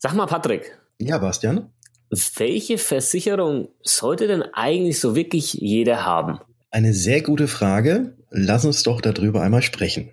Sag 0.00 0.14
mal, 0.14 0.26
Patrick. 0.26 0.78
Ja, 0.98 1.18
Bastian. 1.18 1.70
Welche 2.36 2.78
Versicherung 2.78 3.68
sollte 3.82 4.28
denn 4.28 4.42
eigentlich 4.52 5.00
so 5.00 5.16
wirklich 5.16 5.54
jeder 5.54 6.04
haben? 6.06 6.38
Eine 6.70 6.94
sehr 6.94 7.20
gute 7.20 7.48
Frage. 7.48 8.16
Lass 8.30 8.64
uns 8.64 8.84
doch 8.84 9.00
darüber 9.00 9.42
einmal 9.42 9.62
sprechen. 9.62 10.12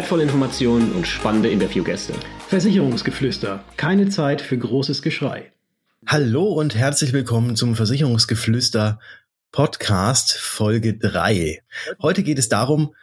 wertvolle 0.00 0.22
Informationen 0.22 0.92
und 0.92 1.06
spannende 1.06 1.50
Interviewgäste. 1.50 2.14
Versicherungsgeflüster. 2.48 3.62
Keine 3.76 4.08
Zeit 4.08 4.40
für 4.40 4.56
großes 4.56 5.02
Geschrei. 5.02 5.52
Hallo 6.06 6.44
und 6.44 6.74
herzlich 6.74 7.12
willkommen 7.12 7.54
zum 7.54 7.76
Versicherungsgeflüster 7.76 8.98
Podcast 9.52 10.32
Folge 10.38 10.96
3. 10.96 11.62
Heute 12.00 12.22
geht 12.22 12.38
es 12.38 12.48
darum, 12.48 12.94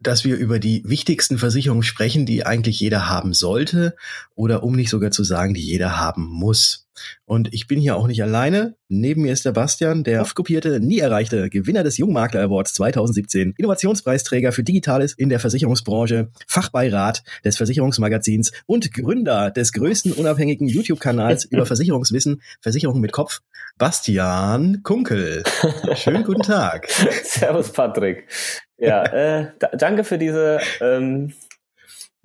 dass 0.00 0.24
wir 0.24 0.36
über 0.36 0.58
die 0.58 0.82
wichtigsten 0.86 1.38
Versicherungen 1.38 1.82
sprechen, 1.82 2.26
die 2.26 2.44
eigentlich 2.44 2.80
jeder 2.80 3.08
haben 3.08 3.34
sollte 3.34 3.96
oder 4.34 4.62
um 4.62 4.74
nicht 4.74 4.90
sogar 4.90 5.10
zu 5.10 5.24
sagen, 5.24 5.54
die 5.54 5.64
jeder 5.64 5.98
haben 5.98 6.24
muss. 6.24 6.86
Und 7.24 7.52
ich 7.52 7.66
bin 7.66 7.80
hier 7.80 7.96
auch 7.96 8.06
nicht 8.06 8.22
alleine. 8.22 8.76
Neben 8.88 9.22
mir 9.22 9.32
ist 9.32 9.44
der 9.44 9.52
Bastian, 9.52 10.04
der 10.04 10.22
oft 10.22 10.34
kopierte, 10.34 10.80
nie 10.80 10.98
erreichte 10.98 11.50
Gewinner 11.50 11.82
des 11.82 11.98
Jungmakler 11.98 12.42
Awards 12.42 12.74
2017, 12.74 13.54
Innovationspreisträger 13.56 14.52
für 14.52 14.62
Digitales 14.62 15.12
in 15.12 15.28
der 15.28 15.40
Versicherungsbranche, 15.40 16.30
Fachbeirat 16.46 17.22
des 17.44 17.56
Versicherungsmagazins 17.56 18.52
und 18.66 18.92
Gründer 18.92 19.50
des 19.50 19.72
größten 19.72 20.12
unabhängigen 20.12 20.68
YouTube-Kanals 20.68 21.44
über 21.50 21.66
Versicherungswissen, 21.66 22.42
Versicherungen 22.60 23.00
mit 23.00 23.12
Kopf, 23.12 23.40
Bastian 23.78 24.82
Kunkel. 24.82 25.42
Schönen 25.96 26.24
guten 26.24 26.42
Tag. 26.42 26.88
Servus, 27.24 27.70
Patrick. 27.72 28.26
Ja, 28.78 29.04
äh, 29.04 29.52
danke 29.72 30.04
für 30.04 30.18
diese 30.18 30.60
ähm, 30.80 31.32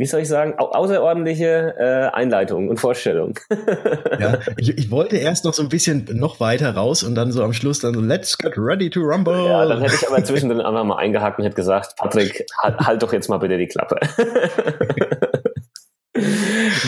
wie 0.01 0.07
soll 0.07 0.21
ich 0.21 0.27
sagen, 0.27 0.55
au 0.57 0.71
außerordentliche 0.71 1.75
äh, 1.77 2.15
Einleitung 2.15 2.69
und 2.69 2.79
Vorstellung. 2.79 3.37
ja, 4.19 4.39
ich, 4.57 4.75
ich, 4.75 4.89
wollte 4.89 5.17
erst 5.17 5.45
noch 5.45 5.53
so 5.53 5.61
ein 5.61 5.69
bisschen 5.69 6.09
noch 6.13 6.39
weiter 6.39 6.73
raus 6.73 7.03
und 7.03 7.13
dann 7.13 7.31
so 7.31 7.43
am 7.43 7.53
Schluss 7.53 7.81
dann 7.81 7.93
so, 7.93 8.01
let's 8.01 8.35
get 8.35 8.57
ready 8.57 8.89
to 8.89 9.01
rumble. 9.01 9.45
Ja, 9.45 9.63
dann 9.63 9.79
hätte 9.79 9.93
ich 9.93 10.07
aber 10.07 10.23
zwischendrin 10.23 10.59
einfach 10.59 10.83
mal 10.85 10.95
eingehakt 10.95 11.37
und 11.37 11.45
hätte 11.45 11.55
gesagt, 11.55 11.97
Patrick, 11.97 12.47
halt, 12.57 12.79
halt 12.79 13.03
doch 13.03 13.13
jetzt 13.13 13.29
mal 13.29 13.37
bitte 13.37 13.59
die 13.59 13.67
Klappe. 13.67 13.99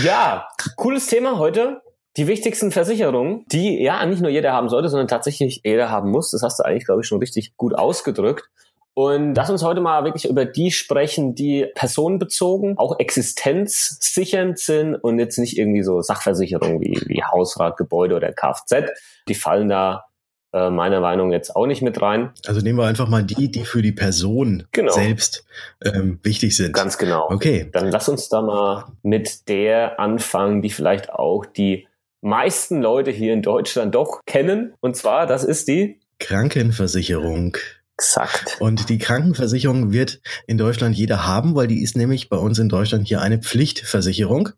ja, 0.04 0.48
cooles 0.76 1.06
Thema 1.06 1.38
heute. 1.38 1.82
Die 2.18 2.26
wichtigsten 2.26 2.72
Versicherungen, 2.72 3.46
die 3.52 3.80
ja 3.84 4.04
nicht 4.08 4.24
nur 4.24 4.32
jeder 4.32 4.54
haben 4.54 4.70
sollte, 4.70 4.90
sondern 4.90 5.08
tatsächlich 5.08 5.62
jeder 5.64 5.92
haben 5.92 6.10
muss. 6.10 6.32
Das 6.32 6.42
hast 6.42 6.58
du 6.58 6.64
eigentlich, 6.64 6.86
glaube 6.86 7.02
ich, 7.02 7.08
schon 7.08 7.20
richtig 7.20 7.56
gut 7.58 7.76
ausgedrückt. 7.76 8.50
Und 8.96 9.34
lass 9.34 9.50
uns 9.50 9.64
heute 9.64 9.82
mal 9.82 10.04
wirklich 10.04 10.26
über 10.26 10.46
die 10.46 10.72
sprechen, 10.72 11.34
die 11.34 11.68
personenbezogen, 11.74 12.78
auch 12.78 13.00
existenzsichernd 13.00 14.60
sind 14.60 14.96
und 14.96 15.18
jetzt 15.18 15.40
nicht 15.40 15.58
irgendwie 15.58 15.82
so 15.82 16.02
Sachversicherungen 16.02 16.80
wie, 16.80 17.02
wie 17.08 17.24
Hausrat, 17.24 17.78
Gebäude 17.78 18.16
oder 18.16 18.32
Kfz. 18.32 18.92
Die 19.28 19.34
fallen 19.36 19.70
da 19.70 20.06
äh, 20.54 20.70
meiner 20.70 21.00
Meinung 21.00 21.30
nach 21.30 21.34
jetzt 21.34 21.56
auch 21.56 21.66
nicht 21.66 21.82
mit 21.82 22.00
rein. 22.02 22.32
Also 22.46 22.62
nehmen 22.62 22.78
wir 22.78 22.86
einfach 22.86 23.08
mal 23.08 23.24
die, 23.24 23.52
die 23.52 23.66
für 23.66 23.82
die 23.82 23.92
Person 23.92 24.68
genau. 24.72 24.94
selbst 24.94 25.46
ähm, 25.84 26.20
wichtig 26.22 26.56
sind. 26.56 26.74
Ganz 26.74 27.00
genau. 27.00 27.28
Okay. 27.32 27.70
Dann 27.74 27.90
lass 27.90 28.08
uns 28.08 28.30
da 28.30 28.44
mal 28.44 28.86
mit 29.02 29.50
der 29.50 30.00
anfangen, 30.00 30.62
die 30.62 30.70
vielleicht 30.70 31.10
auch 31.10 31.48
die 31.48 31.88
meisten 32.22 32.82
Leute 32.82 33.10
hier 33.10 33.34
in 33.34 33.42
Deutschland 33.42 33.96
doch 33.96 34.22
kennen. 34.28 34.76
Und 34.80 34.96
zwar, 34.96 35.26
das 35.26 35.44
ist 35.44 35.68
die 35.68 36.00
Krankenversicherung. 36.20 37.58
Exakt. 37.98 38.58
Und 38.60 38.90
die 38.90 38.98
Krankenversicherung 38.98 39.92
wird 39.92 40.20
in 40.48 40.58
Deutschland 40.58 40.96
jeder 40.96 41.28
haben, 41.28 41.56
weil 41.56 41.68
die 41.68 41.84
ist 41.84 41.96
nämlich 41.96 42.28
bei 42.28 42.38
uns 42.38 42.58
in 42.58 42.70
Deutschland 42.70 43.08
hier 43.08 43.22
eine 43.22 43.38
Pflichtversicherung. 43.38 44.50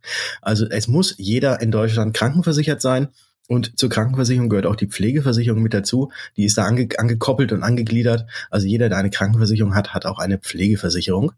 Also 0.41 0.65
es 0.69 0.87
muss 0.87 1.15
jeder 1.17 1.61
in 1.61 1.71
Deutschland 1.71 2.13
krankenversichert 2.15 2.81
sein. 2.81 3.09
Und 3.47 3.77
zur 3.77 3.89
Krankenversicherung 3.89 4.49
gehört 4.49 4.65
auch 4.65 4.75
die 4.75 4.87
Pflegeversicherung 4.87 5.61
mit 5.61 5.73
dazu. 5.73 6.11
Die 6.35 6.45
ist 6.45 6.57
da 6.57 6.63
ange 6.63 6.87
angekoppelt 6.97 7.51
und 7.51 7.61
angegliedert. 7.61 8.25
Also 8.49 8.65
jeder, 8.65 8.89
der 8.89 8.97
eine 8.97 9.11
Krankenversicherung 9.11 9.75
hat, 9.75 9.93
hat 9.93 10.05
auch 10.05 10.17
eine 10.17 10.39
Pflegeversicherung. 10.39 11.33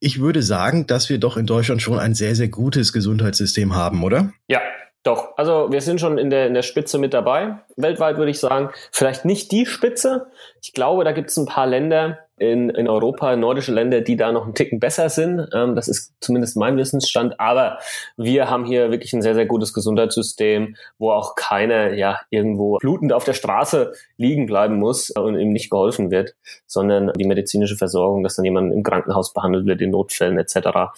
Ich 0.00 0.20
würde 0.20 0.42
sagen, 0.42 0.86
dass 0.86 1.08
wir 1.08 1.18
doch 1.18 1.36
in 1.36 1.46
Deutschland 1.46 1.82
schon 1.82 1.98
ein 1.98 2.14
sehr, 2.14 2.34
sehr 2.34 2.48
gutes 2.48 2.92
Gesundheitssystem 2.92 3.74
haben, 3.74 4.02
oder? 4.02 4.32
Ja, 4.48 4.60
doch, 5.06 5.36
also 5.36 5.70
wir 5.70 5.80
sind 5.82 6.00
schon 6.00 6.18
in 6.18 6.30
der, 6.30 6.48
in 6.48 6.54
der 6.54 6.62
Spitze 6.62 6.98
mit 6.98 7.14
dabei. 7.14 7.58
Weltweit 7.76 8.16
würde 8.16 8.32
ich 8.32 8.40
sagen, 8.40 8.70
vielleicht 8.90 9.24
nicht 9.24 9.52
die 9.52 9.64
Spitze. 9.64 10.26
Ich 10.62 10.72
glaube, 10.72 11.04
da 11.04 11.12
gibt 11.12 11.30
es 11.30 11.36
ein 11.36 11.46
paar 11.46 11.66
Länder 11.66 12.18
in, 12.38 12.68
in 12.70 12.88
Europa, 12.88 13.34
nordische 13.36 13.72
Länder, 13.72 14.02
die 14.02 14.16
da 14.16 14.30
noch 14.30 14.44
einen 14.44 14.54
Ticken 14.54 14.78
besser 14.78 15.08
sind. 15.08 15.48
Ähm, 15.54 15.74
das 15.74 15.88
ist 15.88 16.14
zumindest 16.20 16.56
mein 16.56 16.76
Wissensstand. 16.76 17.40
Aber 17.40 17.78
wir 18.16 18.50
haben 18.50 18.64
hier 18.64 18.90
wirklich 18.90 19.12
ein 19.12 19.22
sehr, 19.22 19.34
sehr 19.34 19.46
gutes 19.46 19.72
Gesundheitssystem, 19.72 20.76
wo 20.98 21.12
auch 21.12 21.34
keiner 21.34 21.94
ja 21.94 22.20
irgendwo 22.30 22.78
blutend 22.78 23.12
auf 23.12 23.24
der 23.24 23.32
Straße 23.32 23.92
liegen 24.16 24.46
bleiben 24.46 24.76
muss 24.76 25.10
und 25.10 25.38
ihm 25.38 25.52
nicht 25.52 25.70
geholfen 25.70 26.10
wird, 26.10 26.34
sondern 26.66 27.12
die 27.18 27.26
medizinische 27.26 27.76
Versorgung, 27.76 28.22
dass 28.22 28.36
dann 28.36 28.44
jemand 28.44 28.72
im 28.72 28.82
Krankenhaus 28.82 29.32
behandelt 29.32 29.66
wird, 29.66 29.80
in 29.80 29.90
Notfällen 29.90 30.38
etc 30.38 30.90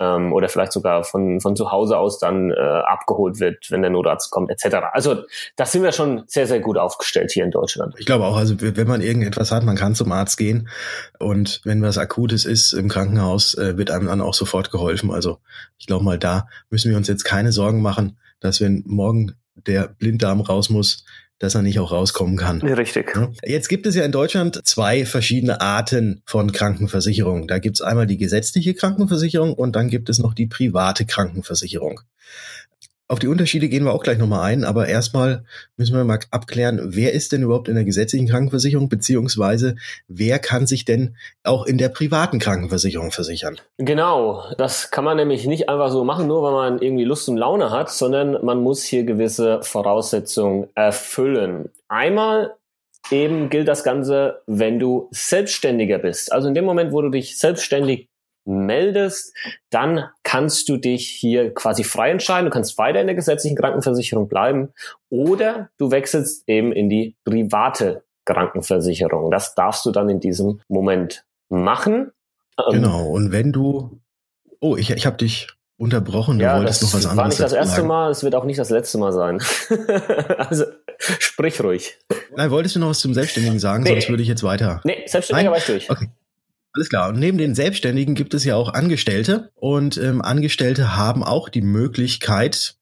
ähm, 0.00 0.32
oder 0.32 0.48
vielleicht 0.48 0.72
sogar 0.72 1.04
von, 1.04 1.40
von 1.40 1.54
zu 1.54 1.70
Hause 1.70 1.98
aus 1.98 2.18
dann 2.18 2.50
äh, 2.50 2.54
abgeholt 2.54 3.38
wird, 3.38 3.70
wenn 3.70 3.82
der 3.82 3.90
Notarzt 3.90 4.30
kommt, 4.30 4.50
etc. 4.50 4.76
Also 4.92 5.22
das 5.56 5.72
sind 5.72 5.82
wir 5.82 5.92
schon 5.92 6.24
sehr, 6.26 6.46
sehr 6.46 6.60
gut 6.60 6.78
aufgestellt 6.78 7.30
hier 7.30 7.44
in 7.44 7.50
Deutschland. 7.50 7.94
Ich 7.98 8.06
glaube 8.06 8.24
auch, 8.24 8.36
also 8.36 8.54
wenn 8.58 8.88
man 8.88 9.02
irgendetwas 9.02 9.52
hat, 9.52 9.62
man 9.62 9.76
kann 9.76 9.94
zum 9.94 10.10
Arzt 10.10 10.38
gehen 10.38 10.68
und 11.18 11.60
wenn 11.64 11.82
was 11.82 11.98
Akutes 11.98 12.46
ist 12.46 12.72
im 12.72 12.88
Krankenhaus, 12.88 13.54
äh, 13.54 13.76
wird 13.76 13.90
einem 13.90 14.06
dann 14.06 14.22
auch 14.22 14.34
sofort 14.34 14.70
geholfen. 14.70 15.10
Also 15.10 15.38
ich 15.78 15.86
glaube 15.86 16.04
mal, 16.04 16.18
da 16.18 16.48
müssen 16.70 16.90
wir 16.90 16.96
uns 16.96 17.08
jetzt 17.08 17.24
keine 17.24 17.52
Sorgen 17.52 17.82
machen, 17.82 18.18
dass 18.40 18.60
wenn 18.60 18.82
morgen 18.86 19.36
der 19.54 19.88
Blinddarm 19.88 20.40
raus 20.40 20.70
muss, 20.70 21.04
dass 21.40 21.54
er 21.54 21.62
nicht 21.62 21.80
auch 21.80 21.90
rauskommen 21.90 22.36
kann. 22.36 22.60
Richtig. 22.60 23.18
Jetzt 23.44 23.68
gibt 23.68 23.86
es 23.86 23.96
ja 23.96 24.04
in 24.04 24.12
Deutschland 24.12 24.60
zwei 24.64 25.04
verschiedene 25.04 25.60
Arten 25.60 26.22
von 26.26 26.52
Krankenversicherung. 26.52 27.48
Da 27.48 27.58
gibt 27.58 27.76
es 27.76 27.80
einmal 27.80 28.06
die 28.06 28.18
gesetzliche 28.18 28.74
Krankenversicherung 28.74 29.54
und 29.54 29.74
dann 29.74 29.88
gibt 29.88 30.08
es 30.10 30.18
noch 30.18 30.34
die 30.34 30.46
private 30.46 31.06
Krankenversicherung. 31.06 32.02
Auf 33.10 33.18
die 33.18 33.26
Unterschiede 33.26 33.68
gehen 33.68 33.82
wir 33.82 33.92
auch 33.92 34.04
gleich 34.04 34.18
nochmal 34.18 34.42
ein, 34.42 34.62
aber 34.62 34.86
erstmal 34.86 35.42
müssen 35.76 35.96
wir 35.96 36.04
mal 36.04 36.20
abklären, 36.30 36.94
wer 36.94 37.12
ist 37.12 37.32
denn 37.32 37.42
überhaupt 37.42 37.66
in 37.66 37.74
der 37.74 37.82
gesetzlichen 37.82 38.28
Krankenversicherung, 38.28 38.88
beziehungsweise 38.88 39.74
wer 40.06 40.38
kann 40.38 40.68
sich 40.68 40.84
denn 40.84 41.16
auch 41.42 41.66
in 41.66 41.76
der 41.76 41.88
privaten 41.88 42.38
Krankenversicherung 42.38 43.10
versichern? 43.10 43.60
Genau, 43.78 44.44
das 44.58 44.92
kann 44.92 45.02
man 45.02 45.16
nämlich 45.16 45.44
nicht 45.48 45.68
einfach 45.68 45.90
so 45.90 46.04
machen, 46.04 46.28
nur 46.28 46.44
weil 46.44 46.52
man 46.52 46.80
irgendwie 46.80 47.02
Lust 47.02 47.28
und 47.28 47.36
Laune 47.36 47.72
hat, 47.72 47.90
sondern 47.90 48.44
man 48.44 48.62
muss 48.62 48.84
hier 48.84 49.02
gewisse 49.02 49.60
Voraussetzungen 49.64 50.68
erfüllen. 50.76 51.68
Einmal 51.88 52.54
eben 53.10 53.50
gilt 53.50 53.66
das 53.66 53.82
Ganze, 53.82 54.42
wenn 54.46 54.78
du 54.78 55.08
Selbstständiger 55.10 55.98
bist. 55.98 56.30
Also 56.30 56.46
in 56.46 56.54
dem 56.54 56.64
Moment, 56.64 56.92
wo 56.92 57.02
du 57.02 57.08
dich 57.08 57.40
selbstständig 57.40 58.09
meldest, 58.44 59.34
dann 59.70 60.04
kannst 60.22 60.68
du 60.68 60.76
dich 60.76 61.08
hier 61.08 61.54
quasi 61.54 61.84
frei 61.84 62.10
entscheiden. 62.10 62.46
Du 62.46 62.50
kannst 62.50 62.78
weiter 62.78 63.00
in 63.00 63.06
der 63.06 63.16
gesetzlichen 63.16 63.56
Krankenversicherung 63.56 64.28
bleiben 64.28 64.70
oder 65.08 65.70
du 65.78 65.90
wechselst 65.90 66.48
eben 66.48 66.72
in 66.72 66.88
die 66.88 67.16
private 67.24 68.04
Krankenversicherung. 68.24 69.30
Das 69.30 69.54
darfst 69.54 69.84
du 69.86 69.90
dann 69.90 70.08
in 70.08 70.20
diesem 70.20 70.60
Moment 70.68 71.24
machen. 71.48 72.12
Ähm, 72.58 72.72
genau. 72.72 73.08
Und 73.08 73.32
wenn 73.32 73.52
du, 73.52 74.00
oh, 74.60 74.76
ich, 74.76 74.90
ich 74.90 75.06
habe 75.06 75.16
dich 75.16 75.48
unterbrochen. 75.80 76.38
Du 76.38 76.44
ja, 76.44 76.58
wolltest 76.58 76.82
noch 76.82 76.92
was 76.92 77.06
anderes. 77.06 77.16
War 77.16 77.28
nicht 77.28 77.40
das 77.40 77.52
erste 77.54 77.76
sagen. 77.76 77.88
Mal. 77.88 78.10
Es 78.10 78.22
wird 78.22 78.34
auch 78.34 78.44
nicht 78.44 78.58
das 78.58 78.68
letzte 78.68 78.98
Mal 78.98 79.12
sein. 79.12 79.42
also 80.38 80.66
sprich 80.98 81.62
ruhig. 81.62 81.98
Nein, 82.36 82.50
wolltest 82.50 82.76
du 82.76 82.80
noch 82.80 82.90
was 82.90 83.00
zum 83.00 83.14
Selbstständigen 83.14 83.58
sagen? 83.58 83.84
Nee. 83.84 83.90
Sonst 83.90 84.10
würde 84.10 84.22
ich 84.22 84.28
jetzt 84.28 84.42
weiter. 84.42 84.82
Nee, 84.84 85.04
Selbstständiger 85.06 85.50
war 85.50 85.58
ich 85.58 85.64
durch. 85.64 85.90
Okay. 85.90 86.10
Alles 86.72 86.88
klar. 86.88 87.08
Und 87.08 87.18
neben 87.18 87.38
den 87.38 87.54
Selbstständigen 87.54 88.14
gibt 88.14 88.32
es 88.34 88.44
ja 88.44 88.56
auch 88.56 88.72
Angestellte. 88.72 89.50
Und 89.54 89.96
ähm, 89.96 90.22
Angestellte 90.22 90.96
haben 90.96 91.24
auch 91.24 91.48
die 91.48 91.62
Möglichkeit, 91.62 92.76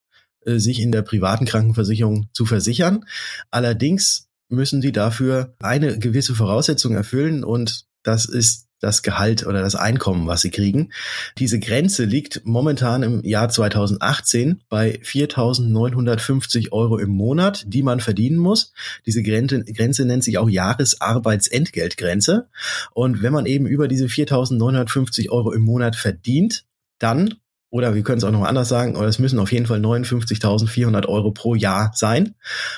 äh, 0.45 0.59
sich 0.59 0.81
in 0.81 0.93
der 0.93 1.03
privaten 1.03 1.47
Krankenversicherung 1.47 2.29
zu 2.33 2.45
versichern. 2.45 3.05
Allerdings 3.51 4.29
müssen 4.49 4.83
sie 4.83 4.93
dafür 4.93 5.55
eine 5.61 5.99
gewisse 5.99 6.35
Voraussetzung 6.35 6.95
erfüllen 6.95 7.45
und 7.45 7.85
das 8.03 8.25
ist 8.25 8.68
das 8.81 9.03
Gehalt 9.03 9.47
oder 9.47 9.61
das 9.61 9.75
Einkommen, 9.75 10.27
was 10.27 10.43
sie 10.43 10.51
kriegen. 10.51 10.91
Diese 11.39 11.59
Grenze 11.59 12.05
liegt 12.05 12.43
momentan 12.45 13.03
im 13.03 13.25
Jahr 13.25 13.49
2018 13.49 14.63
bei 14.69 15.01
4.950 15.03 16.73
Euro 16.73 16.99
im 16.99 17.11
Monat, 17.11 17.65
die 17.67 17.83
man 17.83 18.01
verdienen 18.01 18.39
muss. 18.39 18.73
Diese 19.07 19.23
Grenze, 19.23 19.65
Grenze 19.65 20.05
nennt 20.05 20.25
sich 20.25 20.39
auch 20.39 20.49
Jahresarbeitsentgeltgrenze. 20.49 22.49
Und 22.93 23.23
wenn 23.23 23.33
man 23.33 23.47
eben 23.47 23.67
über 23.67 23.89
diese 23.89 24.07
4.950 24.07 25.31
Euro 25.31 25.53
im 25.53 25.63
Monat 25.63 25.97
verdient, 25.97 26.65
dann 26.99 27.35
oder 27.71 27.95
wir 27.95 28.03
können 28.03 28.19
es 28.19 28.25
auch 28.25 28.31
noch 28.31 28.45
anders 28.45 28.69
sagen, 28.69 28.97
oder 28.97 29.09
es 29.09 29.19
müssen 29.19 29.39
auf 29.39 29.53
jeden 29.53 29.67
Fall 29.67 29.79
59.400 29.79 31.07
Euro 31.07 31.31
pro 31.33 31.55
Jahr 31.55 31.93
sein. 31.95 32.35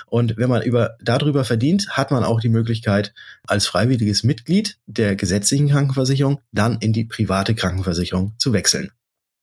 Und 0.07 0.37
wenn 0.37 0.49
man 0.49 0.63
über, 0.63 0.97
darüber 1.01 1.45
verdient, 1.45 1.91
hat 1.91 2.11
man 2.11 2.25
auch 2.25 2.41
die 2.41 2.49
Möglichkeit, 2.49 3.15
als 3.47 3.67
freiwilliges 3.67 4.25
Mitglied 4.25 4.79
der 4.87 5.17
gesetzlichen 5.17 5.69
Krankenversicherung 5.69 6.41
dann 6.53 6.79
in 6.81 6.93
die 6.93 7.05
private 7.05 7.55
Krankenversicherung 7.55 8.35
zu 8.39 8.53
wechseln. 8.53 8.91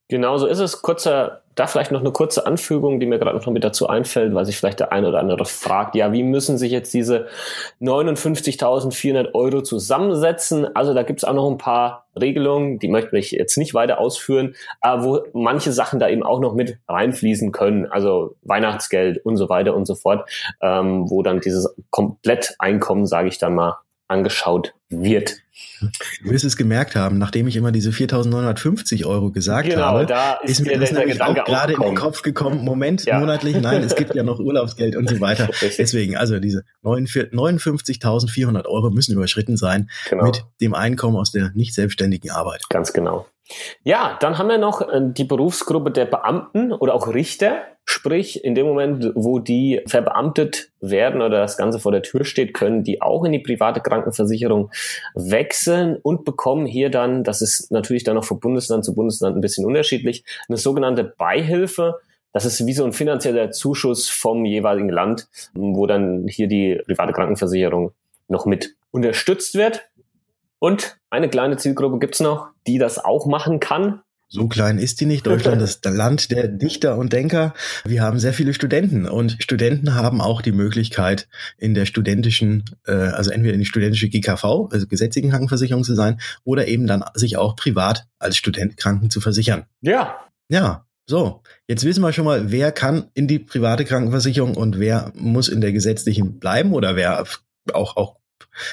Genau 0.09 0.37
so 0.37 0.47
ist 0.47 0.59
es. 0.59 0.81
Kurzer 0.81 1.43
da 1.57 1.65
vielleicht 1.65 1.91
noch 1.91 2.01
eine 2.01 2.11
kurze 2.11 2.45
Anfügung, 2.45 2.99
die 2.99 3.07
mir 3.07 3.17
gerade 3.17 3.37
noch 3.37 3.47
mit 3.47 3.63
dazu 3.63 3.87
einfällt, 3.87 4.33
weil 4.33 4.45
sich 4.45 4.57
vielleicht 4.57 4.79
der 4.79 4.91
eine 4.91 5.09
oder 5.09 5.19
andere 5.19 5.43
fragt, 5.45 5.95
ja, 5.95 6.13
wie 6.13 6.23
müssen 6.23 6.57
sich 6.57 6.71
jetzt 6.71 6.93
diese 6.93 7.27
59.400 7.81 9.33
Euro 9.33 9.61
zusammensetzen? 9.61 10.75
Also 10.75 10.93
da 10.93 11.01
gibt 11.01 11.19
es 11.19 11.23
auch 11.23 11.33
noch 11.33 11.49
ein 11.49 11.57
paar 11.57 12.05
Regelungen, 12.19 12.77
die 12.77 12.87
möchte 12.87 13.17
ich 13.17 13.31
jetzt 13.31 13.57
nicht 13.57 13.73
weiter 13.73 13.99
ausführen, 13.99 14.55
aber 14.81 15.03
wo 15.03 15.19
manche 15.33 15.71
Sachen 15.71 15.99
da 15.99 16.07
eben 16.09 16.23
auch 16.23 16.39
noch 16.39 16.53
mit 16.53 16.77
reinfließen 16.87 17.51
können, 17.51 17.87
also 17.87 18.35
Weihnachtsgeld 18.43 19.25
und 19.25 19.37
so 19.37 19.49
weiter 19.49 19.75
und 19.75 19.85
so 19.85 19.95
fort, 19.95 20.29
ähm, 20.61 21.09
wo 21.09 21.23
dann 21.23 21.41
dieses 21.41 21.75
Kompletteinkommen, 21.89 23.07
sage 23.07 23.29
ich 23.29 23.39
dann 23.39 23.55
mal, 23.55 23.77
angeschaut 24.07 24.73
wird. 24.89 25.37
Du 25.79 26.31
wirst 26.31 26.45
es 26.45 26.57
gemerkt 26.57 26.95
haben, 26.95 27.17
nachdem 27.17 27.47
ich 27.47 27.55
immer 27.55 27.71
diese 27.71 27.91
4.950 27.91 29.05
Euro 29.05 29.31
gesagt 29.31 29.69
genau, 29.69 29.81
habe, 29.81 30.05
da 30.05 30.33
ist, 30.43 30.59
ist 30.59 30.65
mir 30.65 30.79
das 30.79 30.91
nämlich 30.91 31.21
auch 31.21 31.33
gerade 31.33 31.73
in 31.73 31.81
den 31.81 31.95
Kopf 31.95 32.21
gekommen, 32.21 32.63
Moment, 32.63 33.05
ja. 33.05 33.19
monatlich, 33.19 33.59
nein, 33.59 33.83
es 33.83 33.95
gibt 33.95 34.15
ja 34.15 34.23
noch 34.23 34.39
Urlaubsgeld 34.39 34.95
und 34.95 35.09
so 35.09 35.19
weiter. 35.21 35.49
Deswegen, 35.77 36.15
also 36.15 36.39
diese 36.39 36.63
59.400 36.83 38.65
Euro 38.65 38.89
müssen 38.89 39.13
überschritten 39.13 39.57
sein 39.57 39.89
genau. 40.09 40.25
mit 40.25 40.43
dem 40.61 40.73
Einkommen 40.73 41.17
aus 41.17 41.31
der 41.31 41.51
nicht 41.53 41.73
selbstständigen 41.73 42.31
Arbeit. 42.31 42.63
Ganz 42.69 42.93
genau. 42.93 43.27
Ja, 43.83 44.17
dann 44.19 44.37
haben 44.37 44.49
wir 44.49 44.57
noch 44.57 44.81
äh, 44.81 45.01
die 45.01 45.23
Berufsgruppe 45.23 45.91
der 45.91 46.05
Beamten 46.05 46.73
oder 46.73 46.93
auch 46.93 47.07
Richter. 47.07 47.61
Sprich, 47.89 48.43
in 48.43 48.53
dem 48.53 48.65
Moment, 48.65 49.13
wo 49.15 49.39
die 49.39 49.81
verbeamtet 49.87 50.71
werden 50.81 51.21
oder 51.21 51.39
das 51.39 51.55
Ganze 51.55 51.79
vor 51.79 51.93
der 51.93 52.03
Tür 52.03 52.25
steht, 52.25 52.53
können 52.53 52.83
die 52.83 53.01
auch 53.01 53.23
in 53.23 53.31
die 53.31 53.39
private 53.39 53.79
Krankenversicherung 53.79 54.71
wechseln 55.15 55.95
und 55.95 56.25
bekommen 56.25 56.65
hier 56.65 56.89
dann, 56.91 57.23
das 57.23 57.41
ist 57.41 57.71
natürlich 57.71 58.03
dann 58.03 58.15
noch 58.15 58.25
von 58.25 58.41
Bundesland 58.41 58.83
zu 58.83 58.93
Bundesland 58.93 59.37
ein 59.37 59.41
bisschen 59.41 59.65
unterschiedlich, 59.65 60.25
eine 60.49 60.57
sogenannte 60.57 61.05
Beihilfe. 61.17 61.95
Das 62.33 62.43
ist 62.43 62.65
wie 62.67 62.73
so 62.73 62.83
ein 62.83 62.91
finanzieller 62.91 63.51
Zuschuss 63.51 64.09
vom 64.09 64.43
jeweiligen 64.43 64.89
Land, 64.89 65.29
wo 65.53 65.87
dann 65.87 66.27
hier 66.27 66.47
die 66.47 66.81
private 66.85 67.13
Krankenversicherung 67.13 67.93
noch 68.27 68.45
mit 68.45 68.75
unterstützt 68.91 69.55
wird. 69.55 69.85
Und 70.59 70.97
eine 71.09 71.29
kleine 71.29 71.55
Zielgruppe 71.55 71.99
gibt's 71.99 72.19
noch, 72.19 72.49
die 72.67 72.79
das 72.79 73.03
auch 73.03 73.27
machen 73.27 73.61
kann. 73.61 74.01
So 74.29 74.47
klein 74.47 74.77
ist 74.77 74.99
die 74.99 75.05
nicht. 75.05 75.25
Deutschland 75.27 75.61
ist 75.61 75.85
das 75.85 75.95
Land 75.95 76.31
der 76.31 76.47
Dichter 76.47 76.97
und 76.97 77.13
Denker. 77.13 77.53
Wir 77.85 78.01
haben 78.01 78.19
sehr 78.19 78.33
viele 78.33 78.53
Studenten 78.53 79.05
und 79.05 79.37
Studenten 79.39 79.95
haben 79.95 80.21
auch 80.21 80.41
die 80.41 80.51
Möglichkeit, 80.51 81.27
in 81.57 81.73
der 81.73 81.85
studentischen, 81.85 82.65
äh, 82.85 82.91
also 82.91 83.31
entweder 83.31 83.53
in 83.53 83.59
die 83.59 83.65
studentische 83.65 84.09
GKV, 84.09 84.69
also 84.71 84.87
gesetzlichen 84.87 85.29
Krankenversicherung 85.29 85.83
zu 85.83 85.95
sein, 85.95 86.19
oder 86.43 86.67
eben 86.67 86.87
dann 86.87 87.03
sich 87.13 87.37
auch 87.37 87.55
privat 87.55 88.05
als 88.19 88.37
Student 88.37 88.77
Kranken 88.77 89.09
zu 89.09 89.21
versichern. 89.21 89.65
Ja. 89.81 90.19
Ja. 90.49 90.83
So, 91.09 91.41
jetzt 91.69 91.85
wissen 91.85 92.01
wir 92.01 92.11
schon 92.11 92.25
mal, 92.25 92.51
wer 92.51 92.73
kann 92.73 93.09
in 93.13 93.29
die 93.29 93.39
private 93.39 93.85
Krankenversicherung 93.85 94.55
und 94.57 94.77
wer 94.77 95.13
muss 95.15 95.47
in 95.47 95.61
der 95.61 95.71
gesetzlichen 95.71 96.37
bleiben 96.37 96.73
oder 96.73 96.97
wer 96.97 97.23
auch, 97.71 97.95
auch 97.95 98.16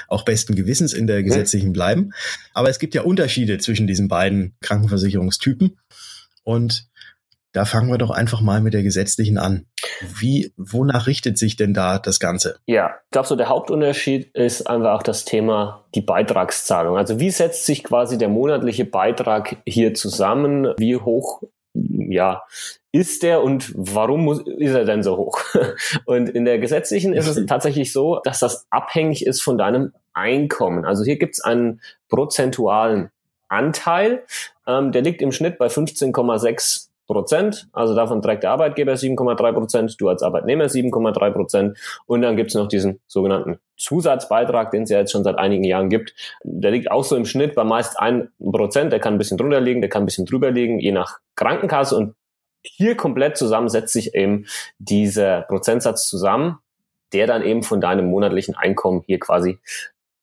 auch 0.09 0.25
besten 0.25 0.55
Gewissens 0.55 0.93
in 0.93 1.07
der 1.07 1.23
gesetzlichen 1.23 1.73
bleiben. 1.73 2.11
Aber 2.53 2.69
es 2.69 2.79
gibt 2.79 2.95
ja 2.95 3.03
Unterschiede 3.03 3.59
zwischen 3.59 3.87
diesen 3.87 4.09
beiden 4.09 4.55
Krankenversicherungstypen. 4.61 5.79
Und 6.43 6.89
da 7.55 7.65
fangen 7.65 7.89
wir 7.89 7.99
doch 7.99 8.11
einfach 8.11 8.41
mal 8.41 8.61
mit 8.61 8.75
der 8.75 8.83
gesetzlichen 8.83 9.39
an. 9.39 9.67
Wie, 10.19 10.53
wonach 10.57 11.07
richtet 11.07 11.39
sich 11.39 11.55
denn 11.55 11.73
da 11.73 12.01
das 12.01 12.19
Ganze? 12.19 12.59
Ja, 12.67 12.97
ich 13.05 13.11
glaube, 13.13 13.29
so 13.29 13.37
der 13.37 13.49
Hauptunterschied 13.49 14.35
ist 14.35 14.67
einfach 14.67 14.93
auch 14.93 15.03
das 15.05 15.25
Thema 15.25 15.85
die 15.95 16.01
Beitragszahlung. 16.01 16.97
Also 16.97 17.21
wie 17.21 17.31
setzt 17.31 17.65
sich 17.65 17.85
quasi 17.85 18.19
der 18.19 18.29
monatliche 18.29 18.85
Beitrag 18.85 19.59
hier 19.67 19.95
zusammen? 19.95 20.75
Wie 20.79 20.97
hoch 20.97 21.43
ja, 21.75 22.43
ist 22.93 23.23
der 23.25 23.43
und 23.43 23.73
warum 23.77 24.25
muss, 24.25 24.41
ist 24.47 24.75
er 24.75 24.85
denn 24.85 25.03
so 25.03 25.17
hoch? 25.17 25.41
Und 26.07 26.29
in 26.29 26.45
der 26.45 26.61
gesetzlichen 26.61 27.13
ist 27.13 27.27
es 27.27 27.45
tatsächlich 27.49 27.93
so, 27.93 28.21
dass 28.23 28.39
das 28.39 28.67
abhängig 28.71 29.27
ist 29.27 29.43
von 29.43 29.59
deinem 29.59 29.93
Einkommen. 30.13 30.85
Also 30.85 31.03
hier 31.05 31.19
gibt 31.19 31.35
es 31.35 31.41
einen 31.43 31.81
prozentualen 32.09 33.11
Anteil, 33.49 34.25
ähm, 34.67 34.93
der 34.93 35.03
liegt 35.03 35.23
im 35.23 35.33
Schnitt 35.33 35.59
bei 35.59 35.67
15,6 35.67 36.89
Prozent. 37.07 37.69
Also 37.73 37.95
davon 37.95 38.23
trägt 38.23 38.43
der 38.43 38.51
Arbeitgeber 38.51 38.93
7,3 38.93 39.53
Prozent, 39.53 39.97
du 40.01 40.09
als 40.09 40.23
Arbeitnehmer 40.23 40.65
7,3 40.65 41.31
Prozent. 41.31 41.79
Und 42.07 42.23
dann 42.23 42.37
gibt 42.37 42.51
es 42.51 42.55
noch 42.55 42.69
diesen 42.69 43.01
sogenannten 43.07 43.59
Zusatzbeitrag, 43.77 44.71
den 44.71 44.85
es 44.85 44.91
ja 44.91 44.99
jetzt 44.99 45.13
schon 45.13 45.25
seit 45.25 45.39
einigen 45.39 45.65
Jahren 45.65 45.89
gibt. 45.89 46.15
Der 46.43 46.71
liegt 46.71 46.91
auch 46.91 47.05
so 47.05 47.17
im 47.17 47.27
Schnitt 47.27 47.55
bei 47.55 47.65
meist 47.65 47.99
1 47.99 48.29
Prozent. 48.39 48.93
Der 48.93 49.01
kann 49.01 49.15
ein 49.15 49.19
bisschen 49.19 49.39
drunter 49.39 49.61
liegen, 49.61 49.81
der 49.81 49.91
kann 49.91 50.03
ein 50.03 50.07
bisschen 50.07 50.27
drüber 50.27 50.51
liegen, 50.51 50.79
je 50.79 50.93
nach 50.93 51.19
Krankenkasse. 51.37 51.97
Und 51.97 52.15
hier 52.63 52.97
komplett 52.97 53.37
zusammen 53.37 53.69
setzt 53.69 53.93
sich 53.93 54.15
eben 54.15 54.47
dieser 54.79 55.43
Prozentsatz 55.43 56.09
zusammen, 56.09 56.59
der 57.13 57.27
dann 57.27 57.43
eben 57.43 57.63
von 57.63 57.81
deinem 57.81 58.07
monatlichen 58.07 58.57
Einkommen 58.57 59.03
hier 59.07 59.21
quasi 59.21 59.59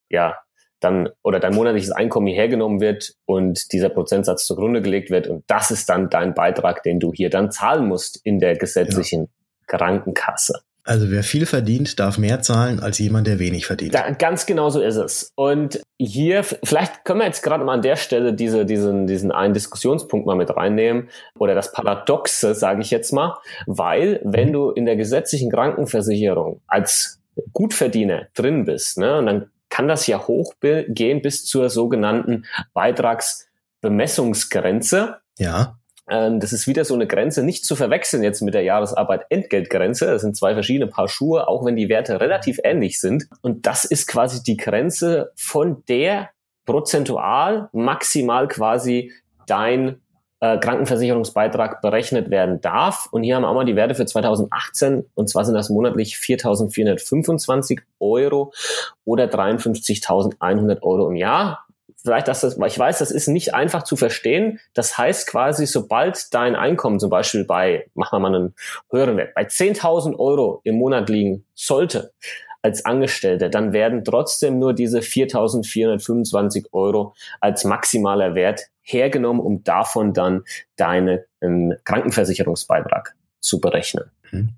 ja 0.10 0.38
dann 0.82 1.10
oder 1.24 1.40
dein 1.40 1.56
monatliches 1.56 1.92
Einkommen 1.92 2.28
hier 2.28 2.36
hergenommen 2.36 2.82
wird 2.82 3.14
und 3.26 3.72
dieser 3.72 3.90
Prozentsatz 3.90 4.46
zugrunde 4.46 4.82
gelegt 4.82 5.10
wird 5.10 5.28
und 5.28 5.44
das 5.48 5.72
ist 5.72 5.90
dann 5.90 6.10
dein 6.10 6.34
Beitrag, 6.34 6.84
den 6.84 7.00
du 7.00 7.14
hier 7.14 7.30
dann 7.30 7.52
zahlen 7.52 7.88
musst 7.88 8.20
in 8.24 8.40
der 8.40 8.58
gesetzlichen 8.58 9.22
ja. 9.22 9.78
Krankenkasse. 9.78 10.62
Also 10.84 11.12
wer 11.12 11.24
viel 11.24 11.46
verdient, 11.46 12.00
darf 12.00 12.18
mehr 12.18 12.42
zahlen 12.42 12.80
als 12.80 12.98
jemand, 12.98 13.28
der 13.28 13.38
wenig 13.38 13.68
verdient. 13.68 13.94
Da, 13.94 14.10
ganz 14.12 14.48
genau 14.48 14.70
so 14.72 14.82
ist 14.82 14.96
es. 14.96 15.32
Und 15.36 15.80
hier, 16.00 16.44
vielleicht 16.44 17.06
können 17.06 17.20
wir 17.20 17.28
jetzt 17.28 17.44
gerade 17.44 17.64
mal 17.64 17.74
an 17.74 17.84
der 17.84 17.96
Stelle 17.96 18.34
diese, 18.34 18.66
diesen, 18.66 19.06
diesen 19.06 19.32
einen 19.32 19.54
Diskussionspunkt 19.54 20.26
mal 20.26 20.36
mit 20.36 20.50
reinnehmen 20.50 21.10
oder 21.38 21.54
das 21.54 21.72
Paradoxe, 21.72 22.56
sage 22.56 22.82
ich 22.82 22.90
jetzt 22.90 23.14
mal, 23.14 23.38
weil 23.68 24.22
wenn 24.24 24.50
mhm. 24.50 24.54
du 24.54 24.70
in 24.72 24.86
der 24.86 24.96
gesetzlichen 24.96 25.52
Krankenversicherung 25.52 26.62
als 26.66 27.22
Gutverdiener 27.54 28.28
drin 28.34 28.66
bist, 28.66 28.98
ne, 28.98 29.20
und 29.20 29.28
dann 29.28 29.52
kann 29.72 29.88
das 29.88 30.06
ja 30.06 30.28
hochgehen 30.28 31.24
bis 31.24 31.46
zur 31.46 31.72
sogenannten 31.72 32.46
Beitragsbemessungsgrenze. 32.74 35.18
Ja. 35.40 35.80
Ähm, 36.08 36.40
das 36.40 36.54
ist 36.54 36.68
wieder 36.68 36.86
so 36.86 36.94
eine 36.94 37.08
Grenze, 37.08 37.42
nicht 37.42 37.66
zu 37.66 37.76
verwechseln 37.76 38.22
jetzt 38.22 38.42
mit 38.42 38.54
der 38.54 38.62
Jahresarbeit 38.64 39.26
Entgeltgrenze. 39.30 40.06
Das 40.06 40.22
sind 40.22 40.38
zwei 40.38 40.54
verschiedene 40.54 40.86
Paar 40.88 41.08
Schuhe, 41.08 41.48
auch 41.48 41.66
wenn 41.66 41.76
die 41.76 41.90
Werte 41.90 42.20
relativ 42.20 42.60
ähnlich 42.64 43.00
sind. 43.00 43.28
Und 43.42 43.66
das 43.66 43.86
ist 43.86 44.08
quasi 44.08 44.44
die 44.44 44.58
Grenze, 44.58 45.32
von 45.36 45.84
der 45.88 46.30
prozentual 46.66 47.70
maximal 47.72 48.48
quasi 48.48 49.12
dein 49.48 50.00
äh, 50.42 50.58
Krankenversicherungsbeitrag 50.58 51.82
berechnet 51.82 52.30
werden 52.30 52.62
darf. 52.62 53.08
Und 53.12 53.24
hier 53.24 53.36
haben 53.36 53.44
wir 53.44 53.50
auch 53.50 53.54
mal 53.54 53.64
die 53.64 53.76
Werte 53.76 53.96
für 53.96 54.06
2018. 54.06 55.06
Und 55.14 55.30
zwar 55.30 55.46
sind 55.46 55.54
das 55.54 55.70
monatlich 55.70 56.16
4.425 56.16 57.80
Euro 58.00 58.52
oder 59.06 59.26
53.100 59.26 60.82
Euro 60.82 61.10
im 61.10 61.16
Jahr. 61.16 61.66
Vielleicht, 61.96 62.28
dass 62.28 62.42
das, 62.42 62.58
ich 62.58 62.80
weiß, 62.80 62.98
das 62.98 63.12
ist 63.12 63.28
nicht 63.28 63.54
einfach 63.54 63.84
zu 63.84 63.96
verstehen. 63.96 64.60
Das 64.74 64.98
heißt 64.98 65.28
quasi, 65.28 65.68
sobald 65.68 66.34
dein 66.34 66.56
Einkommen 66.56 67.00
zum 67.00 67.12
Beispiel 67.12 67.46
bei, 67.46 67.86
machen 67.94 68.16
wir 68.16 68.20
mal 68.20 68.36
einen 68.36 68.56
höheren 68.90 69.18
Wert, 69.18 69.36
bei 69.36 69.44
10.000 69.44 70.18
Euro 70.18 70.62
im 70.64 70.76
Monat 70.76 71.10
liegen 71.10 71.46
sollte, 71.54 72.12
als 72.62 72.86
Angestellter, 72.86 73.50
dann 73.50 73.74
werden 73.74 74.04
trotzdem 74.04 74.60
nur 74.60 74.74
diese 74.74 75.00
4.425 75.00 76.68
Euro 76.72 77.14
als 77.40 77.64
maximaler 77.64 78.36
Wert 78.36 78.62
hergenommen, 78.82 79.42
um 79.42 79.64
davon 79.64 80.14
dann 80.14 80.44
deinen 80.76 81.20
ähm, 81.42 81.74
Krankenversicherungsbeitrag 81.84 83.16
zu 83.40 83.60
berechnen. 83.60 84.06
Mhm. 84.32 84.50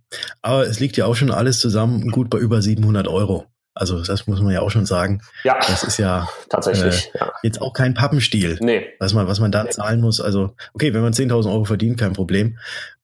Aber 0.42 0.68
es 0.68 0.80
liegt 0.80 0.98
ja 0.98 1.06
auch 1.06 1.16
schon 1.16 1.32
alles 1.32 1.60
zusammen 1.60 2.12
gut 2.12 2.30
bei 2.30 2.38
über 2.38 2.62
700 2.62 3.08
Euro. 3.08 3.46
Also 3.76 4.04
das 4.04 4.28
muss 4.28 4.40
man 4.40 4.54
ja 4.54 4.62
auch 4.62 4.70
schon 4.70 4.86
sagen. 4.86 5.22
Ja, 5.44 5.58
das 5.60 5.84
ist 5.84 5.98
ja 5.98 6.30
tatsächlich 6.48 7.10
äh, 7.16 7.20
ja. 7.20 7.34
jetzt 7.42 7.60
auch 7.60 7.74
kein 7.74 7.96
Pappenstiel, 7.96 8.58
nee. 8.62 8.86
was 9.00 9.14
man 9.14 9.28
was 9.28 9.40
man 9.40 9.52
da 9.52 9.68
zahlen 9.68 10.00
muss. 10.00 10.22
Also 10.22 10.56
okay, 10.74 10.94
wenn 10.94 11.02
man 11.02 11.14
10.000 11.14 11.52
Euro 11.52 11.66
verdient, 11.66 12.00
kein 12.00 12.14
Problem. 12.14 12.60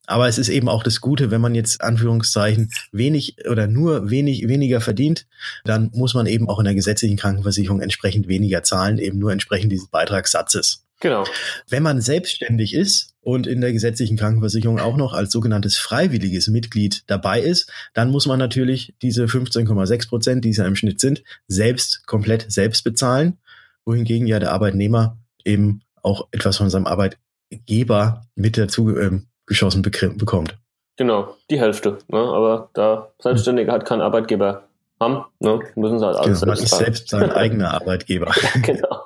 Aber 0.09 0.27
es 0.27 0.39
ist 0.39 0.49
eben 0.49 0.67
auch 0.69 0.81
das 0.81 1.01
Gute, 1.01 1.29
wenn 1.29 1.39
man 1.39 1.53
jetzt 1.53 1.81
Anführungszeichen 1.81 2.71
wenig 2.91 3.35
oder 3.47 3.67
nur 3.67 4.09
wenig 4.09 4.47
weniger 4.47 4.81
verdient, 4.81 5.27
dann 5.65 5.91
muss 5.93 6.15
man 6.15 6.25
eben 6.25 6.49
auch 6.49 6.57
in 6.57 6.65
der 6.65 6.73
gesetzlichen 6.73 7.15
Krankenversicherung 7.15 7.79
entsprechend 7.79 8.27
weniger 8.27 8.63
zahlen, 8.63 8.97
eben 8.97 9.19
nur 9.19 9.31
entsprechend 9.31 9.71
dieses 9.71 9.87
Beitragssatzes. 9.87 10.83
Genau. 10.99 11.25
Wenn 11.69 11.83
man 11.83 12.01
selbstständig 12.01 12.73
ist 12.73 13.13
und 13.21 13.45
in 13.45 13.61
der 13.61 13.71
gesetzlichen 13.71 14.17
Krankenversicherung 14.17 14.79
auch 14.79 14.97
noch 14.97 15.13
als 15.13 15.31
sogenanntes 15.31 15.77
freiwilliges 15.77 16.47
Mitglied 16.47 17.03
dabei 17.05 17.39
ist, 17.39 17.71
dann 17.93 18.09
muss 18.09 18.25
man 18.25 18.39
natürlich 18.39 18.95
diese 19.03 19.25
15,6 19.25 20.09
Prozent, 20.09 20.43
die 20.43 20.49
es 20.49 20.57
ja 20.57 20.65
im 20.65 20.75
Schnitt 20.75 20.99
sind, 20.99 21.23
selbst 21.47 22.07
komplett 22.07 22.51
selbst 22.51 22.83
bezahlen, 22.83 23.37
wohingegen 23.85 24.25
ja 24.25 24.39
der 24.39 24.53
Arbeitnehmer 24.53 25.19
eben 25.45 25.81
auch 26.01 26.27
etwas 26.31 26.57
von 26.57 26.71
seinem 26.71 26.87
Arbeitgeber 26.87 28.25
mit 28.33 28.57
dazu 28.57 28.97
ähm, 28.97 29.28
geschossen 29.49 29.81
bekommt. 29.81 30.57
Genau, 30.95 31.35
die 31.49 31.59
Hälfte. 31.59 31.97
Ne? 32.07 32.17
Aber 32.17 32.69
da 32.73 33.09
Selbstständige 33.19 33.71
hat 33.71 33.85
keinen 33.85 34.01
Arbeitgeber 34.01 34.63
haben, 34.99 35.25
ne? 35.39 35.59
müssen 35.75 35.99
sie 35.99 36.05
halt 36.05 36.17
alles 36.17 36.41
genau, 36.41 36.55
selbst 36.55 36.77
selbst 36.77 37.09
sein 37.09 37.31
eigener 37.31 37.73
Arbeitgeber. 37.73 38.31
genau. 38.61 39.03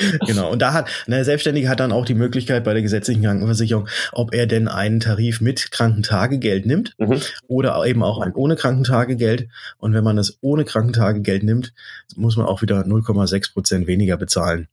genau. 0.26 0.50
Und 0.50 0.62
da 0.62 0.72
hat, 0.72 0.88
der 1.06 1.24
Selbstständige 1.24 1.68
hat 1.68 1.80
dann 1.80 1.92
auch 1.92 2.04
die 2.04 2.14
Möglichkeit 2.14 2.64
bei 2.64 2.72
der 2.72 2.82
gesetzlichen 2.82 3.22
Krankenversicherung, 3.22 3.88
ob 4.12 4.34
er 4.34 4.46
denn 4.46 4.68
einen 4.68 5.00
Tarif 5.00 5.40
mit 5.40 5.70
Krankentagegeld 5.70 6.66
nimmt 6.66 6.94
mhm. 6.98 7.20
oder 7.48 7.84
eben 7.86 8.02
auch 8.02 8.20
einen 8.20 8.34
ohne 8.34 8.56
Krankentagegeld. 8.56 9.48
Und 9.78 9.94
wenn 9.94 10.04
man 10.04 10.16
das 10.16 10.38
ohne 10.40 10.64
Krankentagegeld 10.64 11.42
nimmt, 11.42 11.72
muss 12.16 12.36
man 12.36 12.46
auch 12.46 12.62
wieder 12.62 12.80
0,6 12.80 13.52
Prozent 13.52 13.86
weniger 13.86 14.16
bezahlen. 14.16 14.68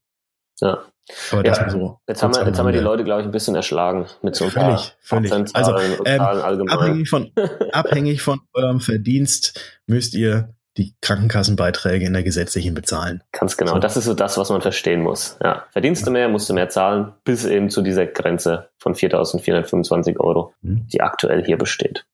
Ja. 0.60 0.84
Aber 1.31 1.45
ja, 1.45 1.69
so 1.69 2.00
jetzt, 2.07 2.24
haben 2.24 2.33
wir, 2.33 2.45
jetzt 2.45 2.57
haben 2.57 2.65
wir 2.65 2.72
die 2.72 2.79
Leute, 2.79 3.03
glaube 3.03 3.22
ich, 3.22 3.27
ein 3.27 3.31
bisschen 3.31 3.55
erschlagen 3.55 4.05
mit 4.22 4.36
so 4.36 4.45
ein 4.45 4.51
völlig, 4.51 4.95
völlig. 5.01 5.31
Also 5.53 5.77
ähm, 6.05 6.67
abhängig 6.69 7.10
von 7.10 7.31
abhängig 7.72 8.22
von 8.22 8.39
eurem 8.53 8.79
Verdienst 8.79 9.60
müsst 9.86 10.13
ihr 10.13 10.53
die 10.77 10.95
Krankenkassenbeiträge 11.01 12.05
in 12.05 12.13
der 12.13 12.24
gesetzlichen 12.24 12.74
bezahlen. 12.74 13.22
Ganz 13.31 13.57
genau. 13.57 13.74
So. 13.74 13.79
Das 13.79 13.95
ist 13.95 14.05
so 14.05 14.13
das, 14.13 14.38
was 14.38 14.50
man 14.50 14.62
verstehen 14.62 15.01
muss. 15.01 15.38
Ja. 15.43 15.65
Verdienst 15.72 16.07
du 16.07 16.12
mehr, 16.12 16.29
musst 16.29 16.50
du 16.50 16.53
mehr 16.53 16.69
zahlen, 16.69 17.13
bis 17.24 17.45
eben 17.45 17.69
zu 17.69 17.81
dieser 17.81 18.07
Grenze 18.07 18.69
von 18.77 18.95
4.425 18.95 20.19
Euro, 20.19 20.53
mhm. 20.62 20.88
die 20.88 21.01
aktuell 21.01 21.43
hier 21.45 21.57
besteht. 21.57 22.05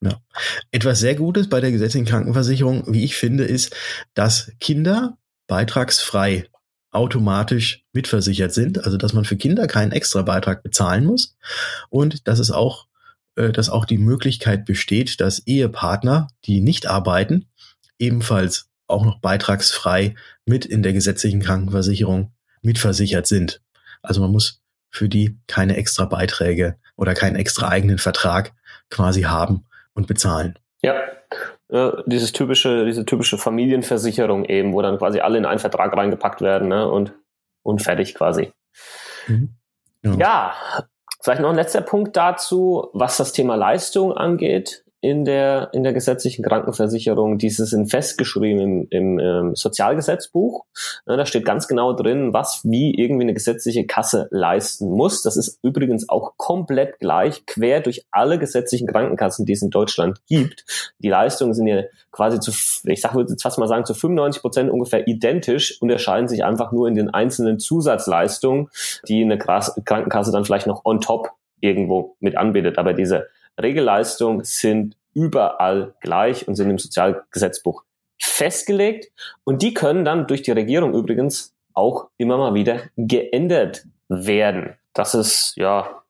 Ja. 0.00 0.18
Etwas 0.70 1.00
sehr 1.00 1.14
Gutes 1.14 1.48
bei 1.48 1.60
der 1.60 1.70
gesetzlichen 1.70 2.06
Krankenversicherung, 2.06 2.84
wie 2.88 3.04
ich 3.04 3.16
finde, 3.16 3.44
ist, 3.44 3.74
dass 4.12 4.52
Kinder 4.60 5.16
beitragsfrei 5.46 6.46
automatisch 6.94 7.84
mitversichert 7.92 8.52
sind, 8.52 8.84
also 8.84 8.96
dass 8.96 9.12
man 9.12 9.24
für 9.24 9.36
Kinder 9.36 9.66
keinen 9.66 9.92
extra 9.92 10.22
Beitrag 10.22 10.62
bezahlen 10.62 11.04
muss 11.04 11.36
und 11.90 12.28
dass 12.28 12.38
es 12.38 12.50
auch, 12.50 12.86
äh, 13.36 13.52
dass 13.52 13.70
auch 13.70 13.84
die 13.84 13.98
Möglichkeit 13.98 14.64
besteht, 14.64 15.20
dass 15.20 15.46
Ehepartner, 15.46 16.28
die 16.44 16.60
nicht 16.60 16.86
arbeiten, 16.86 17.46
ebenfalls 17.98 18.68
auch 18.86 19.04
noch 19.04 19.20
beitragsfrei 19.20 20.14
mit 20.44 20.64
in 20.64 20.82
der 20.82 20.92
gesetzlichen 20.92 21.40
Krankenversicherung 21.40 22.32
mitversichert 22.62 23.26
sind. 23.26 23.60
Also 24.02 24.20
man 24.20 24.30
muss 24.30 24.60
für 24.90 25.08
die 25.08 25.38
keine 25.46 25.76
extra 25.76 26.04
Beiträge 26.04 26.76
oder 26.96 27.14
keinen 27.14 27.36
extra 27.36 27.68
eigenen 27.68 27.98
Vertrag 27.98 28.52
quasi 28.90 29.22
haben 29.22 29.64
und 29.94 30.06
bezahlen. 30.06 30.58
Ja, 30.84 30.94
äh, 31.68 32.02
dieses 32.06 32.32
typische, 32.32 32.84
diese 32.84 33.04
typische 33.04 33.38
Familienversicherung 33.38 34.44
eben, 34.44 34.72
wo 34.72 34.82
dann 34.82 34.98
quasi 34.98 35.20
alle 35.20 35.38
in 35.38 35.46
einen 35.46 35.58
Vertrag 35.58 35.96
reingepackt 35.96 36.40
werden 36.40 36.68
ne? 36.68 36.90
und, 36.90 37.14
und 37.62 37.82
fertig 37.82 38.14
quasi. 38.14 38.52
Mhm. 39.26 39.56
Ja. 40.02 40.14
ja, 40.16 40.54
vielleicht 41.22 41.40
noch 41.40 41.50
ein 41.50 41.56
letzter 41.56 41.80
Punkt 41.80 42.16
dazu, 42.16 42.90
was 42.92 43.16
das 43.16 43.32
Thema 43.32 43.56
Leistung 43.56 44.12
angeht 44.12 44.83
in 45.04 45.26
der, 45.26 45.68
in 45.74 45.82
der 45.82 45.92
gesetzlichen 45.92 46.42
Krankenversicherung, 46.42 47.36
diese 47.36 47.66
sind 47.66 47.90
festgeschrieben 47.90 48.58
im, 48.58 48.86
im 48.88 49.18
ähm, 49.18 49.54
Sozialgesetzbuch. 49.54 50.64
Ja, 51.06 51.18
da 51.18 51.26
steht 51.26 51.44
ganz 51.44 51.68
genau 51.68 51.92
drin, 51.92 52.32
was 52.32 52.62
wie 52.64 52.94
irgendwie 52.94 53.24
eine 53.24 53.34
gesetzliche 53.34 53.84
Kasse 53.84 54.28
leisten 54.30 54.88
muss. 54.88 55.20
Das 55.20 55.36
ist 55.36 55.58
übrigens 55.62 56.08
auch 56.08 56.38
komplett 56.38 57.00
gleich, 57.00 57.44
quer 57.44 57.82
durch 57.82 58.06
alle 58.12 58.38
gesetzlichen 58.38 58.86
Krankenkassen, 58.86 59.44
die 59.44 59.52
es 59.52 59.60
in 59.60 59.68
Deutschland 59.68 60.20
gibt. 60.26 60.64
Die 61.00 61.10
Leistungen 61.10 61.52
sind 61.52 61.66
ja 61.66 61.82
quasi 62.10 62.40
zu, 62.40 62.52
ich 62.84 63.02
sag, 63.02 63.14
würde 63.14 63.32
jetzt 63.32 63.42
fast 63.42 63.58
mal 63.58 63.68
sagen, 63.68 63.84
zu 63.84 63.92
95 63.92 64.40
Prozent 64.40 64.70
ungefähr 64.70 65.06
identisch, 65.06 65.82
unterscheiden 65.82 66.28
sich 66.28 66.44
einfach 66.44 66.72
nur 66.72 66.88
in 66.88 66.94
den 66.94 67.10
einzelnen 67.10 67.58
Zusatzleistungen, 67.58 68.70
die 69.06 69.22
eine 69.22 69.36
Krankenkasse 69.36 70.32
dann 70.32 70.46
vielleicht 70.46 70.66
noch 70.66 70.86
on 70.86 71.02
top 71.02 71.32
irgendwo 71.60 72.16
mit 72.20 72.38
anbietet. 72.38 72.78
Aber 72.78 72.94
diese 72.94 73.26
Regelleistungen 73.60 74.44
sind 74.44 74.96
überall 75.14 75.94
gleich 76.00 76.48
und 76.48 76.56
sind 76.56 76.70
im 76.70 76.78
Sozialgesetzbuch 76.78 77.84
festgelegt. 78.20 79.10
Und 79.44 79.62
die 79.62 79.74
können 79.74 80.04
dann 80.04 80.26
durch 80.26 80.42
die 80.42 80.52
Regierung 80.52 80.94
übrigens 80.94 81.54
auch 81.72 82.08
immer 82.16 82.38
mal 82.38 82.54
wieder 82.54 82.80
geändert 82.96 83.84
werden. 84.08 84.74
Das 84.92 85.14
ist 85.14 85.54
ja 85.56 86.04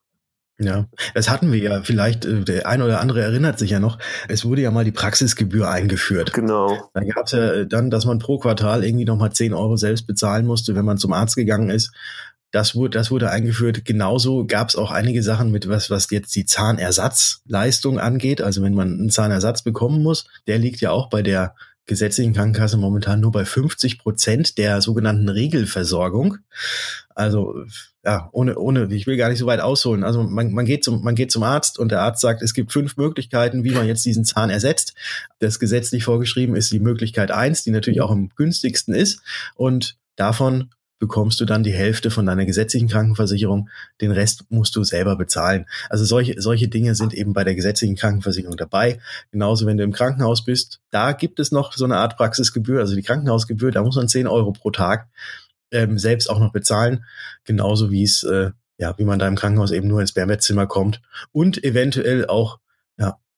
ja, 0.59 0.87
das 1.15 1.29
hatten 1.31 1.51
wir 1.51 1.59
ja 1.59 1.83
vielleicht, 1.83 2.25
äh, 2.25 2.45
der 2.45 2.69
ein 2.69 2.81
oder 2.81 3.01
andere 3.01 3.23
erinnert 3.23 3.59
sich 3.59 3.71
ja 3.71 3.81
noch, 3.81 3.99
es 4.29 4.45
wurde 4.45 4.63
ja 4.63 4.71
mal 4.71 4.85
die 4.85 4.93
Praxisgebühr 4.93 5.69
eingeführt. 5.69 6.33
Genau. 6.33 6.91
Da 6.95 7.03
gab 7.03 7.27
es 7.27 7.33
ja 7.33 7.53
äh, 7.53 7.67
dann, 7.67 7.91
dass 7.91 8.05
man 8.05 8.21
pro 8.21 8.39
Quartal 8.39 8.85
irgendwie 8.85 9.05
nochmal 9.05 9.33
10 9.33 9.53
Euro 9.53 9.77
selbst 9.77 10.07
bezahlen 10.07 10.47
musste, 10.47 10.77
wenn 10.77 10.85
man 10.85 10.97
zum 10.97 11.13
Arzt 11.13 11.35
gegangen 11.35 11.71
ist. 11.71 11.93
Das 12.55 12.77
wurde, 12.77 12.97
das 12.97 13.11
wurde 13.11 13.31
eingeführt. 13.31 13.85
Genauso 13.85 14.47
gab 14.47 14.69
es 14.69 14.77
auch 14.77 14.93
einige 14.93 15.25
Sachen 15.25 15.51
mit 15.51 15.69
was, 15.69 15.91
was 15.91 16.09
jetzt 16.11 16.37
die 16.37 16.47
Zahnersatzleistung 16.47 17.99
angeht. 17.99 18.41
Also 18.41 18.63
wenn 18.63 18.75
man 18.75 18.93
einen 18.93 19.11
Zahnersatz 19.11 19.63
bekommen 19.63 20.05
muss, 20.05 20.27
der 20.47 20.61
liegt 20.61 20.81
ja 20.81 20.93
auch 20.93 21.09
bei 21.09 21.23
der 21.23 21.57
gesetzlichen 21.87 22.33
Krankenkasse 22.33 22.77
momentan 22.77 23.19
nur 23.19 23.33
bei 23.33 23.45
50 23.45 23.99
Prozent 23.99 24.57
der 24.57 24.81
sogenannten 24.83 25.29
Regelversorgung. 25.29 26.37
Also 27.17 27.57
ja, 28.05 28.29
ohne, 28.31 28.57
ohne, 28.57 28.87
ich 28.95 29.09
will 29.09 29.17
gar 29.17 29.31
nicht 29.31 29.41
so 29.41 29.47
weit 29.47 29.59
ausholen. 29.59 30.05
Also 30.05 30.23
man, 30.23 30.53
man, 30.53 30.65
geht 30.65 30.85
zum, 30.85 31.03
man 31.03 31.17
geht 31.17 31.33
zum 31.33 31.43
Arzt 31.43 31.77
und 31.81 31.91
der 31.91 32.03
Arzt 32.03 32.21
sagt, 32.21 32.41
es 32.41 32.55
gibt 32.55 32.71
fünf 32.71 32.97
Möglichkeiten, 32.97 33.65
wie 33.65 33.73
man 33.73 33.89
jetzt 33.89 34.05
diesen 34.05 34.25
Zahn 34.25 34.51
ersetzt. 34.51 34.95
Das 35.41 35.59
gesetzlich 35.59 36.05
vorgeschrieben 36.05 36.55
ist 36.55 36.71
die 36.71 36.79
Möglichkeit 36.79 37.33
eins, 37.33 37.65
die 37.65 37.73
natürlich 37.73 38.01
auch 38.01 38.13
am 38.13 38.29
günstigsten 38.37 38.95
ist. 38.95 39.23
Und 39.57 39.97
davon 40.15 40.71
bekommst 40.99 41.41
du 41.41 41.45
dann 41.45 41.63
die 41.63 41.73
Hälfte 41.73 42.11
von 42.11 42.27
deiner 42.27 42.47
gesetzlichen 42.47 42.89
Krankenversicherung, 42.89 43.69
den 44.01 44.11
Rest 44.11 44.45
musst 44.49 44.77
du 44.77 44.85
selber 44.85 45.17
bezahlen. 45.17 45.67
Also 45.89 46.05
solche, 46.05 46.41
solche 46.41 46.69
Dinge 46.69 46.95
sind 46.95 47.15
eben 47.15 47.33
bei 47.33 47.45
der 47.45 47.55
gesetzlichen 47.55 47.97
Krankenversicherung 47.97 48.57
dabei. 48.57 48.99
Genauso, 49.31 49.67
wenn 49.67 49.77
du 49.77 49.85
im 49.85 49.93
Krankenhaus 49.93 50.45
bist, 50.45 50.81
da 50.91 51.13
gibt 51.13 51.41
es 51.41 51.53
noch 51.53 51.73
so 51.73 51.85
eine 51.85 51.97
Art 51.97 52.17
Praxisgebühr, 52.17 52.81
also 52.81 52.95
die 52.95 53.03
Krankenhausgebühr, 53.03 53.71
da 53.71 53.83
muss 53.83 53.97
man 53.97 54.09
10 54.09 54.27
Euro 54.27 54.53
pro 54.53 54.71
Tag 54.71 55.09
ähm, 55.71 55.99
selbst 55.99 56.31
auch 56.31 56.39
noch 56.39 56.53
bezahlen. 56.53 57.05
Genauso 57.45 57.91
wie 57.91 58.03
es, 58.03 58.23
äh, 58.23 58.51
ja, 58.79 58.95
wie 58.99 59.05
man 59.05 59.19
da 59.19 59.29
im 59.29 59.37
Krankenhaus 59.37 59.73
eben 59.73 59.89
nur 59.89 60.01
ins 60.01 60.11
Sperrbettzimmer 60.11 60.67
kommt 60.67 61.03
und 61.33 61.63
eventuell 61.63 62.27
auch 62.27 62.59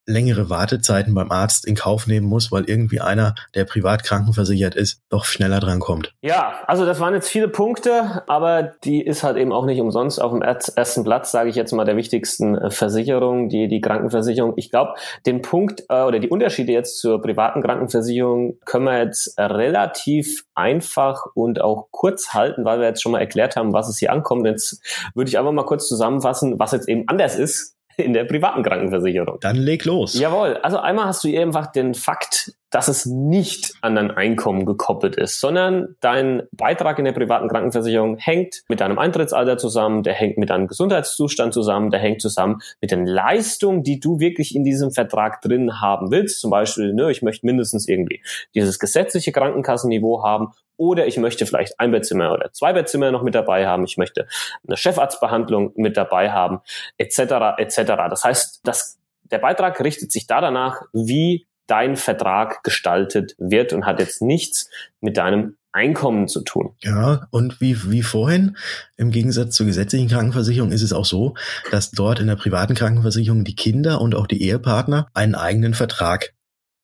längere 0.07 0.49
Wartezeiten 0.49 1.15
beim 1.15 1.31
Arzt 1.31 1.67
in 1.67 1.75
Kauf 1.75 2.07
nehmen 2.07 2.27
muss, 2.27 2.53
weil 2.53 2.65
irgendwie 2.65 3.01
einer, 3.01 3.35
der 3.55 3.65
privat 3.65 4.05
krankenversichert 4.05 4.75
ist, 4.75 5.01
doch 5.09 5.25
schneller 5.25 5.61
dran 5.61 5.81
kommt. 5.81 6.15
Ja, 6.23 6.55
also 6.67 6.87
das 6.87 7.01
waren 7.01 7.15
jetzt 7.15 7.29
viele 7.29 7.49
Punkte, 7.49 8.23
aber 8.29 8.63
die 8.85 9.03
ist 9.03 9.25
halt 9.25 9.37
eben 9.37 9.53
auch 9.53 9.67
nicht 9.67 9.81
umsonst 9.81 10.23
auf 10.23 10.33
dem 10.33 10.43
ersten 10.43 11.05
Platz, 11.05 11.33
sage 11.33 11.51
ich 11.51 11.57
jetzt 11.57 11.73
mal, 11.73 11.85
der 11.85 11.97
wichtigsten 11.97 12.57
äh, 12.57 12.71
Versicherung, 12.71 13.49
die, 13.49 13.69
die 13.69 13.81
Krankenversicherung. 13.81 14.55
Ich 14.57 14.71
glaube, 14.71 14.95
den 15.27 15.43
Punkt 15.43 15.85
äh, 15.89 16.03
oder 16.03 16.21
die 16.21 16.29
Unterschiede 16.29 16.73
jetzt 16.73 17.01
zur 17.01 17.21
privaten 17.21 17.63
Krankenversicherung 17.63 18.59
können 18.65 18.85
wir 18.85 18.99
jetzt 18.99 19.39
relativ 19.39 20.45
einfach 20.55 21.27
und 21.35 21.61
auch 21.61 21.89
kurz 21.91 22.33
halten, 22.33 22.65
weil 22.65 22.79
wir 22.79 22.87
jetzt 22.87 23.03
schon 23.03 23.13
mal 23.13 23.21
erklärt 23.21 23.57
haben, 23.57 23.73
was 23.73 23.89
es 23.89 23.99
hier 23.99 24.13
ankommt. 24.13 24.47
Jetzt 24.47 24.81
würde 25.15 25.29
ich 25.29 25.39
einfach 25.39 25.53
mal 25.53 25.65
kurz 25.65 25.89
zusammenfassen, 25.89 26.59
was 26.59 26.73
jetzt 26.73 26.89
eben 26.89 27.09
anders 27.09 27.37
ist 27.37 27.77
in 27.97 28.13
der 28.13 28.25
privaten 28.25 28.63
Krankenversicherung. 28.63 29.39
Dann 29.41 29.57
leg 29.57 29.85
los. 29.85 30.15
Jawohl. 30.15 30.59
Also 30.59 30.79
einmal 30.79 31.07
hast 31.07 31.25
du 31.25 31.39
einfach 31.39 31.73
den 31.73 31.95
Fakt, 31.95 32.53
dass 32.77 32.89
es 32.89 33.07
nicht 33.07 33.73
an 33.81 33.95
dein 33.95 34.11
Einkommen 34.11 34.67
gekoppelt 34.67 35.17
ist, 35.17 35.41
sondern 35.41 35.97
dein 36.03 36.43
Beitrag 36.53 36.99
in 36.99 37.07
der 37.07 37.13
privaten 37.13 37.49
Krankenversicherung 37.49 38.19
hängt 38.19 38.65
mit 38.69 38.83
deinem 38.83 38.99
Eintrittsalter 38.99 39.57
zusammen, 39.57 40.03
der 40.03 40.13
hängt 40.13 40.37
mit 40.37 40.51
deinem 40.51 40.67
Gesundheitszustand 40.67 41.55
zusammen, 41.55 41.89
der 41.91 42.01
hängt 42.01 42.21
zusammen 42.21 42.61
mit 42.83 42.91
den 42.91 43.07
Leistungen, 43.07 43.83
die 43.83 43.99
du 43.99 44.21
wirklich 44.21 44.55
in 44.55 44.63
diesem 44.63 44.91
Vertrag 44.91 45.41
drin 45.41 45.81
haben 45.81 46.11
willst. 46.11 46.39
Zum 46.39 46.51
Beispiel, 46.51 46.93
ne, 46.93 47.11
ich 47.11 47.23
möchte 47.23 47.47
mindestens 47.47 47.89
irgendwie 47.89 48.23
dieses 48.55 48.79
gesetzliche 48.79 49.33
Krankenkassenniveau 49.33 50.23
haben 50.23 50.49
oder 50.77 51.07
ich 51.07 51.17
möchte 51.17 51.47
vielleicht 51.47 51.81
ein 51.81 51.93
Bettzimmer 51.93 52.31
oder 52.31 52.53
zwei 52.53 52.75
Bettzimmer 52.75 53.11
noch 53.11 53.23
mit 53.23 53.35
dabei 53.35 53.67
haben, 53.67 53.85
ich 53.85 53.97
möchte 53.97 54.29
eine 54.69 54.77
Chefarztbehandlung 54.77 55.73
mit 55.77 55.97
dabei 55.97 56.31
haben, 56.31 56.61
etc. 56.99 57.57
etc. 57.57 57.79
Das 58.11 58.23
heißt, 58.23 58.61
das, 58.65 58.99
der 59.23 59.39
Beitrag 59.39 59.83
richtet 59.83 60.13
sich 60.13 60.27
da 60.27 60.43
danach, 60.43 60.83
wie 60.93 61.47
dein 61.67 61.97
Vertrag 61.97 62.63
gestaltet 62.63 63.35
wird 63.39 63.73
und 63.73 63.87
hat 63.87 64.01
jetzt 64.01 64.23
nichts 64.23 64.71
mit 65.01 65.17
deinem 65.17 65.57
Einkommen 65.73 66.27
zu 66.27 66.41
tun. 66.41 66.75
Ja, 66.81 67.27
und 67.31 67.61
wie, 67.61 67.91
wie 67.91 68.03
vorhin, 68.03 68.57
im 68.97 69.11
Gegensatz 69.11 69.57
zur 69.57 69.67
gesetzlichen 69.67 70.09
Krankenversicherung 70.09 70.73
ist 70.73 70.81
es 70.81 70.95
auch 70.95 71.05
so, 71.05 71.35
dass 71.71 71.91
dort 71.91 72.19
in 72.19 72.29
der 72.29 72.37
privaten 72.37 72.75
Krankenversicherung 72.75 73.45
die 73.45 73.57
Kinder 73.57 74.01
und 74.01 74.15
auch 74.15 74.27
die 74.27 74.43
Ehepartner 74.43 75.07
einen 75.13 75.35
eigenen 75.35 75.75
Vertrag 75.75 76.33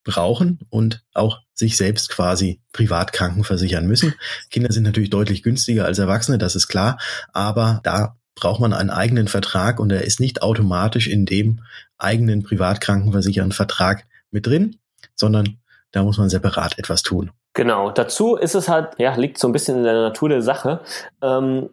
brauchen 0.04 0.58
und 0.68 1.04
auch 1.14 1.40
sich 1.54 1.78
selbst 1.78 2.10
quasi 2.10 2.60
privat 2.72 3.14
krankenversichern 3.14 3.86
müssen. 3.86 4.14
Kinder 4.50 4.72
sind 4.72 4.82
natürlich 4.82 5.10
deutlich 5.10 5.42
günstiger 5.42 5.86
als 5.86 5.98
Erwachsene, 5.98 6.36
das 6.36 6.54
ist 6.54 6.68
klar, 6.68 6.98
aber 7.32 7.80
da 7.84 8.16
braucht 8.34 8.60
man 8.60 8.74
einen 8.74 8.90
eigenen 8.90 9.28
Vertrag 9.28 9.80
und 9.80 9.90
er 9.90 10.04
ist 10.04 10.20
nicht 10.20 10.42
automatisch 10.42 11.06
in 11.06 11.24
dem 11.24 11.60
eigenen 11.96 12.42
privatkrankenversicherten 12.42 13.52
Vertrag 13.52 14.04
mit 14.32 14.46
drin, 14.46 14.76
sondern 15.14 15.58
da 15.92 16.02
muss 16.02 16.18
man 16.18 16.28
separat 16.28 16.78
etwas 16.78 17.02
tun. 17.02 17.30
Genau, 17.54 17.90
dazu 17.90 18.36
ist 18.36 18.54
es 18.54 18.68
halt, 18.68 18.98
ja, 18.98 19.14
liegt 19.14 19.38
so 19.38 19.46
ein 19.46 19.52
bisschen 19.52 19.78
in 19.78 19.84
der 19.84 19.94
Natur 19.94 20.30
der 20.30 20.42
Sache. 20.42 20.80
Ähm, 21.20 21.68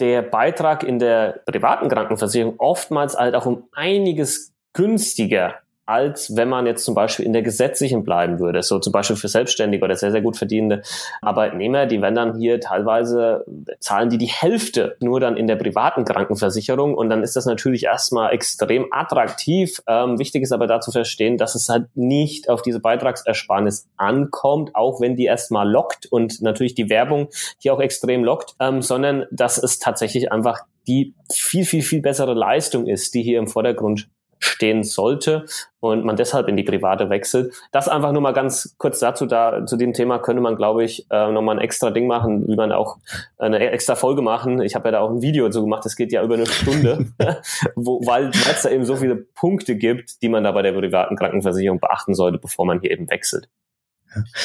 der 0.00 0.22
Beitrag 0.22 0.84
in 0.84 0.98
der 0.98 1.40
privaten 1.44 1.88
Krankenversicherung 1.88 2.54
oftmals 2.58 3.16
halt 3.16 3.34
auch 3.34 3.46
um 3.46 3.68
einiges 3.72 4.54
günstiger 4.72 5.56
als 5.88 6.36
wenn 6.36 6.50
man 6.50 6.66
jetzt 6.66 6.84
zum 6.84 6.94
Beispiel 6.94 7.24
in 7.24 7.32
der 7.32 7.40
gesetzlichen 7.40 8.04
bleiben 8.04 8.40
würde. 8.40 8.62
So 8.62 8.78
zum 8.78 8.92
Beispiel 8.92 9.16
für 9.16 9.28
Selbstständige 9.28 9.82
oder 9.82 9.96
sehr, 9.96 10.10
sehr 10.12 10.20
gut 10.20 10.36
verdienende 10.36 10.82
Arbeitnehmer, 11.22 11.86
die 11.86 12.02
werden 12.02 12.14
dann 12.14 12.36
hier 12.36 12.60
teilweise, 12.60 13.46
zahlen 13.80 14.10
die 14.10 14.18
die 14.18 14.26
Hälfte 14.26 14.98
nur 15.00 15.18
dann 15.18 15.38
in 15.38 15.46
der 15.46 15.56
privaten 15.56 16.04
Krankenversicherung 16.04 16.94
und 16.94 17.08
dann 17.08 17.22
ist 17.22 17.36
das 17.36 17.46
natürlich 17.46 17.84
erstmal 17.84 18.34
extrem 18.34 18.88
attraktiv. 18.90 19.80
Ähm, 19.86 20.18
wichtig 20.18 20.42
ist 20.42 20.52
aber 20.52 20.66
da 20.66 20.82
zu 20.82 20.92
verstehen, 20.92 21.38
dass 21.38 21.54
es 21.54 21.70
halt 21.70 21.86
nicht 21.94 22.50
auf 22.50 22.60
diese 22.60 22.80
Beitragsersparnis 22.80 23.88
ankommt, 23.96 24.74
auch 24.74 25.00
wenn 25.00 25.16
die 25.16 25.24
erstmal 25.24 25.66
lockt 25.66 26.04
und 26.04 26.42
natürlich 26.42 26.74
die 26.74 26.90
Werbung 26.90 27.28
hier 27.56 27.72
auch 27.72 27.80
extrem 27.80 28.24
lockt, 28.24 28.56
ähm, 28.60 28.82
sondern 28.82 29.24
dass 29.30 29.56
es 29.56 29.78
tatsächlich 29.78 30.30
einfach 30.32 30.60
die 30.86 31.14
viel, 31.32 31.64
viel, 31.64 31.82
viel 31.82 32.02
bessere 32.02 32.34
Leistung 32.34 32.86
ist, 32.86 33.14
die 33.14 33.22
hier 33.22 33.38
im 33.38 33.46
Vordergrund 33.46 34.08
stehen 34.38 34.82
sollte 34.82 35.46
und 35.80 36.04
man 36.04 36.16
deshalb 36.16 36.48
in 36.48 36.56
die 36.56 36.62
private 36.62 37.10
wechselt. 37.10 37.54
Das 37.72 37.88
einfach 37.88 38.12
nur 38.12 38.22
mal 38.22 38.32
ganz 38.32 38.74
kurz 38.78 38.98
dazu, 38.98 39.26
da 39.26 39.64
zu 39.66 39.76
dem 39.76 39.92
Thema 39.92 40.18
könnte 40.18 40.42
man, 40.42 40.56
glaube 40.56 40.84
ich, 40.84 41.06
äh, 41.10 41.30
nochmal 41.30 41.56
ein 41.56 41.62
extra 41.62 41.90
Ding 41.90 42.06
machen, 42.06 42.46
wie 42.48 42.56
man 42.56 42.72
auch 42.72 42.98
eine 43.38 43.58
extra 43.70 43.94
Folge 43.94 44.22
machen. 44.22 44.60
Ich 44.60 44.74
habe 44.74 44.88
ja 44.88 44.92
da 44.92 45.00
auch 45.00 45.10
ein 45.10 45.22
Video 45.22 45.46
dazu 45.46 45.62
gemacht, 45.62 45.84
das 45.84 45.96
geht 45.96 46.12
ja 46.12 46.22
über 46.22 46.34
eine 46.34 46.46
Stunde, 46.46 47.06
wo, 47.76 48.00
weil 48.06 48.30
es 48.30 48.62
da 48.62 48.70
eben 48.70 48.84
so 48.84 48.96
viele 48.96 49.16
Punkte 49.16 49.76
gibt, 49.76 50.22
die 50.22 50.28
man 50.28 50.44
da 50.44 50.52
bei 50.52 50.62
der 50.62 50.72
privaten 50.72 51.16
Krankenversicherung 51.16 51.80
beachten 51.80 52.14
sollte, 52.14 52.38
bevor 52.38 52.66
man 52.66 52.80
hier 52.80 52.90
eben 52.90 53.08
wechselt. 53.10 53.48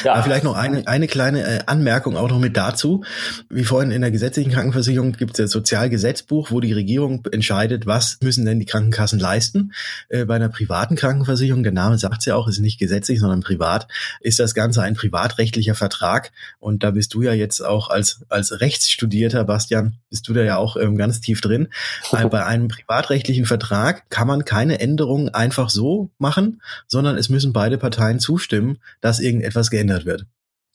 Ja. 0.04 0.14
Aber 0.14 0.24
vielleicht 0.24 0.44
noch 0.44 0.56
eine, 0.56 0.88
eine 0.88 1.08
kleine 1.08 1.42
äh, 1.42 1.60
Anmerkung 1.66 2.18
auch 2.18 2.30
noch 2.30 2.40
mit 2.40 2.58
dazu. 2.58 3.04
Wie 3.50 3.64
vorhin 3.64 3.92
in 3.92 4.02
der 4.02 4.12
gesetzlichen 4.12 4.52
Krankenversicherung 4.52 5.14
gibt 5.14 5.32
es 5.32 5.46
das 5.46 5.52
Sozialgesetzbuch, 5.52 6.52
wo 6.52 6.60
die 6.60 6.74
Regierung 6.74 7.26
entscheidet, 7.32 7.86
was 7.86 8.18
müssen 8.22 8.46
denn 8.46 8.60
die 8.60 8.66
Krankenkassen 8.66 9.20
leisten. 9.20 9.74
Äh, 10.10 10.26
bei 10.26 10.36
einer 10.36 10.50
privaten 10.50 10.96
Krankenversicherung, 10.96 11.64
der 11.64 11.72
Name 11.72 11.98
sagt 11.98 12.20
es 12.20 12.26
ja 12.26 12.36
auch, 12.36 12.48
ist 12.48 12.60
nicht 12.60 12.78
gesetzlich, 12.78 13.20
sondern 13.20 13.42
privat, 13.42 13.88
ist 14.20 14.40
das 14.40 14.54
Ganze 14.54 14.82
ein 14.82 14.96
privatrechtlicher 14.96 15.76
Vertrag. 15.76 16.32
Und 16.60 16.84
da 16.84 16.92
bist 16.92 17.14
du 17.14 17.22
ja 17.22 17.34
jetzt 17.34 17.62
auch 17.62 17.90
als, 17.90 18.22
als 18.30 18.60
Rechtsstudierter, 18.60 19.44
Bastian, 19.46 19.96
bist 20.10 20.28
du 20.28 20.34
da 20.34 20.42
ja 20.42 20.58
auch 20.58 20.76
ähm, 20.76 20.98
ganz 20.98 21.22
tief 21.22 21.42
drin. 21.42 21.70
Weil 22.12 22.30
bei 22.30 22.46
einem 22.46 22.68
privatrechtlichen 22.68 23.46
Vertrag 23.46 24.10
kann 24.10 24.28
man 24.28 24.46
keine 24.46 24.80
Änderungen 24.80 25.30
einfach 25.30 25.70
so 25.70 26.12
machen, 26.18 26.62
sondern 26.88 27.18
es 27.18 27.30
müssen 27.30 27.54
beide 27.54 27.78
Parteien 27.78 28.20
zustimmen, 28.20 28.80
dass 29.02 29.20
irgendetwas 29.20 29.53
etwas 29.54 29.70
geändert 29.70 30.06
wird. 30.06 30.26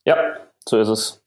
Ja, 0.05 0.17
so 0.67 0.79
ist 0.79 0.89
es. 0.89 1.23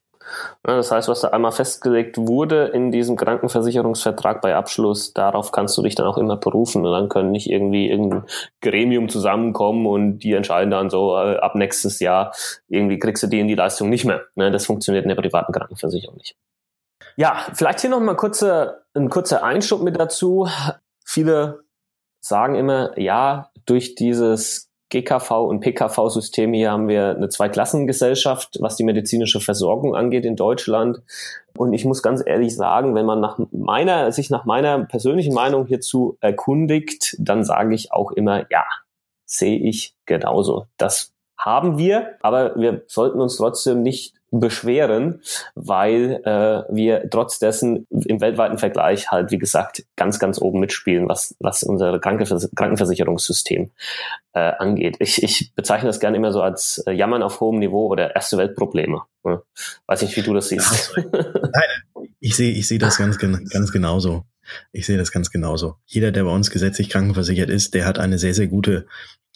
Das 0.63 0.91
heißt, 0.91 1.07
was 1.07 1.21
da 1.21 1.29
einmal 1.29 1.51
festgelegt 1.51 2.17
wurde 2.17 2.67
in 2.67 2.91
diesem 2.91 3.15
Krankenversicherungsvertrag 3.15 4.41
bei 4.41 4.55
Abschluss, 4.55 5.13
darauf 5.13 5.51
kannst 5.51 5.77
du 5.77 5.81
dich 5.81 5.95
dann 5.95 6.05
auch 6.05 6.17
immer 6.17 6.37
berufen 6.37 6.85
und 6.85 6.91
dann 6.91 7.09
können 7.09 7.31
nicht 7.31 7.49
irgendwie 7.49 7.89
irgendein 7.89 8.23
Gremium 8.61 9.09
zusammenkommen 9.09 9.85
und 9.85 10.19
die 10.19 10.33
entscheiden 10.33 10.71
dann 10.71 10.89
so, 10.89 11.17
äh, 11.17 11.37
ab 11.37 11.55
nächstes 11.55 11.99
Jahr 11.99 12.33
irgendwie 12.67 12.99
kriegst 12.99 13.23
du 13.23 13.27
die 13.27 13.39
in 13.39 13.47
die 13.47 13.55
Leistung 13.55 13.89
nicht 13.89 14.05
mehr. 14.05 14.21
Ne, 14.35 14.51
das 14.51 14.65
funktioniert 14.65 15.03
in 15.03 15.09
der 15.09 15.21
privaten 15.21 15.51
Krankenversicherung 15.51 16.17
nicht. 16.17 16.35
Ja, 17.17 17.45
vielleicht 17.53 17.81
hier 17.81 17.89
noch 17.89 17.99
mal 17.99 18.15
kurze, 18.15 18.83
ein 18.93 19.09
kurzer 19.09 19.43
Einschub 19.43 19.81
mit 19.81 19.99
dazu. 19.99 20.47
Viele 21.05 21.63
sagen 22.21 22.55
immer, 22.55 22.97
ja, 22.97 23.51
durch 23.65 23.95
dieses 23.95 24.70
GKV 24.91 25.31
und 25.47 25.61
PKV-System 25.61 26.53
hier 26.53 26.71
haben 26.71 26.87
wir 26.87 27.15
eine 27.15 27.29
Zweiklassengesellschaft, 27.29 28.57
was 28.59 28.75
die 28.75 28.83
medizinische 28.83 29.39
Versorgung 29.39 29.95
angeht 29.95 30.25
in 30.25 30.35
Deutschland. 30.35 31.01
Und 31.57 31.73
ich 31.73 31.85
muss 31.85 32.03
ganz 32.03 32.21
ehrlich 32.25 32.55
sagen, 32.55 32.93
wenn 32.93 33.05
man 33.05 33.21
nach 33.21 33.39
meiner, 33.51 34.11
sich 34.11 34.29
nach 34.29 34.45
meiner 34.45 34.85
persönlichen 34.85 35.33
Meinung 35.33 35.65
hierzu 35.65 36.17
erkundigt, 36.19 37.15
dann 37.19 37.43
sage 37.43 37.73
ich 37.73 37.93
auch 37.93 38.11
immer, 38.11 38.45
ja, 38.51 38.65
sehe 39.25 39.59
ich 39.59 39.95
genauso. 40.05 40.67
Das 40.77 41.13
haben 41.37 41.77
wir, 41.77 42.17
aber 42.21 42.55
wir 42.57 42.83
sollten 42.87 43.21
uns 43.21 43.37
trotzdem 43.37 43.81
nicht 43.81 44.20
beschweren, 44.31 45.21
weil 45.55 46.21
äh, 46.23 46.73
wir 46.73 47.09
trotz 47.09 47.37
dessen 47.37 47.85
im 47.89 48.21
weltweiten 48.21 48.57
Vergleich 48.57 49.11
halt, 49.11 49.31
wie 49.31 49.37
gesagt, 49.37 49.83
ganz, 49.97 50.19
ganz 50.19 50.41
oben 50.41 50.59
mitspielen, 50.59 51.09
was, 51.09 51.35
was 51.39 51.63
unser 51.63 51.99
Krankenvers 51.99 52.49
Krankenversicherungssystem 52.55 53.71
äh, 54.33 54.39
angeht. 54.39 54.95
Ich, 54.99 55.21
ich 55.21 55.53
bezeichne 55.53 55.87
das 55.87 55.99
gerne 55.99 56.15
immer 56.15 56.31
so 56.31 56.41
als 56.41 56.81
äh, 56.87 56.93
Jammern 56.93 57.23
auf 57.23 57.41
hohem 57.41 57.59
Niveau 57.59 57.87
oder 57.87 58.15
erste 58.15 58.37
Weltprobleme. 58.37 59.01
Ja. 59.25 59.41
Weiß 59.87 60.01
nicht, 60.01 60.15
wie 60.15 60.21
du 60.21 60.33
das 60.33 60.47
siehst. 60.47 60.95
Nein, 61.11 62.07
ich 62.19 62.35
sehe 62.35 62.51
ich 62.51 62.67
sehe 62.67 62.79
das 62.79 62.97
ganz, 62.97 63.17
ganz 63.17 63.71
genauso. 63.71 64.23
Ich 64.71 64.85
sehe 64.85 64.97
das 64.97 65.11
ganz 65.11 65.29
genauso. 65.29 65.75
Jeder, 65.85 66.11
der 66.11 66.23
bei 66.23 66.31
uns 66.31 66.51
gesetzlich 66.51 66.89
krankenversichert 66.89 67.49
ist, 67.49 67.73
der 67.73 67.85
hat 67.85 67.99
eine 67.99 68.17
sehr, 68.17 68.33
sehr 68.33 68.47
gute 68.47 68.87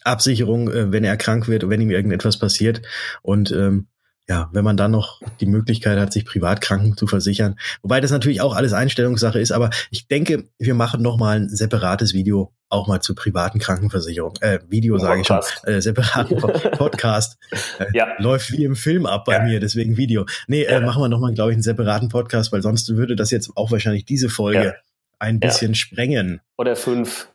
Absicherung, 0.05 0.71
äh, 0.71 0.91
wenn 0.91 1.03
er 1.03 1.17
krank 1.17 1.49
wird, 1.49 1.69
wenn 1.69 1.81
ihm 1.81 1.91
irgendetwas 1.91 2.39
passiert. 2.39 2.81
Und 3.21 3.51
ähm, 3.51 3.87
ja, 4.27 4.49
wenn 4.53 4.63
man 4.63 4.77
dann 4.77 4.91
noch 4.91 5.21
die 5.39 5.45
Möglichkeit 5.45 5.99
hat, 5.99 6.13
sich 6.13 6.25
Privatkranken 6.25 6.97
zu 6.97 7.07
versichern, 7.07 7.57
wobei 7.81 8.01
das 8.01 8.11
natürlich 8.11 8.41
auch 8.41 8.55
alles 8.55 8.73
Einstellungssache 8.73 9.39
ist, 9.39 9.51
aber 9.51 9.69
ich 9.91 10.07
denke, 10.07 10.45
wir 10.57 10.73
machen 10.73 11.01
noch 11.01 11.17
mal 11.17 11.37
ein 11.37 11.49
separates 11.49 12.13
Video 12.13 12.51
auch 12.69 12.87
mal 12.87 12.99
zur 12.99 13.15
privaten 13.15 13.59
Krankenversicherung. 13.59 14.33
Äh, 14.41 14.59
Video 14.67 14.97
sage 14.97 15.21
ich 15.21 15.27
schon, 15.27 15.39
äh, 15.63 15.81
separaten 15.81 16.37
Podcast. 16.71 17.37
Äh, 17.79 17.85
ja. 17.93 18.07
Läuft 18.17 18.51
wie 18.51 18.65
im 18.65 18.75
Film 18.75 19.05
ab 19.05 19.25
bei 19.25 19.33
ja. 19.33 19.43
mir, 19.43 19.59
deswegen 19.59 19.97
Video. 19.97 20.25
Nee, 20.47 20.63
äh, 20.63 20.81
machen 20.81 21.01
wir 21.01 21.07
noch 21.07 21.19
mal, 21.19 21.33
glaube 21.33 21.51
ich, 21.51 21.55
einen 21.55 21.63
separaten 21.63 22.09
Podcast, 22.09 22.51
weil 22.51 22.61
sonst 22.61 22.89
würde 22.95 23.15
das 23.15 23.31
jetzt 23.31 23.51
auch 23.55 23.71
wahrscheinlich 23.71 24.05
diese 24.05 24.29
Folge 24.29 24.75
ein 25.19 25.39
bisschen 25.39 25.75
sprengen. 25.75 26.41
Oder 26.57 26.75
fünf. 26.75 27.29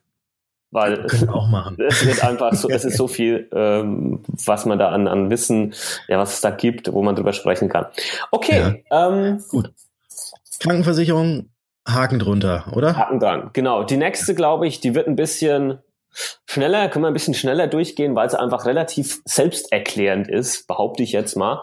Weil 0.70 1.04
wir 1.11 1.35
auch 1.35 1.48
machen. 1.48 1.76
es 1.80 2.04
wird 2.06 2.22
einfach 2.22 2.54
so, 2.54 2.68
es 2.68 2.85
ist 2.85 2.96
so 2.96 3.09
viel, 3.09 3.48
ähm, 3.52 4.22
was 4.44 4.66
man 4.66 4.78
da 4.78 4.90
an, 4.90 5.09
an 5.09 5.30
Wissen, 5.30 5.74
ja, 6.09 6.18
was 6.18 6.35
es 6.35 6.40
da 6.40 6.50
gibt, 6.50 6.92
wo 6.92 7.02
man 7.02 7.16
drüber 7.16 7.33
sprechen 7.33 7.68
kann. 7.68 7.87
Okay, 8.30 8.80
ja. 8.90 9.09
ähm, 9.09 9.42
gut. 9.48 9.72
Krankenversicherung, 10.61 11.48
Haken 11.88 12.18
drunter, 12.18 12.66
oder? 12.74 12.96
Haken 12.96 13.18
dran, 13.18 13.50
genau. 13.52 13.83
Die 13.83 13.96
nächste, 13.96 14.35
glaube 14.35 14.66
ich, 14.66 14.80
die 14.80 14.94
wird 14.94 15.09
ein 15.09 15.16
bisschen 15.16 15.78
schneller, 16.46 16.88
können 16.88 17.04
wir 17.04 17.09
ein 17.09 17.14
bisschen 17.14 17.35
schneller 17.35 17.66
durchgehen, 17.66 18.14
weil 18.14 18.28
sie 18.28 18.38
einfach 18.38 18.66
relativ 18.66 19.22
selbsterklärend 19.24 20.28
ist, 20.28 20.66
behaupte 20.66 21.02
ich 21.02 21.12
jetzt 21.12 21.37
mal. 21.37 21.62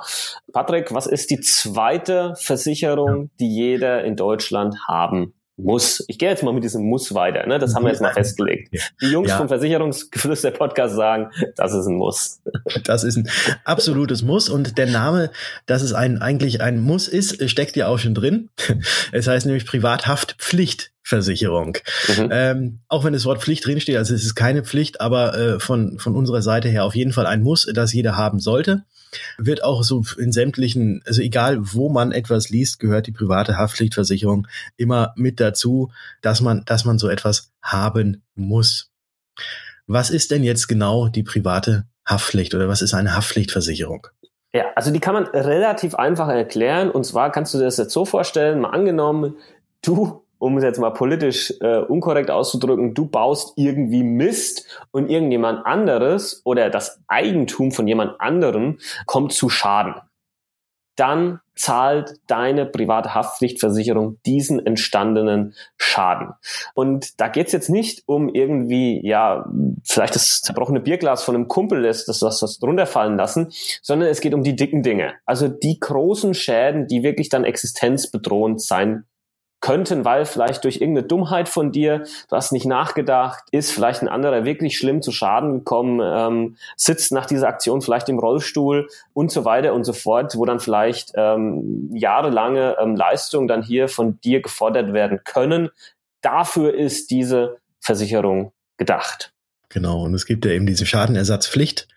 Patrick, 0.53 0.93
was 0.93 1.05
ist 1.05 1.29
die 1.29 1.41
zweite 1.41 2.33
Versicherung, 2.37 3.29
die 3.39 3.53
jeder 3.53 4.03
in 4.03 4.15
Deutschland 4.15 4.87
haben 4.87 5.33
muss. 5.57 6.03
Ich 6.07 6.19
gehe 6.19 6.29
jetzt 6.29 6.43
mal 6.43 6.53
mit 6.53 6.63
diesem 6.63 6.83
Muss 6.83 7.13
weiter, 7.13 7.45
ne? 7.47 7.59
Das 7.59 7.75
haben 7.75 7.83
wir 7.83 7.89
jetzt 7.89 8.01
mal 8.01 8.13
festgelegt. 8.13 8.73
Die 9.01 9.07
Jungs 9.07 9.29
ja. 9.29 9.37
vom 9.37 9.47
Versicherungsgeflüster 9.47 10.51
Podcast 10.51 10.95
sagen, 10.95 11.31
das 11.55 11.73
ist 11.73 11.87
ein 11.87 11.95
Muss. 11.95 12.41
Das 12.83 13.03
ist 13.03 13.17
ein 13.17 13.27
absolutes 13.63 14.21
Muss 14.21 14.49
und 14.49 14.77
der 14.77 14.85
Name, 14.87 15.31
dass 15.65 15.81
es 15.81 15.93
ein 15.93 16.21
eigentlich 16.21 16.61
ein 16.61 16.79
Muss 16.79 17.07
ist, 17.07 17.49
steckt 17.49 17.75
ja 17.75 17.87
auch 17.87 17.97
schon 17.97 18.13
drin. 18.13 18.49
Es 19.11 19.27
heißt 19.27 19.45
nämlich 19.45 19.65
Privathaftpflichtversicherung. 19.65 21.77
Mhm. 22.07 22.29
Ähm, 22.31 22.79
auch 22.87 23.03
wenn 23.03 23.13
das 23.13 23.25
Wort 23.25 23.41
Pflicht 23.41 23.65
drinsteht, 23.65 23.97
also 23.97 24.13
es 24.13 24.23
ist 24.23 24.35
keine 24.35 24.63
Pflicht, 24.63 25.01
aber 25.01 25.37
äh, 25.37 25.59
von, 25.59 25.99
von 25.99 26.15
unserer 26.15 26.41
Seite 26.41 26.69
her 26.69 26.83
auf 26.83 26.95
jeden 26.95 27.13
Fall 27.13 27.25
ein 27.25 27.41
Muss, 27.41 27.69
das 27.73 27.93
jeder 27.93 28.15
haben 28.15 28.39
sollte 28.39 28.83
wird 29.37 29.63
auch 29.63 29.83
so 29.83 30.03
in 30.17 30.31
sämtlichen, 30.31 31.01
also 31.05 31.21
egal 31.21 31.57
wo 31.73 31.89
man 31.89 32.11
etwas 32.11 32.49
liest, 32.49 32.79
gehört 32.79 33.07
die 33.07 33.11
private 33.11 33.57
Haftpflichtversicherung 33.57 34.47
immer 34.75 35.13
mit 35.15 35.39
dazu, 35.39 35.91
dass 36.21 36.41
man, 36.41 36.63
dass 36.65 36.85
man 36.85 36.99
so 36.99 37.09
etwas 37.09 37.51
haben 37.61 38.23
muss. 38.35 38.91
Was 39.85 40.09
ist 40.09 40.31
denn 40.31 40.43
jetzt 40.43 40.67
genau 40.67 41.07
die 41.07 41.23
private 41.23 41.85
Haftpflicht 42.05 42.53
oder 42.55 42.67
was 42.67 42.81
ist 42.81 42.93
eine 42.93 43.15
Haftpflichtversicherung? 43.15 44.07
Ja, 44.53 44.65
also 44.75 44.91
die 44.91 44.99
kann 44.99 45.13
man 45.13 45.25
relativ 45.27 45.95
einfach 45.95 46.29
erklären. 46.29 46.89
Und 46.89 47.05
zwar 47.05 47.31
kannst 47.31 47.53
du 47.53 47.57
dir 47.57 47.65
das 47.65 47.77
jetzt 47.77 47.93
so 47.93 48.05
vorstellen, 48.05 48.61
mal 48.61 48.69
angenommen, 48.69 49.35
du 49.81 50.23
um 50.39 50.57
es 50.57 50.63
jetzt 50.63 50.79
mal 50.79 50.91
politisch 50.91 51.53
äh, 51.61 51.79
unkorrekt 51.79 52.31
auszudrücken, 52.31 52.93
du 52.93 53.07
baust 53.07 53.53
irgendwie 53.55 54.03
Mist 54.03 54.67
und 54.91 55.09
irgendjemand 55.09 55.65
anderes 55.65 56.41
oder 56.45 56.69
das 56.69 57.01
Eigentum 57.07 57.71
von 57.71 57.87
jemand 57.87 58.19
anderem 58.19 58.79
kommt 59.05 59.33
zu 59.33 59.49
Schaden. 59.49 59.95
dann 60.97 61.39
zahlt 61.55 62.15
deine 62.27 62.65
private 62.65 63.13
Haftpflichtversicherung 63.13 64.17
diesen 64.25 64.63
entstandenen 64.65 65.53
Schaden. 65.77 66.33
Und 66.73 67.19
da 67.19 67.27
geht's 67.29 67.51
jetzt 67.51 67.69
nicht 67.69 68.03
um 68.07 68.29
irgendwie, 68.29 69.05
ja, 69.05 69.45
vielleicht 69.83 70.15
das 70.15 70.41
zerbrochene 70.41 70.79
Bierglas 70.79 71.23
von 71.23 71.35
einem 71.35 71.47
Kumpel, 71.47 71.83
das 71.83 72.05
das, 72.05 72.19
das, 72.19 72.39
das 72.39 72.59
runterfallen 72.61 73.17
lassen, 73.17 73.51
sondern 73.81 74.09
es 74.09 74.21
geht 74.21 74.33
um 74.33 74.43
die 74.43 74.55
dicken 74.55 74.83
Dinge. 74.83 75.13
Also 75.25 75.47
die 75.47 75.79
großen 75.79 76.33
Schäden, 76.33 76.87
die 76.87 77.03
wirklich 77.03 77.29
dann 77.29 77.43
existenzbedrohend 77.43 78.61
sein 78.61 79.05
könnten, 79.59 80.05
weil 80.05 80.25
vielleicht 80.25 80.63
durch 80.63 80.77
irgendeine 80.77 81.07
Dummheit 81.07 81.49
von 81.49 81.71
dir, 81.71 82.03
du 82.29 82.35
hast 82.35 82.51
nicht 82.51 82.65
nachgedacht, 82.65 83.43
ist 83.51 83.71
vielleicht 83.71 84.01
ein 84.01 84.07
anderer 84.07 84.45
wirklich 84.45 84.77
schlimm 84.77 85.01
zu 85.01 85.11
Schaden 85.11 85.59
gekommen, 85.59 85.99
ähm, 86.03 86.57
sitzt 86.75 87.11
nach 87.11 87.25
dieser 87.25 87.47
Aktion 87.47 87.81
vielleicht 87.81 88.09
im 88.09 88.19
Rollstuhl 88.19 88.87
und 89.13 89.31
so 89.31 89.45
weiter 89.45 89.73
und 89.73 89.83
so 89.83 89.93
fort, 89.93 90.35
wo 90.37 90.45
dann 90.45 90.59
vielleicht 90.59 91.11
ähm, 91.15 91.89
jahrelange 91.93 92.77
ähm, 92.79 92.95
Leistungen 92.95 93.47
dann 93.47 93.63
hier 93.63 93.87
von 93.87 94.19
dir 94.21 94.41
gefordert 94.41 94.93
werden 94.93 95.21
können. 95.23 95.69
Dafür 96.21 96.73
ist 96.73 97.09
diese 97.09 97.57
Versicherung 97.79 98.51
gedacht. 98.77 99.33
Genau, 99.69 100.03
und 100.03 100.13
es 100.13 100.25
gibt 100.25 100.45
ja 100.45 100.51
eben 100.51 100.65
diese 100.65 100.85
Schadenersatzpflicht, 100.85 101.87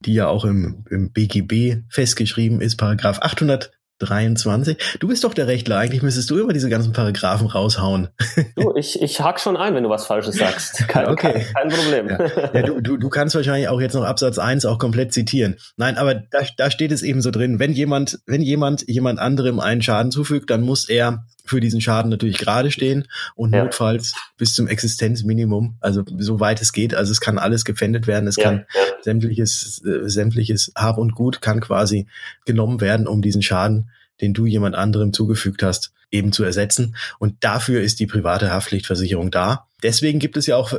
die 0.00 0.14
ja 0.14 0.28
auch 0.28 0.44
im, 0.44 0.84
im 0.90 1.10
BGB 1.10 1.82
festgeschrieben 1.88 2.60
ist, 2.60 2.76
Paragraph 2.76 3.18
800 3.20 3.72
23. 3.98 4.76
Du 5.00 5.08
bist 5.08 5.24
doch 5.24 5.34
der 5.34 5.46
Rechtler. 5.46 5.78
Eigentlich 5.78 6.02
müsstest 6.02 6.30
du 6.30 6.38
immer 6.38 6.52
diese 6.52 6.68
ganzen 6.68 6.92
Paragraphen 6.92 7.46
raushauen. 7.46 8.08
Du, 8.56 8.74
ich, 8.76 9.00
ich 9.02 9.20
hack 9.20 9.40
schon 9.40 9.56
ein, 9.56 9.74
wenn 9.74 9.82
du 9.82 9.90
was 9.90 10.06
Falsches 10.06 10.36
sagst. 10.36 10.86
Kein, 10.88 11.08
okay. 11.08 11.44
kein, 11.52 11.68
kein 11.68 11.78
Problem. 11.78 12.08
Ja. 12.08 12.50
ja, 12.54 12.62
du, 12.62 12.80
du, 12.80 12.96
du 12.96 13.08
kannst 13.08 13.34
wahrscheinlich 13.34 13.68
auch 13.68 13.80
jetzt 13.80 13.94
noch 13.94 14.04
Absatz 14.04 14.38
1 14.38 14.64
auch 14.66 14.78
komplett 14.78 15.12
zitieren. 15.12 15.56
Nein, 15.76 15.96
aber 15.96 16.14
da, 16.14 16.40
da 16.56 16.70
steht 16.70 16.92
es 16.92 17.02
eben 17.02 17.22
so 17.22 17.30
drin. 17.30 17.58
Wenn 17.58 17.72
jemand, 17.72 18.20
wenn 18.26 18.42
jemand 18.42 18.88
jemand 18.88 19.18
anderem 19.18 19.60
einen 19.60 19.82
Schaden 19.82 20.10
zufügt, 20.10 20.50
dann 20.50 20.62
muss 20.62 20.88
er 20.88 21.24
für 21.48 21.60
diesen 21.60 21.80
Schaden 21.80 22.10
natürlich 22.10 22.38
gerade 22.38 22.70
stehen 22.70 23.08
und 23.34 23.54
ja. 23.54 23.64
notfalls 23.64 24.14
bis 24.36 24.54
zum 24.54 24.68
Existenzminimum, 24.68 25.76
also 25.80 26.04
soweit 26.18 26.60
es 26.60 26.72
geht. 26.72 26.94
Also 26.94 27.10
es 27.10 27.20
kann 27.20 27.38
alles 27.38 27.64
gefändet 27.64 28.06
werden. 28.06 28.28
Es 28.28 28.36
ja. 28.36 28.44
kann 28.44 28.66
sämtliches, 29.02 29.82
äh, 29.84 30.08
sämtliches 30.08 30.72
Hab 30.76 30.98
und 30.98 31.14
Gut 31.14 31.40
kann 31.40 31.60
quasi 31.60 32.06
genommen 32.44 32.80
werden, 32.80 33.06
um 33.06 33.22
diesen 33.22 33.42
Schaden 33.42 33.87
den 34.20 34.34
du 34.34 34.46
jemand 34.46 34.74
anderem 34.74 35.12
zugefügt 35.12 35.62
hast, 35.62 35.92
eben 36.10 36.32
zu 36.32 36.44
ersetzen. 36.44 36.96
Und 37.18 37.36
dafür 37.40 37.82
ist 37.82 38.00
die 38.00 38.06
private 38.06 38.50
Haftpflichtversicherung 38.50 39.30
da. 39.30 39.66
Deswegen 39.82 40.18
gibt 40.18 40.36
es 40.36 40.46
ja 40.46 40.56
auch 40.56 40.72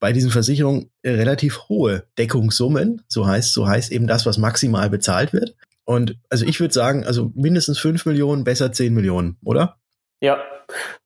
bei 0.00 0.12
diesen 0.12 0.30
Versicherungen 0.30 0.90
relativ 1.04 1.68
hohe 1.68 2.04
Deckungssummen. 2.18 3.02
So 3.08 3.26
heißt, 3.26 3.52
so 3.52 3.66
heißt 3.66 3.92
eben 3.92 4.06
das, 4.06 4.26
was 4.26 4.38
maximal 4.38 4.90
bezahlt 4.90 5.32
wird. 5.32 5.54
Und 5.84 6.16
also 6.30 6.44
ich 6.44 6.60
würde 6.60 6.74
sagen, 6.74 7.04
also 7.04 7.32
mindestens 7.34 7.78
fünf 7.78 8.06
Millionen, 8.06 8.44
besser 8.44 8.72
zehn 8.72 8.94
Millionen, 8.94 9.36
oder? 9.44 9.76
Ja, 10.20 10.38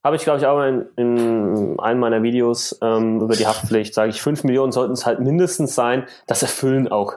habe 0.04 0.16
ich, 0.16 0.22
glaube 0.22 0.38
ich, 0.38 0.46
auch 0.46 0.62
in, 0.62 0.86
in 0.96 1.80
einem 1.80 2.00
meiner 2.00 2.22
Videos 2.22 2.78
ähm, 2.82 3.20
über 3.20 3.34
die 3.34 3.46
Haftpflicht, 3.46 3.94
sage 3.94 4.10
ich, 4.10 4.20
fünf 4.20 4.44
Millionen 4.44 4.72
sollten 4.72 4.92
es 4.92 5.06
halt 5.06 5.20
mindestens 5.20 5.74
sein. 5.74 6.06
Das 6.26 6.42
erfüllen 6.42 6.88
auch 6.88 7.14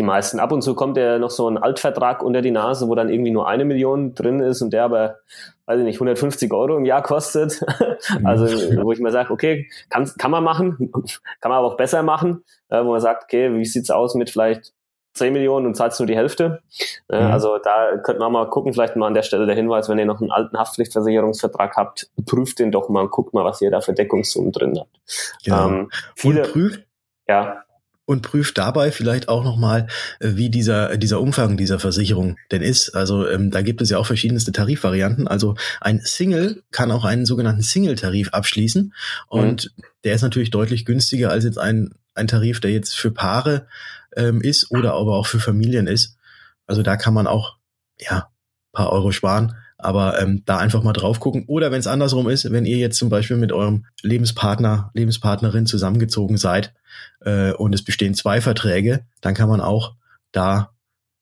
die 0.00 0.06
meisten. 0.06 0.40
Ab 0.40 0.50
und 0.50 0.62
zu 0.62 0.74
kommt 0.74 0.96
ja 0.96 1.18
noch 1.18 1.28
so 1.28 1.46
ein 1.46 1.58
Altvertrag 1.58 2.22
unter 2.22 2.40
die 2.40 2.50
Nase, 2.50 2.88
wo 2.88 2.94
dann 2.94 3.10
irgendwie 3.10 3.30
nur 3.30 3.46
eine 3.46 3.66
Million 3.66 4.14
drin 4.14 4.40
ist 4.40 4.62
und 4.62 4.72
der 4.72 4.84
aber, 4.84 5.18
weiß 5.66 5.78
ich 5.78 5.84
nicht, 5.84 5.96
150 5.96 6.50
Euro 6.54 6.78
im 6.78 6.86
Jahr 6.86 7.02
kostet. 7.02 7.62
also 8.24 8.46
wo 8.82 8.92
ich 8.92 8.98
mir 8.98 9.10
sage, 9.10 9.30
okay, 9.30 9.68
kann, 9.90 10.10
kann 10.16 10.30
man 10.30 10.42
machen, 10.42 10.90
kann 11.40 11.50
man 11.50 11.58
aber 11.58 11.66
auch 11.66 11.76
besser 11.76 12.02
machen, 12.02 12.44
äh, 12.70 12.82
wo 12.82 12.92
man 12.92 13.00
sagt, 13.00 13.24
okay, 13.24 13.54
wie 13.54 13.64
sieht's 13.66 13.90
aus 13.90 14.14
mit 14.14 14.30
vielleicht 14.30 14.72
10 15.14 15.34
Millionen 15.34 15.66
und 15.66 15.74
zahlst 15.74 16.00
nur 16.00 16.06
die 16.06 16.16
Hälfte. 16.16 16.62
Äh, 17.10 17.22
mhm. 17.22 17.32
Also 17.32 17.58
da 17.58 17.98
könnte 17.98 18.20
man 18.20 18.32
mal 18.32 18.48
gucken, 18.48 18.72
vielleicht 18.72 18.96
mal 18.96 19.06
an 19.06 19.14
der 19.14 19.22
Stelle 19.22 19.44
der 19.44 19.54
Hinweis, 19.54 19.90
wenn 19.90 19.98
ihr 19.98 20.06
noch 20.06 20.22
einen 20.22 20.30
alten 20.30 20.58
Haftpflichtversicherungsvertrag 20.58 21.76
habt, 21.76 22.10
prüft 22.24 22.58
den 22.58 22.72
doch 22.72 22.88
mal 22.88 23.02
und 23.02 23.10
guckt 23.10 23.34
mal, 23.34 23.44
was 23.44 23.60
ihr 23.60 23.70
da 23.70 23.82
für 23.82 23.92
Deckungssummen 23.92 24.52
drin 24.52 24.78
habt. 24.78 24.98
Genau. 25.44 25.68
Ähm, 25.68 25.90
viele, 26.14 26.42
prüft, 26.42 26.86
ja 27.28 27.64
und 28.10 28.22
prüft 28.22 28.58
dabei 28.58 28.90
vielleicht 28.90 29.28
auch 29.28 29.44
nochmal, 29.44 29.86
äh, 30.18 30.30
wie 30.34 30.50
dieser, 30.50 30.96
dieser 30.96 31.20
Umfang 31.20 31.56
dieser 31.56 31.78
Versicherung 31.78 32.38
denn 32.50 32.60
ist. 32.60 32.90
Also 32.96 33.28
ähm, 33.28 33.52
da 33.52 33.62
gibt 33.62 33.80
es 33.80 33.90
ja 33.90 33.98
auch 33.98 34.06
verschiedenste 34.06 34.50
Tarifvarianten. 34.50 35.28
Also 35.28 35.54
ein 35.80 36.00
Single 36.00 36.64
kann 36.72 36.90
auch 36.90 37.04
einen 37.04 37.24
sogenannten 37.24 37.62
Single-Tarif 37.62 38.30
abschließen 38.30 38.92
und 39.28 39.70
mhm. 39.76 39.82
der 40.02 40.14
ist 40.16 40.22
natürlich 40.22 40.50
deutlich 40.50 40.84
günstiger 40.84 41.30
als 41.30 41.44
jetzt 41.44 41.58
ein, 41.58 41.94
ein 42.14 42.26
Tarif, 42.26 42.58
der 42.58 42.72
jetzt 42.72 42.96
für 42.96 43.12
Paare 43.12 43.68
ähm, 44.16 44.40
ist 44.40 44.72
oder 44.72 44.94
aber 44.94 45.14
auch 45.14 45.28
für 45.28 45.38
Familien 45.38 45.86
ist. 45.86 46.16
Also 46.66 46.82
da 46.82 46.96
kann 46.96 47.14
man 47.14 47.28
auch 47.28 47.58
ja 48.00 48.28
paar 48.72 48.90
Euro 48.90 49.12
sparen. 49.12 49.54
Aber 49.82 50.20
ähm, 50.20 50.42
da 50.46 50.58
einfach 50.58 50.82
mal 50.82 50.92
drauf 50.92 51.20
gucken. 51.20 51.44
Oder 51.46 51.70
wenn 51.70 51.80
es 51.80 51.86
andersrum 51.86 52.28
ist, 52.28 52.50
wenn 52.50 52.66
ihr 52.66 52.78
jetzt 52.78 52.98
zum 52.98 53.08
Beispiel 53.08 53.36
mit 53.36 53.52
eurem 53.52 53.86
Lebenspartner, 54.02 54.90
Lebenspartnerin 54.94 55.66
zusammengezogen 55.66 56.36
seid 56.36 56.74
äh, 57.20 57.52
und 57.52 57.74
es 57.74 57.84
bestehen 57.84 58.14
zwei 58.14 58.40
Verträge, 58.40 59.04
dann 59.20 59.34
kann 59.34 59.48
man 59.48 59.60
auch 59.60 59.94
da 60.32 60.70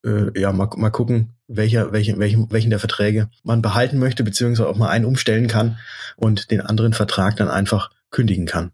äh, 0.05 0.39
ja 0.39 0.53
mal, 0.53 0.69
mal 0.77 0.91
gucken, 0.91 1.35
welcher, 1.47 1.93
welchen, 1.93 2.19
welchen, 2.19 2.51
welchen 2.51 2.71
der 2.71 2.79
Verträge 2.79 3.31
man 3.43 3.63
behalten 3.63 3.99
möchte, 3.99 4.23
beziehungsweise 4.23 4.69
auch 4.69 4.77
mal 4.77 4.91
einen 4.91 5.05
umstellen 5.05 5.49
kann 5.49 5.79
und 6.17 6.51
den 6.51 6.61
anderen 6.61 6.93
Vertrag 6.93 7.37
dann 7.37 7.49
einfach 7.49 7.91
kündigen 8.11 8.47
kann. 8.47 8.73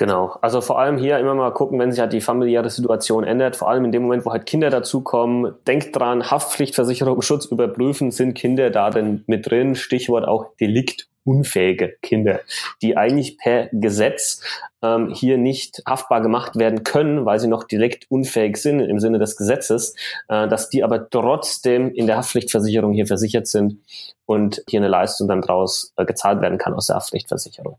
Genau. 0.00 0.38
Also 0.40 0.62
vor 0.62 0.78
allem 0.78 0.96
hier 0.96 1.18
immer 1.18 1.34
mal 1.34 1.50
gucken, 1.50 1.78
wenn 1.78 1.92
sich 1.92 2.00
halt 2.00 2.14
die 2.14 2.22
familiäre 2.22 2.70
Situation 2.70 3.22
ändert, 3.22 3.54
vor 3.54 3.68
allem 3.68 3.84
in 3.84 3.92
dem 3.92 4.04
Moment, 4.04 4.24
wo 4.24 4.32
halt 4.32 4.46
Kinder 4.46 4.70
dazukommen. 4.70 5.52
Denkt 5.66 5.94
dran, 5.94 6.30
Haftpflichtversicherung, 6.30 7.20
Schutz 7.20 7.44
überprüfen, 7.44 8.10
sind 8.10 8.32
Kinder 8.32 8.70
da 8.70 8.88
denn 8.88 9.24
mit 9.26 9.50
drin? 9.50 9.74
Stichwort 9.74 10.26
auch 10.26 10.56
deliktunfähige 10.58 11.96
Kinder, 12.00 12.40
die 12.80 12.96
eigentlich 12.96 13.36
per 13.36 13.68
Gesetz 13.72 14.42
ähm, 14.80 15.12
hier 15.12 15.36
nicht 15.36 15.82
haftbar 15.86 16.22
gemacht 16.22 16.56
werden 16.56 16.82
können, 16.82 17.26
weil 17.26 17.38
sie 17.38 17.48
noch 17.48 17.64
deliktunfähig 17.64 18.56
sind 18.56 18.80
im 18.80 19.00
Sinne 19.00 19.18
des 19.18 19.36
Gesetzes, 19.36 19.94
äh, 20.28 20.48
dass 20.48 20.70
die 20.70 20.82
aber 20.82 21.10
trotzdem 21.10 21.92
in 21.92 22.06
der 22.06 22.16
Haftpflichtversicherung 22.16 22.94
hier 22.94 23.06
versichert 23.06 23.48
sind 23.48 23.82
und 24.24 24.62
hier 24.66 24.80
eine 24.80 24.88
Leistung 24.88 25.28
dann 25.28 25.42
draus 25.42 25.92
äh, 25.96 26.06
gezahlt 26.06 26.40
werden 26.40 26.56
kann 26.56 26.72
aus 26.72 26.86
der 26.86 26.96
Haftpflichtversicherung. 26.96 27.76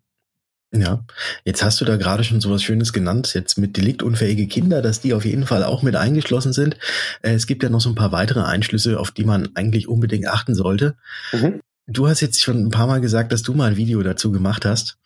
Ja, 0.74 1.04
jetzt 1.44 1.64
hast 1.64 1.82
du 1.82 1.86
da 1.86 1.98
gerade 1.98 2.24
schon 2.24 2.40
sowas 2.40 2.64
Schönes 2.64 2.94
genannt, 2.94 3.34
jetzt 3.34 3.58
mit 3.58 3.76
deliktunfähige 3.76 4.48
Kinder, 4.48 4.82
dass 4.82 5.02
die 5.02 5.14
auf 5.14 5.26
jeden 5.26 5.46
Fall 5.46 5.66
auch 5.66 5.84
mit 5.84 5.98
eingeschlossen 5.98 6.54
sind. 6.54 6.78
Äh, 7.22 7.34
es 7.34 7.46
gibt 7.46 7.62
ja 7.64 7.70
noch 7.70 7.82
so 7.82 7.90
ein 7.90 7.96
paar 7.96 8.14
weitere 8.14 8.42
Einschlüsse, 8.42 8.98
auf 8.98 9.12
die 9.12 9.26
man 9.26 9.50
eigentlich 9.56 9.90
unbedingt 9.90 10.28
achten 10.28 10.56
sollte. 10.56 10.96
Mhm. 11.34 11.60
Du 11.92 12.08
hast 12.08 12.22
jetzt 12.22 12.42
schon 12.42 12.66
ein 12.66 12.70
paar 12.70 12.88
Mal 12.88 13.02
gesagt, 13.02 13.34
dass 13.34 13.44
du 13.44 13.54
mal 13.54 13.72
ein 13.72 13.78
Video 13.78 14.02
dazu 14.02 14.32
gemacht 14.32 14.66
hast. 14.66 14.98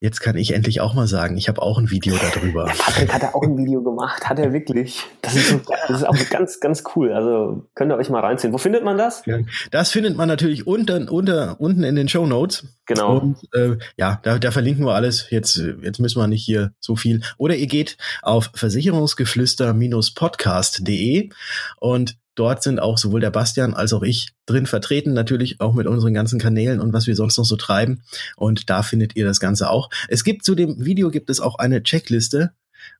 Jetzt 0.00 0.20
kann 0.20 0.36
ich 0.36 0.52
endlich 0.52 0.82
auch 0.82 0.92
mal 0.92 1.06
sagen, 1.06 1.38
ich 1.38 1.48
habe 1.48 1.62
auch 1.62 1.78
ein 1.78 1.90
Video 1.90 2.14
darüber. 2.16 2.66
Ja, 2.68 2.74
Patrick 2.76 3.10
hat 3.12 3.22
er 3.22 3.34
auch 3.34 3.42
ein 3.42 3.56
Video 3.56 3.82
gemacht, 3.82 4.28
hat 4.28 4.38
er 4.38 4.52
wirklich. 4.52 5.02
Das 5.22 5.34
ist, 5.34 5.48
so, 5.48 5.62
das 5.88 5.96
ist 5.98 6.06
auch 6.06 6.14
ganz, 6.28 6.60
ganz 6.60 6.84
cool. 6.94 7.10
Also 7.12 7.64
könnt 7.74 7.90
ihr 7.90 7.96
euch 7.96 8.10
mal 8.10 8.20
reinziehen. 8.20 8.52
Wo 8.52 8.58
findet 8.58 8.84
man 8.84 8.98
das? 8.98 9.22
Das 9.70 9.92
findet 9.92 10.14
man 10.16 10.28
natürlich 10.28 10.66
unten, 10.66 11.08
unter, 11.08 11.58
unten 11.60 11.84
in 11.84 11.94
den 11.94 12.08
Show 12.08 12.26
Notes. 12.26 12.66
Genau. 12.86 13.18
Und 13.18 13.38
äh, 13.54 13.78
ja, 13.96 14.18
da, 14.22 14.38
da 14.38 14.50
verlinken 14.50 14.84
wir 14.84 14.94
alles. 14.94 15.30
Jetzt, 15.30 15.56
jetzt 15.56 16.00
müssen 16.00 16.20
wir 16.20 16.26
nicht 16.26 16.44
hier 16.44 16.72
so 16.80 16.96
viel. 16.96 17.22
Oder 17.38 17.56
ihr 17.56 17.68
geht 17.68 17.96
auf 18.22 18.50
versicherungsgeflüster-podcast.de 18.54 21.30
und 21.78 22.18
dort 22.34 22.62
sind 22.62 22.80
auch 22.80 22.98
sowohl 22.98 23.20
der 23.20 23.30
Bastian 23.30 23.74
als 23.74 23.92
auch 23.92 24.02
ich 24.02 24.34
drin 24.46 24.66
vertreten, 24.66 25.12
natürlich 25.12 25.60
auch 25.60 25.74
mit 25.74 25.86
unseren 25.86 26.14
ganzen 26.14 26.38
Kanälen 26.38 26.80
und 26.80 26.92
was 26.92 27.06
wir 27.06 27.16
sonst 27.16 27.38
noch 27.38 27.44
so 27.44 27.56
treiben. 27.56 28.02
Und 28.36 28.70
da 28.70 28.82
findet 28.82 29.16
ihr 29.16 29.24
das 29.24 29.40
Ganze 29.40 29.70
auch. 29.70 29.90
Es 30.08 30.24
gibt 30.24 30.44
zu 30.44 30.54
dem 30.54 30.84
Video 30.84 31.10
gibt 31.10 31.30
es 31.30 31.40
auch 31.40 31.56
eine 31.56 31.82
Checkliste 31.82 32.52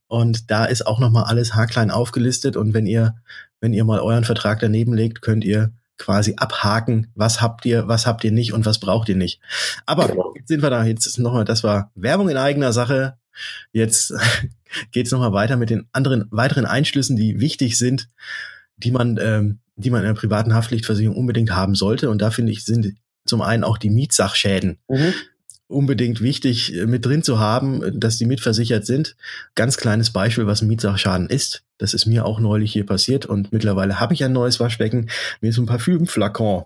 und 0.07 0.51
da 0.51 0.65
ist 0.65 0.87
auch 0.87 0.99
nochmal 0.99 1.25
alles 1.25 1.55
haarklein 1.55 1.91
aufgelistet. 1.91 2.57
Und 2.57 2.73
wenn 2.73 2.85
ihr, 2.85 3.15
wenn 3.59 3.73
ihr 3.73 3.83
mal 3.83 3.99
euren 3.99 4.23
Vertrag 4.23 4.59
daneben 4.59 4.93
legt, 4.93 5.21
könnt 5.21 5.43
ihr 5.43 5.71
quasi 5.97 6.35
abhaken, 6.37 7.11
was 7.15 7.41
habt 7.41 7.65
ihr, 7.65 7.87
was 7.87 8.05
habt 8.05 8.23
ihr 8.23 8.31
nicht 8.31 8.53
und 8.53 8.65
was 8.65 8.79
braucht 8.79 9.07
ihr 9.07 9.15
nicht. 9.15 9.39
Aber 9.85 10.07
genau. 10.07 10.33
jetzt 10.35 10.49
sind 10.49 10.61
wir 10.61 10.69
da, 10.69 10.83
jetzt 10.83 11.17
nochmal, 11.19 11.45
das 11.45 11.63
war 11.63 11.91
Werbung 11.95 12.29
in 12.29 12.37
eigener 12.37 12.73
Sache. 12.73 13.17
Jetzt 13.71 14.13
geht's 14.91 15.11
nochmal 15.11 15.33
weiter 15.33 15.55
mit 15.57 15.69
den 15.69 15.87
anderen 15.93 16.25
weiteren 16.31 16.65
Einschlüssen, 16.65 17.15
die 17.15 17.39
wichtig 17.39 17.77
sind 17.77 18.09
die 18.77 18.91
man, 18.91 19.17
ähm, 19.21 19.59
die 19.75 19.89
man 19.89 20.01
in 20.01 20.05
einer 20.07 20.15
privaten 20.15 20.53
Haftpflichtversicherung 20.53 21.17
unbedingt 21.17 21.51
haben 21.51 21.75
sollte. 21.75 22.09
Und 22.09 22.21
da 22.21 22.31
finde 22.31 22.51
ich, 22.51 22.65
sind 22.65 22.95
zum 23.25 23.41
einen 23.41 23.63
auch 23.63 23.77
die 23.77 23.89
Mietsachschäden 23.89 24.77
mhm. 24.87 25.13
unbedingt 25.67 26.21
wichtig 26.21 26.75
äh, 26.75 26.85
mit 26.85 27.05
drin 27.05 27.23
zu 27.23 27.39
haben, 27.39 27.99
dass 27.99 28.17
die 28.17 28.25
mitversichert 28.25 28.85
sind. 28.85 29.15
Ganz 29.55 29.77
kleines 29.77 30.11
Beispiel, 30.11 30.47
was 30.47 30.61
ein 30.61 30.67
Mietsachschaden 30.67 31.29
ist. 31.29 31.63
Das 31.77 31.93
ist 31.93 32.05
mir 32.05 32.25
auch 32.25 32.39
neulich 32.39 32.71
hier 32.71 32.85
passiert 32.85 33.25
und 33.25 33.51
mittlerweile 33.51 33.99
habe 33.99 34.13
ich 34.13 34.23
ein 34.23 34.31
neues 34.33 34.59
Waschbecken. 34.59 35.09
Mir 35.41 35.49
ist 35.49 35.57
ein 35.57 35.65
Parfümflakon 35.65 36.65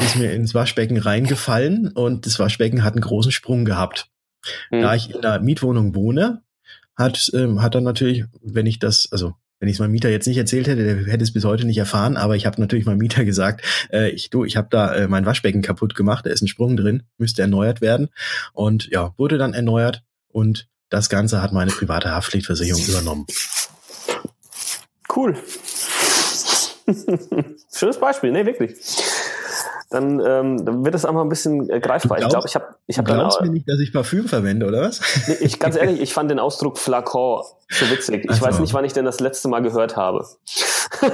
ist 0.00 0.16
mir 0.16 0.32
ins 0.32 0.54
Waschbecken 0.54 0.98
reingefallen 0.98 1.88
und 1.88 2.26
das 2.26 2.38
Waschbecken 2.38 2.84
hat 2.84 2.94
einen 2.94 3.02
großen 3.02 3.32
Sprung 3.32 3.64
gehabt. 3.64 4.08
Mhm. 4.70 4.82
Da 4.82 4.94
ich 4.94 5.14
in 5.14 5.24
einer 5.24 5.40
Mietwohnung 5.40 5.94
wohne, 5.94 6.42
hat, 6.96 7.30
ähm, 7.34 7.62
hat 7.62 7.74
dann 7.74 7.84
natürlich, 7.84 8.24
wenn 8.42 8.66
ich 8.66 8.78
das, 8.78 9.08
also 9.12 9.34
wenn 9.60 9.68
ich 9.68 9.74
es 9.74 9.80
meinem 9.80 9.92
Mieter 9.92 10.08
jetzt 10.08 10.26
nicht 10.26 10.36
erzählt 10.36 10.68
hätte, 10.68 10.84
der 10.84 11.12
hätte 11.12 11.24
es 11.24 11.32
bis 11.32 11.44
heute 11.44 11.66
nicht 11.66 11.78
erfahren, 11.78 12.16
aber 12.16 12.36
ich 12.36 12.46
habe 12.46 12.60
natürlich 12.60 12.86
meinem 12.86 12.98
Mieter 12.98 13.24
gesagt, 13.26 13.64
äh, 13.92 14.10
ich, 14.10 14.30
du, 14.30 14.44
ich 14.44 14.56
habe 14.56 14.68
da 14.70 14.94
äh, 14.94 15.08
mein 15.08 15.26
Waschbecken 15.26 15.62
kaputt 15.62 15.94
gemacht, 15.94 16.26
da 16.26 16.30
ist 16.30 16.42
ein 16.42 16.48
Sprung 16.48 16.76
drin, 16.76 17.02
müsste 17.16 17.42
erneuert 17.42 17.80
werden. 17.80 18.08
Und 18.52 18.88
ja, 18.88 19.14
wurde 19.16 19.38
dann 19.38 19.54
erneuert 19.54 20.02
und 20.28 20.68
das 20.90 21.08
Ganze 21.08 21.42
hat 21.42 21.52
meine 21.52 21.70
private 21.70 22.10
Haftpflichtversicherung 22.10 22.82
übernommen. 22.84 23.26
Cool. 25.14 25.36
Schönes 27.74 27.98
Beispiel, 27.98 28.32
nee, 28.32 28.46
wirklich. 28.46 28.74
Dann, 29.90 30.20
ähm, 30.20 30.64
dann 30.64 30.84
wird 30.84 30.94
es 30.94 31.06
einfach 31.06 31.22
ein 31.22 31.30
bisschen 31.30 31.70
äh, 31.70 31.80
greifbar. 31.80 32.18
Glaubst, 32.18 32.26
ich 32.26 32.30
glaube, 32.30 32.48
ich 32.48 32.54
habe 32.54 32.66
ich 32.86 32.98
hab 32.98 33.06
du 33.06 33.14
glaubst 33.14 33.40
mir 33.40 33.48
nicht, 33.50 33.66
dass 33.68 33.80
ich 33.80 33.92
Parfüm 33.92 34.28
verwende, 34.28 34.66
oder 34.66 34.82
was? 34.82 35.00
Nee, 35.26 35.36
ich, 35.40 35.58
ganz 35.58 35.76
ehrlich, 35.80 36.00
ich 36.00 36.12
fand 36.12 36.30
den 36.30 36.38
Ausdruck 36.38 36.78
Flakon 36.78 37.42
so 37.70 37.90
witzig. 37.90 38.24
Ich 38.24 38.30
also. 38.30 38.42
weiß 38.42 38.58
nicht, 38.60 38.74
wann 38.74 38.84
ich 38.84 38.92
denn 38.92 39.06
das 39.06 39.20
letzte 39.20 39.48
Mal 39.48 39.62
gehört 39.62 39.96
habe. 39.96 40.26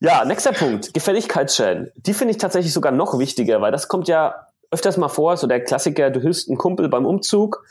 ja, 0.00 0.24
nächster 0.24 0.52
Punkt. 0.52 0.94
Gefälligkeitsschäden. 0.94 1.90
Die 1.96 2.14
finde 2.14 2.30
ich 2.32 2.38
tatsächlich 2.38 2.72
sogar 2.72 2.92
noch 2.92 3.18
wichtiger, 3.18 3.60
weil 3.60 3.72
das 3.72 3.88
kommt 3.88 4.08
ja 4.08 4.46
öfters 4.70 4.96
mal 4.96 5.08
vor, 5.08 5.36
so 5.36 5.46
der 5.46 5.64
Klassiker, 5.64 6.10
du 6.10 6.20
hilfst 6.20 6.48
einen 6.48 6.58
Kumpel 6.58 6.88
beim 6.88 7.06
Umzug, 7.06 7.64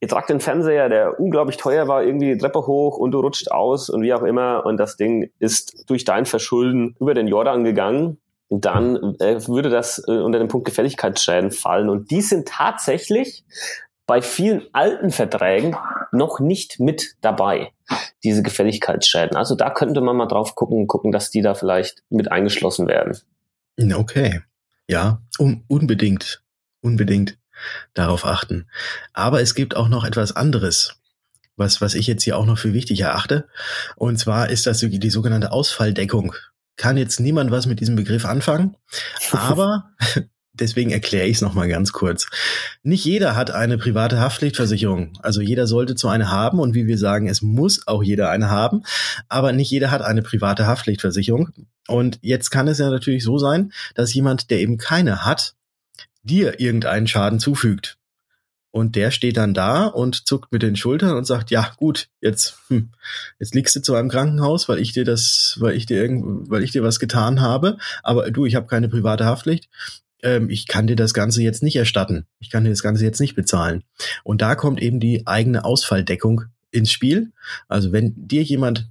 ihr 0.00 0.08
tragt 0.08 0.30
den 0.30 0.40
Fernseher, 0.40 0.88
der 0.88 1.18
unglaublich 1.18 1.56
teuer 1.56 1.88
war, 1.88 2.04
irgendwie 2.04 2.32
die 2.34 2.38
Treppe 2.38 2.66
hoch 2.66 2.98
und 2.98 3.12
du 3.12 3.20
rutscht 3.20 3.50
aus 3.50 3.88
und 3.90 4.02
wie 4.02 4.12
auch 4.12 4.22
immer 4.22 4.64
und 4.66 4.76
das 4.76 4.96
Ding 4.96 5.30
ist 5.38 5.88
durch 5.88 6.04
dein 6.04 6.26
Verschulden 6.26 6.96
über 7.00 7.14
den 7.14 7.28
Jordan 7.28 7.64
gegangen, 7.64 8.18
dann 8.48 9.16
äh, 9.18 9.46
würde 9.48 9.70
das 9.70 10.02
äh, 10.06 10.12
unter 10.12 10.38
den 10.38 10.48
Punkt 10.48 10.66
Gefälligkeitsschäden 10.66 11.50
fallen 11.50 11.88
und 11.88 12.10
die 12.10 12.20
sind 12.20 12.48
tatsächlich 12.48 13.44
bei 14.06 14.22
vielen 14.22 14.62
alten 14.72 15.10
Verträgen 15.10 15.76
noch 16.12 16.38
nicht 16.38 16.78
mit 16.78 17.16
dabei, 17.20 17.72
diese 18.22 18.42
Gefälligkeitsschäden. 18.42 19.36
Also 19.36 19.56
da 19.56 19.70
könnte 19.70 20.00
man 20.00 20.16
mal 20.16 20.26
drauf 20.26 20.54
gucken, 20.54 20.86
gucken, 20.86 21.10
dass 21.10 21.30
die 21.30 21.42
da 21.42 21.54
vielleicht 21.54 22.04
mit 22.08 22.30
eingeschlossen 22.30 22.86
werden. 22.86 23.18
Okay. 23.94 24.42
Ja, 24.88 25.20
um, 25.38 25.64
unbedingt, 25.66 26.44
unbedingt 26.80 27.36
darauf 27.94 28.24
achten. 28.24 28.68
Aber 29.12 29.40
es 29.40 29.54
gibt 29.54 29.76
auch 29.76 29.88
noch 29.88 30.04
etwas 30.04 30.34
anderes, 30.34 30.96
was, 31.56 31.80
was 31.80 31.94
ich 31.94 32.06
jetzt 32.06 32.24
hier 32.24 32.36
auch 32.36 32.46
noch 32.46 32.58
für 32.58 32.72
wichtig 32.72 33.00
erachte. 33.00 33.48
Und 33.96 34.18
zwar 34.18 34.50
ist 34.50 34.66
das 34.66 34.80
die 34.80 35.10
sogenannte 35.10 35.52
Ausfalldeckung. 35.52 36.34
Kann 36.76 36.96
jetzt 36.96 37.20
niemand 37.20 37.50
was 37.50 37.66
mit 37.66 37.80
diesem 37.80 37.96
Begriff 37.96 38.26
anfangen, 38.26 38.76
aber 39.32 39.90
deswegen 40.52 40.90
erkläre 40.90 41.26
ich 41.26 41.36
es 41.36 41.42
nochmal 41.42 41.68
ganz 41.68 41.92
kurz. 41.92 42.28
Nicht 42.82 43.04
jeder 43.04 43.36
hat 43.36 43.50
eine 43.50 43.78
private 43.78 44.18
Haftpflichtversicherung. 44.18 45.18
Also 45.22 45.40
jeder 45.40 45.66
sollte 45.66 45.96
so 45.96 46.08
eine 46.08 46.30
haben 46.30 46.58
und 46.58 46.74
wie 46.74 46.86
wir 46.86 46.98
sagen, 46.98 47.28
es 47.28 47.42
muss 47.42 47.86
auch 47.86 48.02
jeder 48.02 48.30
eine 48.30 48.50
haben, 48.50 48.82
aber 49.28 49.52
nicht 49.52 49.70
jeder 49.70 49.90
hat 49.90 50.02
eine 50.02 50.22
private 50.22 50.66
Haftpflichtversicherung. 50.66 51.50
Und 51.88 52.18
jetzt 52.22 52.50
kann 52.50 52.68
es 52.68 52.78
ja 52.78 52.90
natürlich 52.90 53.24
so 53.24 53.38
sein, 53.38 53.72
dass 53.94 54.12
jemand, 54.12 54.50
der 54.50 54.58
eben 54.58 54.76
keine 54.76 55.24
hat, 55.24 55.54
dir 56.26 56.60
irgendeinen 56.60 57.06
Schaden 57.06 57.40
zufügt. 57.40 57.98
Und 58.70 58.94
der 58.94 59.10
steht 59.10 59.38
dann 59.38 59.54
da 59.54 59.86
und 59.86 60.28
zuckt 60.28 60.52
mit 60.52 60.62
den 60.62 60.76
Schultern 60.76 61.16
und 61.16 61.24
sagt, 61.24 61.50
ja, 61.50 61.72
gut, 61.78 62.08
jetzt, 62.20 62.58
hm, 62.68 62.90
jetzt 63.38 63.54
liegst 63.54 63.74
du 63.74 63.80
zu 63.80 63.94
einem 63.94 64.10
Krankenhaus, 64.10 64.68
weil 64.68 64.80
ich 64.80 64.92
dir 64.92 65.06
das, 65.06 65.56
weil 65.60 65.74
ich 65.74 65.86
dir 65.86 65.96
irgend, 65.96 66.50
weil 66.50 66.62
ich 66.62 66.72
dir 66.72 66.82
was 66.82 67.00
getan 67.00 67.40
habe. 67.40 67.78
Aber 68.02 68.30
du, 68.30 68.44
ich 68.44 68.54
habe 68.54 68.66
keine 68.66 68.90
private 68.90 69.24
Haftpflicht. 69.24 69.70
Ähm, 70.22 70.50
ich 70.50 70.66
kann 70.66 70.86
dir 70.86 70.96
das 70.96 71.14
Ganze 71.14 71.42
jetzt 71.42 71.62
nicht 71.62 71.76
erstatten. 71.76 72.26
Ich 72.38 72.50
kann 72.50 72.64
dir 72.64 72.70
das 72.70 72.82
Ganze 72.82 73.02
jetzt 73.02 73.20
nicht 73.20 73.34
bezahlen. 73.34 73.82
Und 74.24 74.42
da 74.42 74.54
kommt 74.54 74.82
eben 74.82 75.00
die 75.00 75.26
eigene 75.26 75.64
Ausfalldeckung 75.64 76.42
ins 76.70 76.92
Spiel. 76.92 77.32
Also 77.68 77.92
wenn 77.92 78.12
dir 78.28 78.42
jemand 78.42 78.90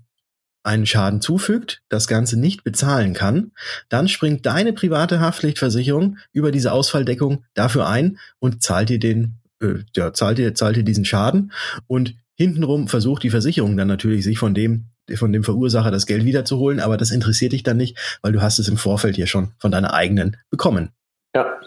einen 0.65 0.86
Schaden 0.86 1.21
zufügt, 1.21 1.82
das 1.89 2.08
Ganze 2.08 2.39
nicht 2.39 2.63
bezahlen 2.63 3.13
kann, 3.13 3.51
dann 3.89 4.08
springt 4.08 4.45
deine 4.45 4.73
private 4.73 5.19
Haftpflichtversicherung 5.19 6.17
über 6.32 6.51
diese 6.51 6.71
Ausfalldeckung 6.71 7.45
dafür 7.54 7.88
ein 7.88 8.17
und 8.39 8.63
zahlt 8.63 8.89
dir 8.89 8.99
den, 8.99 9.38
äh, 9.62 9.75
ja, 9.95 10.13
zahlt 10.13 10.38
dir, 10.38 10.56
zahlt 10.56 10.75
dir 10.75 10.84
diesen 10.84 11.06
Schaden 11.06 11.51
und 11.88 12.15
hintenrum 12.34 12.88
versucht 12.88 13.23
die 13.23 13.30
Versicherung 13.30 13.78
dann 13.78 13.88
natürlich 13.88 14.23
sich 14.23 14.39
von 14.39 14.54
dem 14.54 14.86
von 15.13 15.32
dem 15.32 15.43
Verursacher 15.43 15.91
das 15.91 16.08
Geld 16.08 16.25
wiederzuholen, 16.25 16.80
aber 16.80 16.97
das 16.97 17.12
interessiert 17.12 17.51
dich 17.51 17.62
dann 17.62 17.78
nicht, 17.78 18.17
weil 18.23 18.32
du 18.32 18.41
hast 18.41 18.58
es 18.58 18.67
im 18.67 18.78
Vorfeld 18.78 19.15
hier 19.15 19.28
schon 19.28 19.51
von 19.60 19.69
deiner 19.69 19.93
eigenen 19.93 20.38
bekommen. 20.49 20.89
Ja, 21.36 21.60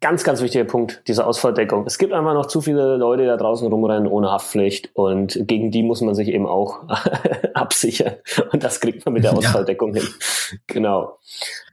ganz, 0.00 0.24
ganz 0.24 0.42
wichtiger 0.42 0.64
Punkt, 0.64 1.02
diese 1.08 1.26
Ausfalldeckung. 1.26 1.84
Es 1.86 1.98
gibt 1.98 2.12
einfach 2.12 2.34
noch 2.34 2.46
zu 2.46 2.60
viele 2.60 2.96
Leute, 2.96 3.22
die 3.22 3.28
da 3.28 3.36
draußen 3.36 3.66
rumrennen 3.68 4.06
ohne 4.06 4.30
Haftpflicht 4.30 4.90
und 4.94 5.38
gegen 5.42 5.70
die 5.70 5.82
muss 5.82 6.00
man 6.00 6.14
sich 6.14 6.28
eben 6.28 6.46
auch 6.46 6.80
absichern. 7.54 8.14
Und 8.52 8.64
das 8.64 8.80
kriegt 8.80 9.04
man 9.04 9.14
mit 9.14 9.24
der 9.24 9.36
Ausfalldeckung 9.36 9.94
ja. 9.94 10.02
hin. 10.02 10.10
Genau. 10.66 11.18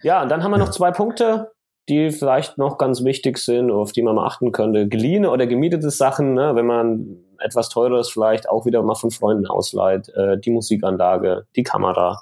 Ja, 0.01 0.21
und 0.23 0.29
dann 0.29 0.43
haben 0.43 0.51
wir 0.51 0.57
noch 0.57 0.71
zwei 0.71 0.91
Punkte, 0.91 1.51
die 1.87 2.11
vielleicht 2.11 2.57
noch 2.57 2.77
ganz 2.77 3.03
wichtig 3.03 3.37
sind, 3.37 3.69
auf 3.69 3.91
die 3.91 4.01
man 4.01 4.15
mal 4.15 4.25
achten 4.25 4.51
könnte. 4.51 4.87
Geliehene 4.87 5.29
oder 5.29 5.45
gemietete 5.45 5.91
Sachen, 5.91 6.33
ne, 6.33 6.55
wenn 6.55 6.65
man 6.65 7.17
etwas 7.39 7.69
teureres 7.69 8.09
vielleicht 8.09 8.49
auch 8.49 8.65
wieder 8.65 8.81
mal 8.83 8.95
von 8.95 9.11
Freunden 9.11 9.47
ausleiht, 9.47 10.09
äh, 10.09 10.37
die 10.37 10.51
Musikanlage, 10.51 11.45
die 11.55 11.63
Kamera, 11.63 12.19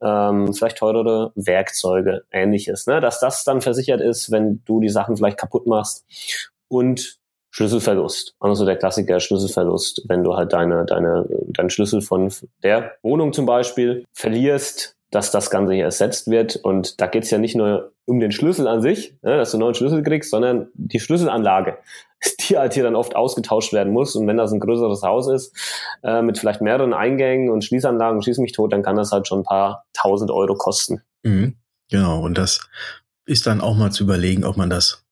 ähm, 0.00 0.52
vielleicht 0.52 0.78
teurere 0.78 1.32
Werkzeuge, 1.34 2.24
ähnliches, 2.30 2.86
ne? 2.86 3.00
dass 3.00 3.20
das 3.20 3.44
dann 3.44 3.60
versichert 3.60 4.00
ist, 4.00 4.30
wenn 4.30 4.62
du 4.64 4.80
die 4.80 4.88
Sachen 4.88 5.16
vielleicht 5.16 5.38
kaputt 5.38 5.66
machst 5.66 6.04
und 6.68 7.18
Schlüsselverlust. 7.50 8.34
Also 8.40 8.64
der 8.64 8.76
Klassiker 8.76 9.20
Schlüsselverlust, 9.20 10.04
wenn 10.08 10.24
du 10.24 10.34
halt 10.34 10.54
deine, 10.54 10.86
deine, 10.86 11.26
deinen 11.48 11.70
Schlüssel 11.70 12.00
von 12.00 12.32
der 12.62 12.92
Wohnung 13.02 13.32
zum 13.34 13.44
Beispiel 13.44 14.04
verlierst, 14.12 14.96
dass 15.12 15.30
das 15.30 15.50
Ganze 15.50 15.74
hier 15.74 15.84
ersetzt 15.84 16.28
wird. 16.28 16.56
Und 16.56 17.00
da 17.00 17.06
geht's 17.06 17.30
ja 17.30 17.38
nicht 17.38 17.54
nur 17.54 17.92
um 18.06 18.18
den 18.18 18.32
Schlüssel 18.32 18.66
an 18.66 18.82
sich, 18.82 19.14
ne, 19.22 19.36
dass 19.36 19.52
du 19.52 19.58
einen 19.58 19.62
neuen 19.62 19.74
Schlüssel 19.74 20.02
kriegst, 20.02 20.30
sondern 20.30 20.68
die 20.74 20.98
Schlüsselanlage, 20.98 21.78
die 22.40 22.56
halt 22.56 22.74
hier 22.74 22.82
dann 22.82 22.96
oft 22.96 23.14
ausgetauscht 23.14 23.72
werden 23.72 23.92
muss. 23.92 24.16
Und 24.16 24.26
wenn 24.26 24.38
das 24.38 24.52
ein 24.52 24.58
größeres 24.58 25.02
Haus 25.02 25.28
ist, 25.28 25.54
äh, 26.02 26.22
mit 26.22 26.38
vielleicht 26.38 26.62
mehreren 26.62 26.94
Eingängen 26.94 27.50
und 27.50 27.62
Schließanlagen, 27.62 28.22
schieß 28.22 28.38
mich 28.38 28.52
tot, 28.52 28.72
dann 28.72 28.82
kann 28.82 28.96
das 28.96 29.12
halt 29.12 29.28
schon 29.28 29.40
ein 29.40 29.44
paar 29.44 29.84
tausend 29.92 30.30
Euro 30.30 30.54
kosten. 30.54 31.02
Mhm, 31.22 31.56
genau, 31.90 32.22
und 32.22 32.38
das 32.38 32.68
ist 33.26 33.46
dann 33.46 33.60
auch 33.60 33.76
mal 33.76 33.90
zu 33.90 34.04
überlegen, 34.04 34.44
ob 34.44 34.56
man 34.56 34.70
das 34.70 35.04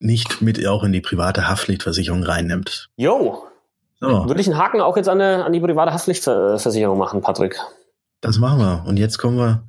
nicht 0.00 0.40
mit 0.40 0.66
auch 0.66 0.82
in 0.82 0.92
die 0.92 1.00
private 1.00 1.48
Haftpflichtversicherung 1.48 2.24
reinnimmt. 2.24 2.88
Jo. 2.96 3.44
So. 4.00 4.26
Würde 4.26 4.40
ich 4.40 4.48
einen 4.48 4.58
Haken 4.58 4.80
auch 4.80 4.96
jetzt 4.96 5.08
an, 5.08 5.20
eine, 5.20 5.44
an 5.44 5.52
die 5.52 5.60
private 5.60 5.92
Haftpflichtversicherung 5.92 6.98
machen, 6.98 7.20
Patrick? 7.20 7.60
Das 8.22 8.38
machen 8.38 8.60
wir. 8.60 8.84
Und 8.86 8.98
jetzt 8.98 9.18
kommen 9.18 9.36
wir 9.36 9.68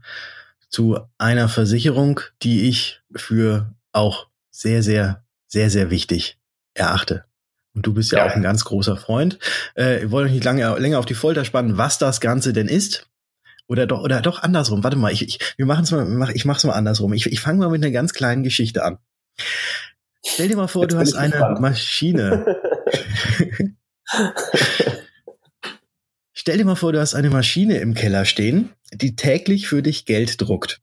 zu 0.69 0.99
einer 1.17 1.49
Versicherung, 1.49 2.21
die 2.43 2.69
ich 2.69 3.01
für 3.13 3.73
auch 3.91 4.27
sehr, 4.51 4.83
sehr, 4.83 5.25
sehr, 5.47 5.69
sehr 5.69 5.89
wichtig 5.89 6.37
erachte. 6.75 7.25
Und 7.73 7.87
du 7.87 7.93
bist 7.93 8.11
ja, 8.11 8.19
ja. 8.19 8.25
auch 8.31 8.35
ein 8.35 8.43
ganz 8.43 8.63
großer 8.63 8.95
Freund. 8.95 9.39
Äh, 9.73 10.01
wir 10.01 10.11
wollen 10.11 10.31
nicht 10.31 10.43
lange, 10.43 10.77
länger 10.77 10.99
auf 10.99 11.07
die 11.07 11.15
Folter 11.15 11.45
spannen, 11.45 11.79
was 11.79 11.97
das 11.97 12.21
Ganze 12.21 12.53
denn 12.53 12.67
ist. 12.67 13.09
Oder 13.67 13.87
doch, 13.87 14.01
oder 14.01 14.21
doch 14.21 14.43
andersrum. 14.43 14.83
Warte 14.83 14.97
mal, 14.97 15.11
ich, 15.11 15.27
ich, 15.27 15.39
wir 15.57 15.65
machen's 15.65 15.89
mal, 15.89 16.29
ich 16.35 16.45
mach's 16.45 16.63
mal 16.63 16.73
andersrum. 16.73 17.11
Ich, 17.13 17.25
ich 17.25 17.41
fange 17.41 17.57
mal 17.57 17.69
mit 17.69 17.83
einer 17.83 17.91
ganz 17.91 18.13
kleinen 18.13 18.43
Geschichte 18.43 18.83
an. 18.83 18.99
Stell 20.23 20.47
dir 20.47 20.57
mal 20.57 20.67
vor, 20.67 20.83
Jetzt 20.83 20.93
du 20.93 20.99
hast 20.99 21.15
eine 21.15 21.31
gespannt. 21.31 21.59
Maschine. 21.59 22.45
Stell 26.45 26.57
dir 26.57 26.65
mal 26.65 26.75
vor, 26.75 26.91
du 26.91 26.99
hast 26.99 27.15
eine 27.15 27.29
Maschine 27.29 27.77
im 27.77 27.93
Keller 27.93 28.25
stehen, 28.25 28.71
die 28.91 29.15
täglich 29.15 29.69
für 29.69 29.81
dich 29.81 30.03
Geld 30.03 30.41
druckt. 30.41 30.81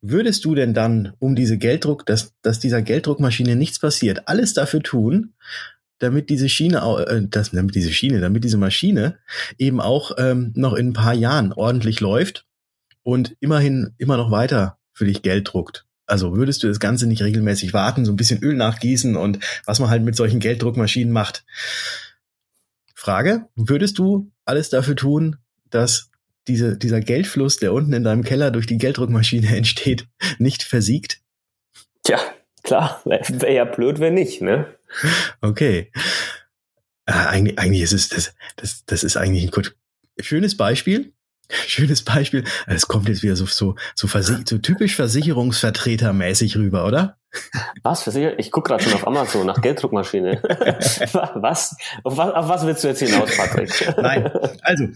Würdest 0.00 0.44
du 0.44 0.56
denn 0.56 0.74
dann, 0.74 1.12
um 1.20 1.36
diese 1.36 1.58
Gelddruck, 1.58 2.04
dass, 2.06 2.34
dass 2.42 2.58
dieser 2.58 2.82
Gelddruckmaschine 2.82 3.54
nichts 3.54 3.78
passiert, 3.78 4.26
alles 4.26 4.52
dafür 4.52 4.82
tun, 4.82 5.34
damit 6.00 6.28
diese 6.28 6.48
Schiene, 6.48 6.78
äh, 7.06 7.22
das, 7.30 7.52
damit 7.52 7.76
diese 7.76 7.92
Schiene, 7.92 8.18
damit 8.18 8.42
diese 8.42 8.58
Maschine 8.58 9.16
eben 9.58 9.80
auch 9.80 10.10
ähm, 10.18 10.50
noch 10.56 10.74
in 10.74 10.88
ein 10.88 10.92
paar 10.92 11.14
Jahren 11.14 11.52
ordentlich 11.52 12.00
läuft 12.00 12.44
und 13.04 13.36
immerhin 13.38 13.94
immer 13.98 14.16
noch 14.16 14.32
weiter 14.32 14.80
für 14.92 15.04
dich 15.04 15.22
Geld 15.22 15.52
druckt? 15.52 15.86
Also 16.06 16.36
würdest 16.36 16.64
du 16.64 16.66
das 16.66 16.80
Ganze 16.80 17.06
nicht 17.06 17.22
regelmäßig 17.22 17.72
warten, 17.72 18.04
so 18.04 18.10
ein 18.10 18.16
bisschen 18.16 18.42
Öl 18.42 18.56
nachgießen 18.56 19.14
und 19.14 19.38
was 19.66 19.78
man 19.78 19.88
halt 19.88 20.02
mit 20.02 20.16
solchen 20.16 20.40
Gelddruckmaschinen 20.40 21.12
macht? 21.12 21.44
Frage, 22.92 23.46
würdest 23.54 24.00
du 24.00 24.32
alles 24.46 24.70
dafür 24.70 24.96
tun, 24.96 25.36
dass 25.70 26.10
diese, 26.48 26.78
dieser 26.78 27.00
Geldfluss, 27.00 27.58
der 27.58 27.72
unten 27.72 27.92
in 27.92 28.04
deinem 28.04 28.22
Keller 28.22 28.50
durch 28.50 28.66
die 28.66 28.78
Gelddruckmaschine 28.78 29.48
entsteht, 29.56 30.06
nicht 30.38 30.62
versiegt? 30.62 31.20
Tja, 32.04 32.18
klar, 32.62 33.02
wäre 33.04 33.40
wär 33.42 33.52
ja 33.52 33.64
blöd, 33.64 33.98
wenn 33.98 34.14
nicht, 34.14 34.40
ne? 34.40 34.66
Okay. 35.40 35.90
Äh, 37.04 37.12
eigentlich, 37.12 37.58
eigentlich 37.58 37.82
ist 37.82 37.92
es, 37.92 38.08
das, 38.08 38.34
das, 38.56 38.84
das 38.86 39.04
ist 39.04 39.16
eigentlich 39.16 39.44
ein 39.44 39.50
gut, 39.50 39.76
schönes 40.18 40.56
Beispiel. 40.56 41.12
Schönes 41.66 42.02
Beispiel. 42.02 42.44
Es 42.66 42.88
kommt 42.88 43.08
jetzt 43.08 43.22
wieder 43.22 43.36
so, 43.36 43.46
so, 43.46 43.76
so, 43.94 44.08
so 44.08 44.58
typisch 44.58 44.96
Versicherungsvertretermäßig 44.96 46.56
rüber, 46.56 46.86
oder? 46.86 47.18
Was? 47.82 48.02
Versicher 48.02 48.38
ich 48.38 48.50
gucke 48.50 48.68
gerade 48.68 48.82
schon 48.82 48.94
auf 48.94 49.06
Amazon 49.06 49.46
nach 49.46 49.60
Gelddruckmaschine. 49.60 50.40
was? 51.34 51.76
Auf, 52.02 52.16
was? 52.16 52.34
auf 52.34 52.48
was 52.48 52.66
willst 52.66 52.84
du 52.84 52.88
jetzt 52.88 53.00
hinaus, 53.00 53.36
Patrick? 53.36 53.94
Nein, 53.96 54.30
also 54.62 54.88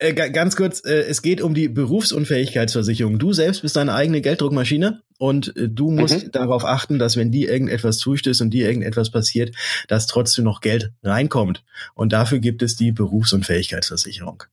äh, 0.00 0.14
ganz 0.14 0.56
kurz, 0.56 0.82
äh, 0.86 1.02
es 1.02 1.20
geht 1.20 1.42
um 1.42 1.52
die 1.52 1.68
Berufsunfähigkeitsversicherung. 1.68 3.18
Du 3.18 3.34
selbst 3.34 3.60
bist 3.60 3.76
deine 3.76 3.92
eigene 3.92 4.22
Gelddruckmaschine 4.22 5.02
und 5.18 5.54
äh, 5.58 5.68
du 5.68 5.90
musst 5.90 6.24
mhm. 6.24 6.32
darauf 6.32 6.64
achten, 6.64 6.98
dass 6.98 7.18
wenn 7.18 7.30
dir 7.30 7.50
irgendetwas 7.50 7.98
zustößt 7.98 8.40
und 8.40 8.50
dir 8.50 8.66
irgendetwas 8.66 9.10
passiert, 9.10 9.54
dass 9.88 10.06
trotzdem 10.06 10.46
noch 10.46 10.62
Geld 10.62 10.92
reinkommt. 11.02 11.64
Und 11.94 12.14
dafür 12.14 12.38
gibt 12.38 12.62
es 12.62 12.76
die 12.76 12.92
Berufsunfähigkeitsversicherung. 12.92 14.44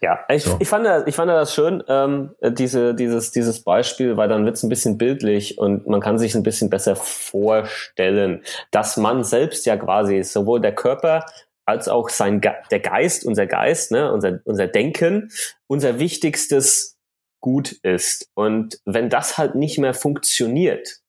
Ja, 0.00 0.20
ich, 0.28 0.44
so. 0.44 0.56
ich, 0.58 0.68
fand, 0.68 0.86
ich 1.06 1.14
fand 1.14 1.30
das 1.30 1.54
schön, 1.54 1.82
ähm, 1.88 2.34
diese, 2.42 2.94
dieses, 2.94 3.30
dieses 3.30 3.62
Beispiel, 3.62 4.16
weil 4.16 4.28
dann 4.28 4.44
wird 4.44 4.56
es 4.56 4.62
ein 4.62 4.68
bisschen 4.68 4.98
bildlich 4.98 5.58
und 5.58 5.86
man 5.86 6.00
kann 6.00 6.18
sich 6.18 6.34
ein 6.34 6.42
bisschen 6.42 6.70
besser 6.70 6.96
vorstellen, 6.96 8.42
dass 8.70 8.96
man 8.96 9.22
selbst 9.22 9.66
ja 9.66 9.76
quasi 9.76 10.22
sowohl 10.22 10.60
der 10.60 10.74
Körper 10.74 11.24
als 11.66 11.88
auch 11.88 12.08
sein 12.08 12.40
Ge 12.40 12.52
der 12.70 12.80
Geist, 12.80 13.24
unser 13.24 13.46
Geist, 13.46 13.90
ne, 13.90 14.12
unser, 14.12 14.40
unser 14.44 14.68
Denken, 14.68 15.30
unser 15.66 15.98
wichtigstes 15.98 16.96
Gut 17.40 17.72
ist. 17.82 18.28
Und 18.34 18.80
wenn 18.84 19.10
das 19.10 19.38
halt 19.38 19.54
nicht 19.54 19.78
mehr 19.78 19.94
funktioniert, 19.94 21.00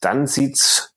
dann 0.00 0.26
sieht's 0.26 0.94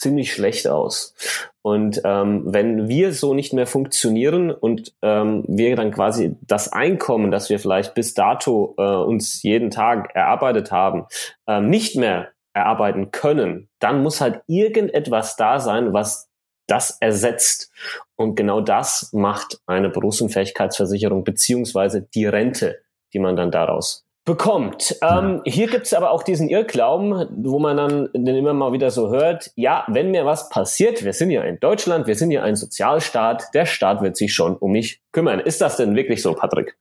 ziemlich 0.00 0.32
schlecht 0.32 0.66
aus. 0.66 1.14
Und 1.62 2.00
ähm, 2.04 2.42
wenn 2.46 2.88
wir 2.88 3.12
so 3.12 3.34
nicht 3.34 3.52
mehr 3.52 3.66
funktionieren 3.66 4.50
und 4.50 4.94
ähm, 5.02 5.44
wir 5.46 5.76
dann 5.76 5.92
quasi 5.92 6.36
das 6.40 6.72
Einkommen, 6.72 7.30
das 7.30 7.50
wir 7.50 7.58
vielleicht 7.58 7.94
bis 7.94 8.14
dato 8.14 8.74
äh, 8.78 8.82
uns 8.82 9.42
jeden 9.42 9.70
Tag 9.70 10.14
erarbeitet 10.14 10.72
haben, 10.72 11.04
ähm, 11.46 11.68
nicht 11.68 11.96
mehr 11.96 12.28
erarbeiten 12.54 13.10
können, 13.10 13.68
dann 13.78 14.02
muss 14.02 14.20
halt 14.20 14.40
irgendetwas 14.46 15.36
da 15.36 15.60
sein, 15.60 15.92
was 15.92 16.28
das 16.66 16.96
ersetzt. 17.00 17.70
Und 18.16 18.36
genau 18.36 18.60
das 18.60 19.10
macht 19.12 19.60
eine 19.66 19.90
Berufsunfähigkeitsversicherung 19.90 21.24
beziehungsweise 21.24 22.02
die 22.02 22.26
Rente, 22.26 22.80
die 23.12 23.18
man 23.18 23.36
dann 23.36 23.50
daraus 23.50 24.06
bekommt. 24.30 24.94
Ähm, 25.02 25.40
hier 25.44 25.66
gibt's 25.66 25.92
aber 25.92 26.12
auch 26.12 26.22
diesen 26.22 26.48
Irrglauben, 26.48 27.26
wo 27.32 27.58
man 27.58 27.76
dann 27.76 28.08
den 28.14 28.36
immer 28.36 28.54
mal 28.54 28.72
wieder 28.72 28.92
so 28.92 29.10
hört, 29.10 29.50
ja, 29.56 29.84
wenn 29.88 30.12
mir 30.12 30.24
was 30.24 30.48
passiert, 30.50 31.04
wir 31.04 31.12
sind 31.12 31.32
ja 31.32 31.42
in 31.42 31.58
Deutschland, 31.58 32.06
wir 32.06 32.14
sind 32.14 32.30
ja 32.30 32.44
ein 32.44 32.54
Sozialstaat, 32.54 33.52
der 33.54 33.66
Staat 33.66 34.02
wird 34.02 34.16
sich 34.16 34.32
schon 34.32 34.56
um 34.56 34.70
mich 34.70 35.02
kümmern. 35.10 35.40
Ist 35.40 35.60
das 35.60 35.78
denn 35.78 35.96
wirklich 35.96 36.22
so, 36.22 36.34
Patrick? 36.34 36.76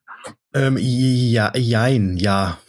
Ähm, 0.54 0.78
ja, 0.80 1.52
jein, 1.56 2.18
ja. 2.18 2.60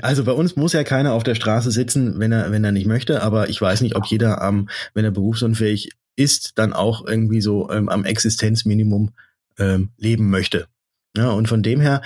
Also 0.00 0.24
bei 0.24 0.32
uns 0.32 0.56
muss 0.56 0.72
ja 0.72 0.84
keiner 0.84 1.12
auf 1.12 1.22
der 1.22 1.34
Straße 1.34 1.70
sitzen, 1.70 2.18
wenn 2.18 2.32
er, 2.32 2.50
wenn 2.50 2.64
er 2.64 2.72
nicht 2.72 2.86
möchte, 2.86 3.22
aber 3.22 3.50
ich 3.50 3.60
weiß 3.60 3.82
nicht, 3.82 3.94
ob 3.94 4.06
jeder 4.06 4.40
ähm, 4.40 4.70
wenn 4.94 5.04
er 5.04 5.10
berufsunfähig 5.10 5.90
ist, 6.16 6.52
dann 6.56 6.72
auch 6.72 7.06
irgendwie 7.06 7.42
so 7.42 7.70
ähm, 7.70 7.90
am 7.90 8.06
Existenzminimum 8.06 9.10
ähm, 9.58 9.90
leben 9.98 10.30
möchte. 10.30 10.66
Ja, 11.14 11.30
und 11.32 11.46
von 11.46 11.62
dem 11.62 11.80
her 11.80 12.00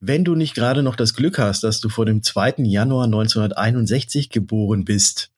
wenn 0.00 0.24
du 0.24 0.34
nicht 0.34 0.54
gerade 0.54 0.82
noch 0.82 0.96
das 0.96 1.14
Glück 1.14 1.38
hast, 1.38 1.64
dass 1.64 1.80
du 1.80 1.88
vor 1.88 2.06
dem 2.06 2.22
2. 2.22 2.54
Januar 2.58 3.04
1961 3.04 4.30
geboren 4.30 4.84
bist, 4.84 5.30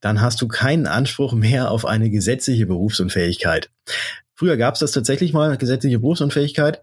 dann 0.00 0.20
hast 0.20 0.42
du 0.42 0.48
keinen 0.48 0.86
Anspruch 0.86 1.32
mehr 1.32 1.70
auf 1.70 1.86
eine 1.86 2.10
gesetzliche 2.10 2.66
Berufsunfähigkeit. 2.66 3.70
Früher 4.36 4.56
gab 4.56 4.74
es 4.74 4.80
das 4.80 4.90
tatsächlich 4.90 5.32
mal, 5.32 5.56
gesetzliche 5.56 6.00
Berufsunfähigkeit. 6.00 6.82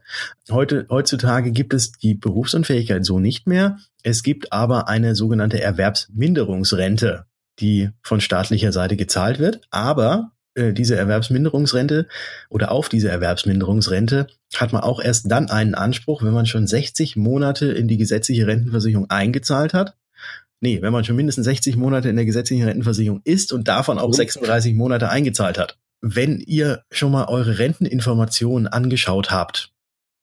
Heute, 0.49 0.85
heutzutage 0.89 1.51
gibt 1.51 1.73
es 1.73 1.91
die 1.91 2.15
Berufsunfähigkeit 2.15 3.05
so 3.05 3.19
nicht 3.19 3.45
mehr. 3.45 3.77
Es 4.03 4.23
gibt 4.23 4.53
aber 4.53 4.87
eine 4.87 5.15
sogenannte 5.15 5.61
Erwerbsminderungsrente, 5.61 7.25
die 7.59 7.89
von 8.01 8.21
staatlicher 8.21 8.71
Seite 8.71 8.95
gezahlt 8.95 9.39
wird. 9.39 9.61
Aber 9.69 10.31
äh, 10.55 10.73
diese 10.73 10.95
Erwerbsminderungsrente 10.95 12.07
oder 12.49 12.71
auf 12.71 12.89
diese 12.89 13.09
Erwerbsminderungsrente 13.09 14.27
hat 14.55 14.73
man 14.73 14.83
auch 14.83 15.01
erst 15.01 15.31
dann 15.31 15.49
einen 15.49 15.75
Anspruch, 15.75 16.23
wenn 16.23 16.33
man 16.33 16.45
schon 16.45 16.67
60 16.67 17.15
Monate 17.15 17.71
in 17.71 17.87
die 17.87 17.97
gesetzliche 17.97 18.47
Rentenversicherung 18.47 19.09
eingezahlt 19.09 19.73
hat. 19.73 19.95
Nee, 20.59 20.81
wenn 20.81 20.93
man 20.93 21.03
schon 21.03 21.15
mindestens 21.15 21.45
60 21.45 21.75
Monate 21.75 22.09
in 22.09 22.15
der 22.15 22.25
gesetzlichen 22.25 22.65
Rentenversicherung 22.65 23.21
ist 23.23 23.51
und 23.51 23.67
davon 23.67 23.97
auch 23.97 24.13
36 24.13 24.75
Monate 24.75 25.09
eingezahlt 25.09 25.57
hat. 25.57 25.77
Wenn 26.01 26.39
ihr 26.39 26.83
schon 26.91 27.11
mal 27.11 27.25
eure 27.25 27.57
Renteninformationen 27.57 28.67
angeschaut 28.67 29.31
habt, 29.31 29.71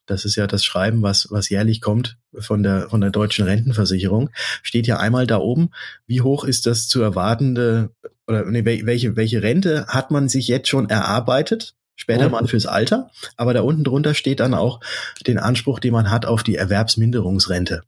das 0.06 0.24
ist 0.24 0.36
ja 0.36 0.46
das 0.46 0.64
Schreiben, 0.64 1.02
was, 1.02 1.28
was 1.30 1.48
jährlich 1.48 1.80
kommt 1.80 2.18
von 2.38 2.62
der, 2.62 2.88
von 2.88 3.00
der 3.00 3.10
deutschen 3.10 3.44
Rentenversicherung, 3.44 4.30
steht 4.62 4.86
ja 4.86 4.98
einmal 4.98 5.26
da 5.26 5.38
oben, 5.38 5.70
wie 6.06 6.22
hoch 6.22 6.44
ist 6.44 6.66
das 6.66 6.88
zu 6.88 7.00
erwartende, 7.02 7.90
oder 8.28 8.44
nee, 8.44 8.64
welche, 8.64 9.16
welche 9.16 9.42
Rente 9.42 9.86
hat 9.88 10.10
man 10.10 10.28
sich 10.28 10.48
jetzt 10.48 10.68
schon 10.68 10.88
erarbeitet? 10.90 11.74
Später 11.96 12.26
mhm. 12.26 12.32
mal 12.32 12.46
fürs 12.46 12.66
Alter. 12.66 13.10
Aber 13.36 13.54
da 13.54 13.62
unten 13.62 13.82
drunter 13.82 14.14
steht 14.14 14.40
dann 14.40 14.54
auch 14.54 14.80
den 15.26 15.38
Anspruch, 15.38 15.80
den 15.80 15.92
man 15.92 16.10
hat 16.10 16.26
auf 16.26 16.42
die 16.44 16.54
Erwerbsminderungsrente. 16.54 17.82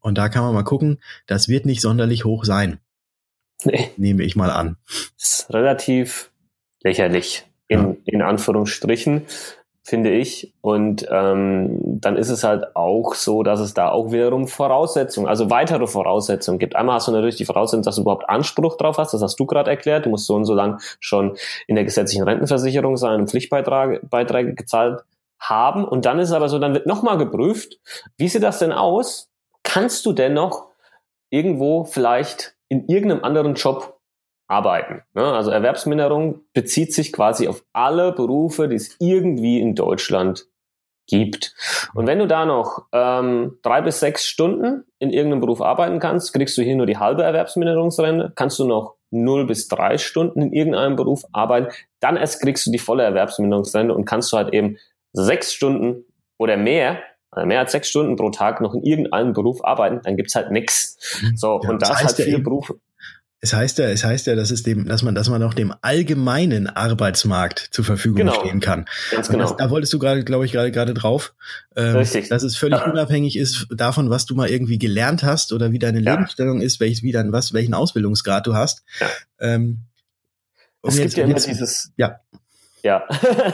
Und 0.00 0.18
da 0.18 0.28
kann 0.28 0.44
man 0.44 0.54
mal 0.54 0.62
gucken, 0.62 0.98
das 1.26 1.48
wird 1.48 1.66
nicht 1.66 1.80
sonderlich 1.80 2.24
hoch 2.24 2.44
sein. 2.44 2.78
Nee. 3.64 3.90
Nehme 3.96 4.22
ich 4.22 4.36
mal 4.36 4.50
an. 4.50 4.76
Das 5.18 5.40
ist 5.40 5.54
relativ 5.54 6.30
lächerlich 6.82 7.44
in, 7.66 7.80
ja. 7.80 7.96
in 8.04 8.22
Anführungsstrichen 8.22 9.22
finde 9.84 10.10
ich. 10.10 10.52
Und 10.62 11.06
ähm, 11.10 11.78
dann 12.00 12.16
ist 12.16 12.30
es 12.30 12.42
halt 12.42 12.74
auch 12.74 13.14
so, 13.14 13.42
dass 13.42 13.60
es 13.60 13.74
da 13.74 13.90
auch 13.90 14.12
wiederum 14.12 14.48
Voraussetzungen, 14.48 15.28
also 15.28 15.50
weitere 15.50 15.86
Voraussetzungen 15.86 16.58
gibt. 16.58 16.74
Einmal 16.74 16.96
hast 16.96 17.06
du 17.06 17.12
natürlich 17.12 17.36
die 17.36 17.44
Voraussetzung, 17.44 17.82
dass 17.82 17.96
du 17.96 18.02
überhaupt 18.02 18.28
Anspruch 18.28 18.78
drauf 18.78 18.96
hast, 18.96 19.12
das 19.12 19.22
hast 19.22 19.38
du 19.38 19.44
gerade 19.44 19.70
erklärt. 19.70 20.06
Du 20.06 20.10
musst 20.10 20.26
so 20.26 20.34
und 20.34 20.46
so 20.46 20.54
lang 20.54 20.80
schon 21.00 21.36
in 21.66 21.74
der 21.74 21.84
gesetzlichen 21.84 22.24
Rentenversicherung 22.24 22.96
sein 22.96 23.20
und 23.20 23.30
Pflichtbeiträge 23.30 24.54
gezahlt 24.54 25.02
haben. 25.38 25.84
Und 25.84 26.06
dann 26.06 26.18
ist 26.18 26.30
es 26.30 26.34
aber 26.34 26.48
so, 26.48 26.58
dann 26.58 26.72
wird 26.72 26.86
nochmal 26.86 27.18
geprüft, 27.18 27.78
wie 28.16 28.28
sieht 28.28 28.42
das 28.42 28.58
denn 28.58 28.72
aus? 28.72 29.28
Kannst 29.62 30.06
du 30.06 30.14
denn 30.14 30.32
noch 30.32 30.68
irgendwo 31.28 31.84
vielleicht 31.84 32.54
in 32.68 32.88
irgendeinem 32.88 33.22
anderen 33.22 33.54
Job 33.54 33.93
arbeiten. 34.46 35.02
Ne? 35.14 35.24
Also 35.24 35.50
Erwerbsminderung 35.50 36.40
bezieht 36.52 36.92
sich 36.92 37.12
quasi 37.12 37.48
auf 37.48 37.64
alle 37.72 38.12
Berufe, 38.12 38.68
die 38.68 38.76
es 38.76 38.96
irgendwie 38.98 39.60
in 39.60 39.74
Deutschland 39.74 40.46
gibt. 41.06 41.54
Und 41.94 42.06
wenn 42.06 42.18
du 42.18 42.26
da 42.26 42.46
noch 42.46 42.86
ähm, 42.92 43.58
drei 43.62 43.82
bis 43.82 44.00
sechs 44.00 44.26
Stunden 44.26 44.84
in 44.98 45.10
irgendeinem 45.10 45.40
Beruf 45.40 45.60
arbeiten 45.60 45.98
kannst, 45.98 46.32
kriegst 46.32 46.56
du 46.56 46.62
hier 46.62 46.76
nur 46.76 46.86
die 46.86 46.96
halbe 46.96 47.22
Erwerbsminderungsrente. 47.22 48.32
Kannst 48.34 48.58
du 48.58 48.64
noch 48.64 48.96
null 49.10 49.46
bis 49.46 49.68
drei 49.68 49.98
Stunden 49.98 50.42
in 50.42 50.52
irgendeinem 50.52 50.96
Beruf 50.96 51.24
arbeiten, 51.32 51.68
dann 52.00 52.16
erst 52.16 52.40
kriegst 52.40 52.66
du 52.66 52.70
die 52.70 52.78
volle 52.78 53.04
Erwerbsminderungsrente 53.04 53.94
und 53.94 54.06
kannst 54.06 54.32
du 54.32 54.36
halt 54.36 54.52
eben 54.52 54.76
sechs 55.12 55.52
Stunden 55.52 56.04
oder 56.36 56.56
mehr 56.56 56.98
äh, 57.36 57.46
mehr 57.46 57.60
als 57.60 57.72
sechs 57.72 57.88
Stunden 57.88 58.16
pro 58.16 58.30
Tag 58.30 58.60
noch 58.60 58.74
in 58.74 58.82
irgendeinem 58.82 59.32
Beruf 59.32 59.64
arbeiten, 59.64 60.00
dann 60.02 60.16
gibt's 60.16 60.34
halt 60.34 60.50
nix. 60.50 60.96
Mhm. 61.22 61.36
So, 61.36 61.60
ja, 61.62 61.70
und 61.70 61.82
da 61.82 61.92
ist 61.92 62.04
halt 62.04 62.16
viele 62.16 62.38
Berufe, 62.38 62.78
es 63.44 63.52
heißt 63.52 63.76
ja, 63.76 63.90
es 63.90 64.02
heißt 64.04 64.26
ja, 64.26 64.36
dass 64.36 64.50
es 64.50 64.62
dem, 64.62 64.86
dass 64.88 65.02
man, 65.02 65.14
dass 65.14 65.28
man 65.28 65.42
auch 65.42 65.52
dem 65.52 65.74
allgemeinen 65.82 66.66
Arbeitsmarkt 66.66 67.68
zur 67.70 67.84
Verfügung 67.84 68.20
genau. 68.20 68.40
stehen 68.40 68.60
kann. 68.60 68.86
Ganz 69.10 69.28
genau. 69.28 69.48
Das, 69.48 69.58
da 69.58 69.68
wolltest 69.68 69.92
du 69.92 69.98
gerade, 69.98 70.24
glaube 70.24 70.46
ich, 70.46 70.52
gerade 70.52 70.72
gerade 70.72 70.94
drauf, 70.94 71.34
ähm, 71.76 71.96
Richtig. 71.96 72.30
dass 72.30 72.42
es 72.42 72.56
völlig 72.56 72.78
ja. 72.78 72.90
unabhängig 72.90 73.36
ist 73.36 73.66
davon, 73.70 74.08
was 74.08 74.24
du 74.24 74.34
mal 74.34 74.48
irgendwie 74.48 74.78
gelernt 74.78 75.22
hast 75.24 75.52
oder 75.52 75.72
wie 75.72 75.78
deine 75.78 76.00
ja. 76.00 76.12
Lebensstellung 76.12 76.62
ist, 76.62 76.80
welches, 76.80 77.02
wie 77.02 77.12
dann 77.12 77.32
was, 77.32 77.52
welchen 77.52 77.74
Ausbildungsgrad 77.74 78.46
du 78.46 78.54
hast. 78.54 78.82
Ja. 78.98 79.08
Ähm, 79.40 79.80
es 80.82 80.96
gibt 80.96 81.14
ja 81.14 81.24
immer 81.24 81.34
dieses, 81.34 81.92
ja. 81.98 82.20
Ja, 82.84 83.08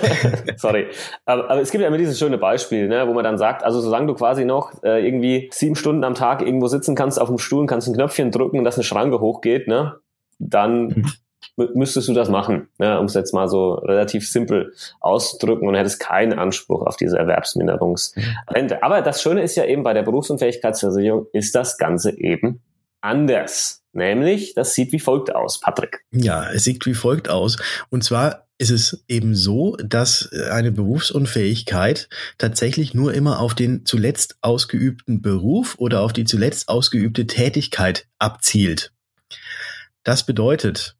sorry. 0.56 0.88
Aber, 1.24 1.48
aber, 1.48 1.60
es 1.60 1.70
gibt 1.70 1.82
ja 1.82 1.86
immer 1.86 1.98
dieses 1.98 2.18
schöne 2.18 2.36
Beispiel, 2.36 2.88
ne, 2.88 3.06
wo 3.06 3.14
man 3.14 3.22
dann 3.22 3.38
sagt, 3.38 3.62
also 3.62 3.80
solange 3.80 4.08
du 4.08 4.14
quasi 4.14 4.44
noch 4.44 4.82
äh, 4.82 5.06
irgendwie 5.06 5.48
sieben 5.52 5.76
Stunden 5.76 6.02
am 6.02 6.14
Tag 6.14 6.42
irgendwo 6.42 6.66
sitzen 6.66 6.96
kannst 6.96 7.20
auf 7.20 7.28
dem 7.28 7.38
Stuhl, 7.38 7.64
kannst 7.66 7.86
ein 7.86 7.94
Knöpfchen 7.94 8.32
drücken, 8.32 8.64
dass 8.64 8.74
eine 8.74 8.82
Schranke 8.82 9.20
hochgeht, 9.20 9.68
ne, 9.68 9.94
dann 10.40 11.04
müsstest 11.56 12.08
du 12.08 12.12
das 12.12 12.28
machen, 12.28 12.70
ne, 12.78 12.98
um 12.98 13.06
es 13.06 13.14
jetzt 13.14 13.32
mal 13.32 13.48
so 13.48 13.74
relativ 13.74 14.28
simpel 14.28 14.72
auszudrücken 14.98 15.68
und 15.68 15.76
hättest 15.76 16.00
keinen 16.00 16.36
Anspruch 16.36 16.84
auf 16.84 16.96
diese 16.96 17.16
Erwerbsminderungsrente. 17.16 18.82
Aber 18.82 19.00
das 19.00 19.22
Schöne 19.22 19.42
ist 19.42 19.54
ja 19.54 19.64
eben 19.64 19.84
bei 19.84 19.94
der 19.94 20.02
Berufsunfähigkeitsversicherung 20.02 21.26
ist 21.32 21.54
das 21.54 21.78
Ganze 21.78 22.18
eben 22.18 22.62
anders. 23.00 23.82
Nämlich, 23.92 24.54
das 24.54 24.74
sieht 24.74 24.92
wie 24.92 25.00
folgt 25.00 25.34
aus, 25.34 25.58
Patrick. 25.58 26.04
Ja, 26.12 26.48
es 26.50 26.64
sieht 26.64 26.86
wie 26.86 26.94
folgt 26.94 27.28
aus. 27.28 27.56
Und 27.88 28.04
zwar 28.04 28.46
ist 28.58 28.70
es 28.70 29.04
eben 29.08 29.34
so, 29.34 29.76
dass 29.76 30.30
eine 30.32 30.70
Berufsunfähigkeit 30.70 32.08
tatsächlich 32.38 32.94
nur 32.94 33.14
immer 33.14 33.40
auf 33.40 33.54
den 33.54 33.84
zuletzt 33.86 34.36
ausgeübten 34.42 35.22
Beruf 35.22 35.76
oder 35.78 36.02
auf 36.02 36.12
die 36.12 36.24
zuletzt 36.24 36.68
ausgeübte 36.68 37.26
Tätigkeit 37.26 38.06
abzielt. 38.18 38.92
Das 40.04 40.24
bedeutet, 40.24 40.96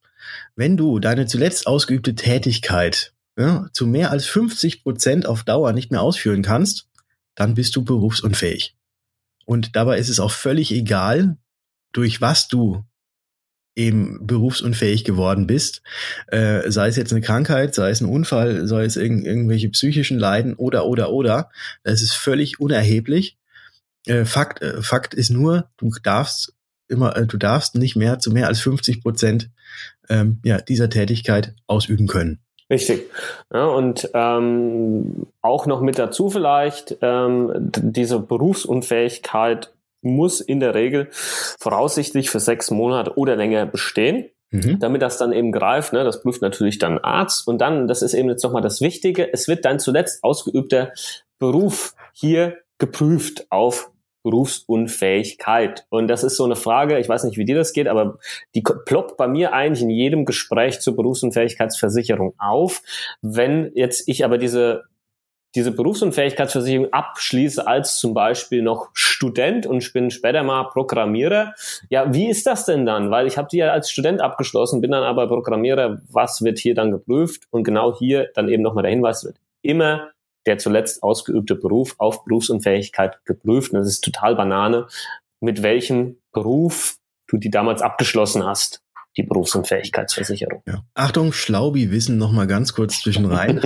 wenn 0.57 0.76
du 0.76 0.98
deine 0.98 1.26
zuletzt 1.26 1.66
ausgeübte 1.66 2.14
Tätigkeit 2.14 3.12
ja, 3.38 3.68
zu 3.72 3.86
mehr 3.86 4.11
als 4.11 4.26
50 4.26 4.82
Prozent 4.82 5.26
auf 5.26 5.44
Dauer 5.44 5.72
nicht 5.72 5.90
mehr 5.90 6.03
ausführen 6.03 6.42
kannst, 6.42 6.88
dann 7.34 7.55
bist 7.55 7.76
du 7.76 7.84
berufsunfähig. 7.84 8.76
Und 9.46 9.76
dabei 9.76 9.98
ist 9.98 10.09
es 10.09 10.20
auch 10.20 10.30
völlig 10.30 10.72
egal, 10.72 11.36
durch 11.93 12.20
was 12.20 12.49
du 12.49 12.84
eben 13.76 14.26
berufsunfähig 14.26 15.05
geworden 15.05 15.47
bist, 15.47 15.82
äh, 16.28 16.70
sei 16.70 16.88
es 16.88 16.97
jetzt 16.97 17.12
eine 17.12 17.22
Krankheit, 17.22 17.74
sei 17.74 17.91
es 17.91 18.01
ein 18.01 18.09
Unfall, 18.09 18.66
sei 18.66 18.84
es 18.84 18.97
irg 18.97 19.24
irgendwelche 19.24 19.68
psychischen 19.70 20.18
Leiden 20.18 20.55
oder 20.55 20.86
oder 20.86 21.11
oder, 21.12 21.51
das 21.82 22.03
ist 22.03 22.12
völlig 22.12 22.61
unerheblich. 22.61 23.38
Äh, 24.07 24.24
Fakt, 24.24 24.62
äh, 24.62 24.82
Fakt 24.82 25.14
ist 25.14 25.30
nur, 25.30 25.70
du 25.76 25.91
darfst 26.03 26.55
immer, 26.88 27.16
äh, 27.16 27.26
du 27.26 27.36
darfst 27.36 27.76
nicht 27.76 27.97
mehr 27.97 28.18
zu 28.18 28.30
mehr 28.32 28.49
als 28.49 28.61
50 28.61 29.03
Prozent 29.03 29.51
ähm, 30.09 30.41
ja, 30.45 30.61
dieser 30.61 30.91
Tätigkeit 30.91 31.55
ausüben 31.66 32.07
können. 32.07 32.41
Richtig. 32.68 33.03
Ja, 33.53 33.66
und 33.66 34.11
ähm, 34.14 35.26
auch 35.43 35.66
noch 35.66 35.80
mit 35.80 35.99
dazu 35.99 36.30
vielleicht, 36.30 36.97
ähm, 37.03 37.53
diese 37.82 38.20
Berufsunfähigkeit 38.20 39.72
muss 40.03 40.40
in 40.40 40.61
der 40.61 40.74
Regel 40.74 41.09
voraussichtlich 41.11 42.30
für 42.30 42.40
sechs 42.40 42.70
Monate 42.70 43.16
oder 43.16 43.36
länger 43.36 43.66
bestehen. 43.66 44.30
Mhm. 44.51 44.80
Damit 44.80 45.01
das 45.01 45.16
dann 45.16 45.32
eben 45.32 45.53
greift, 45.53 45.92
ne, 45.92 46.03
das 46.03 46.22
prüft 46.22 46.42
natürlich 46.42 46.78
dann 46.78 46.98
Arzt 46.98 47.46
und 47.46 47.61
dann, 47.61 47.86
das 47.86 48.03
ist 48.03 48.14
eben 48.14 48.28
jetzt 48.28 48.42
nochmal 48.42 48.62
das 48.62 48.80
Wichtige, 48.80 49.32
es 49.32 49.46
wird 49.46 49.64
dann 49.64 49.78
zuletzt 49.78 50.24
ausgeübter 50.24 50.92
Beruf 51.38 51.94
hier 52.12 52.57
geprüft 52.78 53.46
auf 53.51 53.92
Berufsunfähigkeit. 54.22 55.86
Und 55.88 56.09
das 56.09 56.24
ist 56.24 56.36
so 56.36 56.44
eine 56.44 56.57
Frage, 56.57 56.98
ich 56.98 57.09
weiß 57.09 57.24
nicht, 57.24 57.38
wie 57.38 57.44
dir 57.44 57.57
das 57.57 57.72
geht, 57.72 57.88
aber 57.88 58.18
die 58.55 58.62
ploppt 58.62 59.16
bei 59.16 59.28
mir 59.28 59.53
eigentlich 59.53 59.82
in 59.82 59.90
jedem 59.90 60.24
Gespräch 60.24 60.80
zur 60.80 60.96
Berufsunfähigkeitsversicherung 60.96 62.34
auf. 62.38 62.82
Wenn 63.22 63.70
jetzt 63.74 64.09
ich 64.09 64.24
aber 64.24 64.36
diese 64.36 64.84
diese 65.55 65.72
Berufsunfähigkeitsversicherung 65.72 66.92
abschließe 66.92 67.66
als 67.66 67.98
zum 67.98 68.14
Beispiel 68.14 68.62
noch 68.62 68.90
Student 68.94 69.66
und 69.66 69.78
ich 69.78 69.92
bin 69.92 70.11
später 70.11 70.42
mal 70.42 70.64
Programmierer. 70.64 71.55
Ja, 71.88 72.12
wie 72.14 72.28
ist 72.28 72.46
das 72.46 72.66
denn 72.66 72.86
dann? 72.86 73.11
Weil 73.11 73.26
ich 73.26 73.36
habe 73.36 73.48
die 73.51 73.59
ja 73.59 73.72
als 73.72 73.90
Student 73.90 74.20
abgeschlossen, 74.20 74.80
bin 74.80 74.92
dann 74.92 75.03
aber 75.03 75.26
Programmierer. 75.26 76.01
Was 76.11 76.42
wird 76.42 76.59
hier 76.59 76.74
dann 76.74 76.90
geprüft? 76.90 77.48
Und 77.51 77.64
genau 77.64 77.98
hier 77.98 78.30
dann 78.34 78.48
eben 78.48 78.62
nochmal 78.62 78.82
der 78.82 78.92
Hinweis 78.92 79.24
wird 79.24 79.36
immer 79.62 80.11
der 80.46 80.59
zuletzt 80.59 81.03
ausgeübte 81.03 81.55
Beruf 81.55 81.94
auf 81.98 82.24
Berufsunfähigkeit 82.24 83.24
geprüft. 83.24 83.72
Und 83.72 83.80
das 83.80 83.88
ist 83.88 84.01
total 84.01 84.36
Banane, 84.36 84.86
mit 85.40 85.62
welchem 85.62 86.16
Beruf 86.32 86.96
du 87.28 87.36
die 87.36 87.51
damals 87.51 87.82
abgeschlossen 87.82 88.44
hast 88.44 88.82
die 89.16 89.22
Berufsunfähigkeitsversicherung. 89.22 90.62
Ja. 90.66 90.84
Achtung, 90.94 91.32
Schlaubi-Wissen 91.32 92.16
noch 92.16 92.32
mal 92.32 92.46
ganz 92.46 92.72
kurz 92.72 93.00
zwischen 93.00 93.26
rein. 93.26 93.61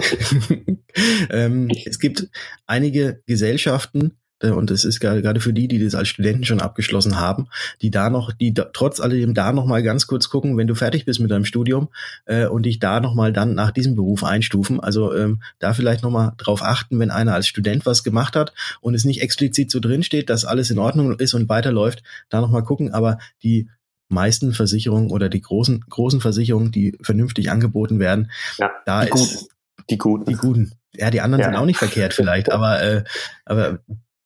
ähm, 1.31 1.71
es 1.85 1.99
gibt 1.99 2.29
einige 2.67 3.23
Gesellschaften, 3.27 4.17
äh, 4.45 4.51
und 4.51 4.71
es 4.71 4.85
ist 4.85 5.01
gerade 5.01 5.41
für 5.41 5.53
die, 5.53 5.69
die 5.69 5.83
das 5.83 5.95
als 5.95 6.09
Studenten 6.09 6.45
schon 6.45 6.61
abgeschlossen 6.61 7.19
haben, 7.19 7.49
die 7.83 7.91
da 7.91 8.11
noch, 8.11 8.33
die 8.33 8.55
da, 8.55 8.67
trotz 8.73 9.01
alledem 9.01 9.35
da 9.35 9.53
noch 9.53 9.67
mal 9.67 9.83
ganz 9.83 10.07
kurz 10.07 10.29
gucken, 10.29 10.57
wenn 10.57 10.67
du 10.67 10.75
fertig 10.75 11.05
bist 11.05 11.21
mit 11.21 11.31
deinem 11.31 11.45
Studium 11.45 11.89
äh, 12.27 12.47
und 12.47 12.65
dich 12.67 12.79
da 12.79 13.01
noch 13.01 13.15
mal 13.15 13.33
dann 13.33 13.55
nach 13.55 13.71
diesem 13.71 13.95
Beruf 13.95 14.25
einstufen. 14.25 14.81
Also 14.81 15.15
ähm, 15.15 15.43
da 15.59 15.73
vielleicht 15.75 16.03
noch 16.03 16.11
mal 16.11 16.35
drauf 16.37 16.63
achten, 16.63 16.99
wenn 16.99 17.11
einer 17.11 17.35
als 17.35 17.47
Student 17.47 17.87
was 17.87 18.05
gemacht 18.05 18.37
hat 18.37 18.53
und 18.81 18.95
es 18.95 19.05
nicht 19.05 19.23
explizit 19.23 19.71
so 19.71 19.81
drin 19.81 20.03
steht, 20.03 20.31
dass 20.31 20.45
alles 20.45 20.71
in 20.71 20.79
Ordnung 20.79 21.19
ist 21.19 21.35
und 21.35 21.49
weiterläuft, 21.49 22.03
da 22.29 22.41
noch 22.41 22.51
mal 22.51 22.63
gucken. 22.63 22.93
Aber 22.93 23.19
die 23.43 23.69
meisten 24.09 24.53
Versicherungen 24.53 25.11
oder 25.11 25.29
die 25.29 25.41
großen 25.41 25.85
großen 25.89 26.21
Versicherungen, 26.21 26.73
die 26.73 26.97
vernünftig 27.01 27.51
angeboten 27.51 27.99
werden, 27.99 28.31
ja, 28.59 28.71
da 28.85 29.05
die 29.05 29.11
ist 29.11 29.13
guten. 29.13 29.47
die 29.91 29.99
guten, 29.99 30.25
die 30.27 30.35
guten. 30.35 30.73
Ja, 30.95 31.11
die 31.11 31.21
anderen 31.21 31.41
ja. 31.41 31.49
sind 31.49 31.57
auch 31.57 31.67
nicht 31.67 31.79
verkehrt 31.79 32.15
vielleicht, 32.15 32.53
aber 32.53 32.83
äh, 32.83 33.05
aber 33.45 33.81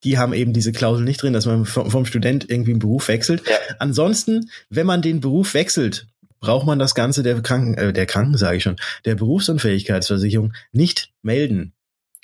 die 0.05 0.19
haben 0.19 0.33
eben 0.33 0.53
diese 0.53 0.73
Klausel 0.73 1.05
nicht 1.05 1.23
drin, 1.23 1.33
dass 1.33 1.47
man 1.47 1.65
vom, 1.65 2.05
Student 2.05 2.49
irgendwie 2.49 2.71
einen 2.71 2.79
Beruf 2.79 3.09
wechselt. 3.09 3.43
Ja. 3.49 3.57
Ansonsten, 3.79 4.49
wenn 4.71 4.87
man 4.87 5.03
den 5.03 5.21
Beruf 5.21 5.55
wechselt, 5.55 6.07
braucht 6.41 6.67
man 6.67 6.79
das 6.79 6.95
Ganze 6.95 7.23
der 7.23 7.41
Kranken, 7.43 7.75
äh, 7.75 7.93
der 7.93 8.07
Kranken 8.07 8.37
sage 8.37 8.59
ich 8.59 8.63
schon, 8.63 8.77
der 9.05 9.17
Berufsunfähigkeitsversicherung 9.17 10.53
nicht 10.73 11.11
melden. 11.23 11.73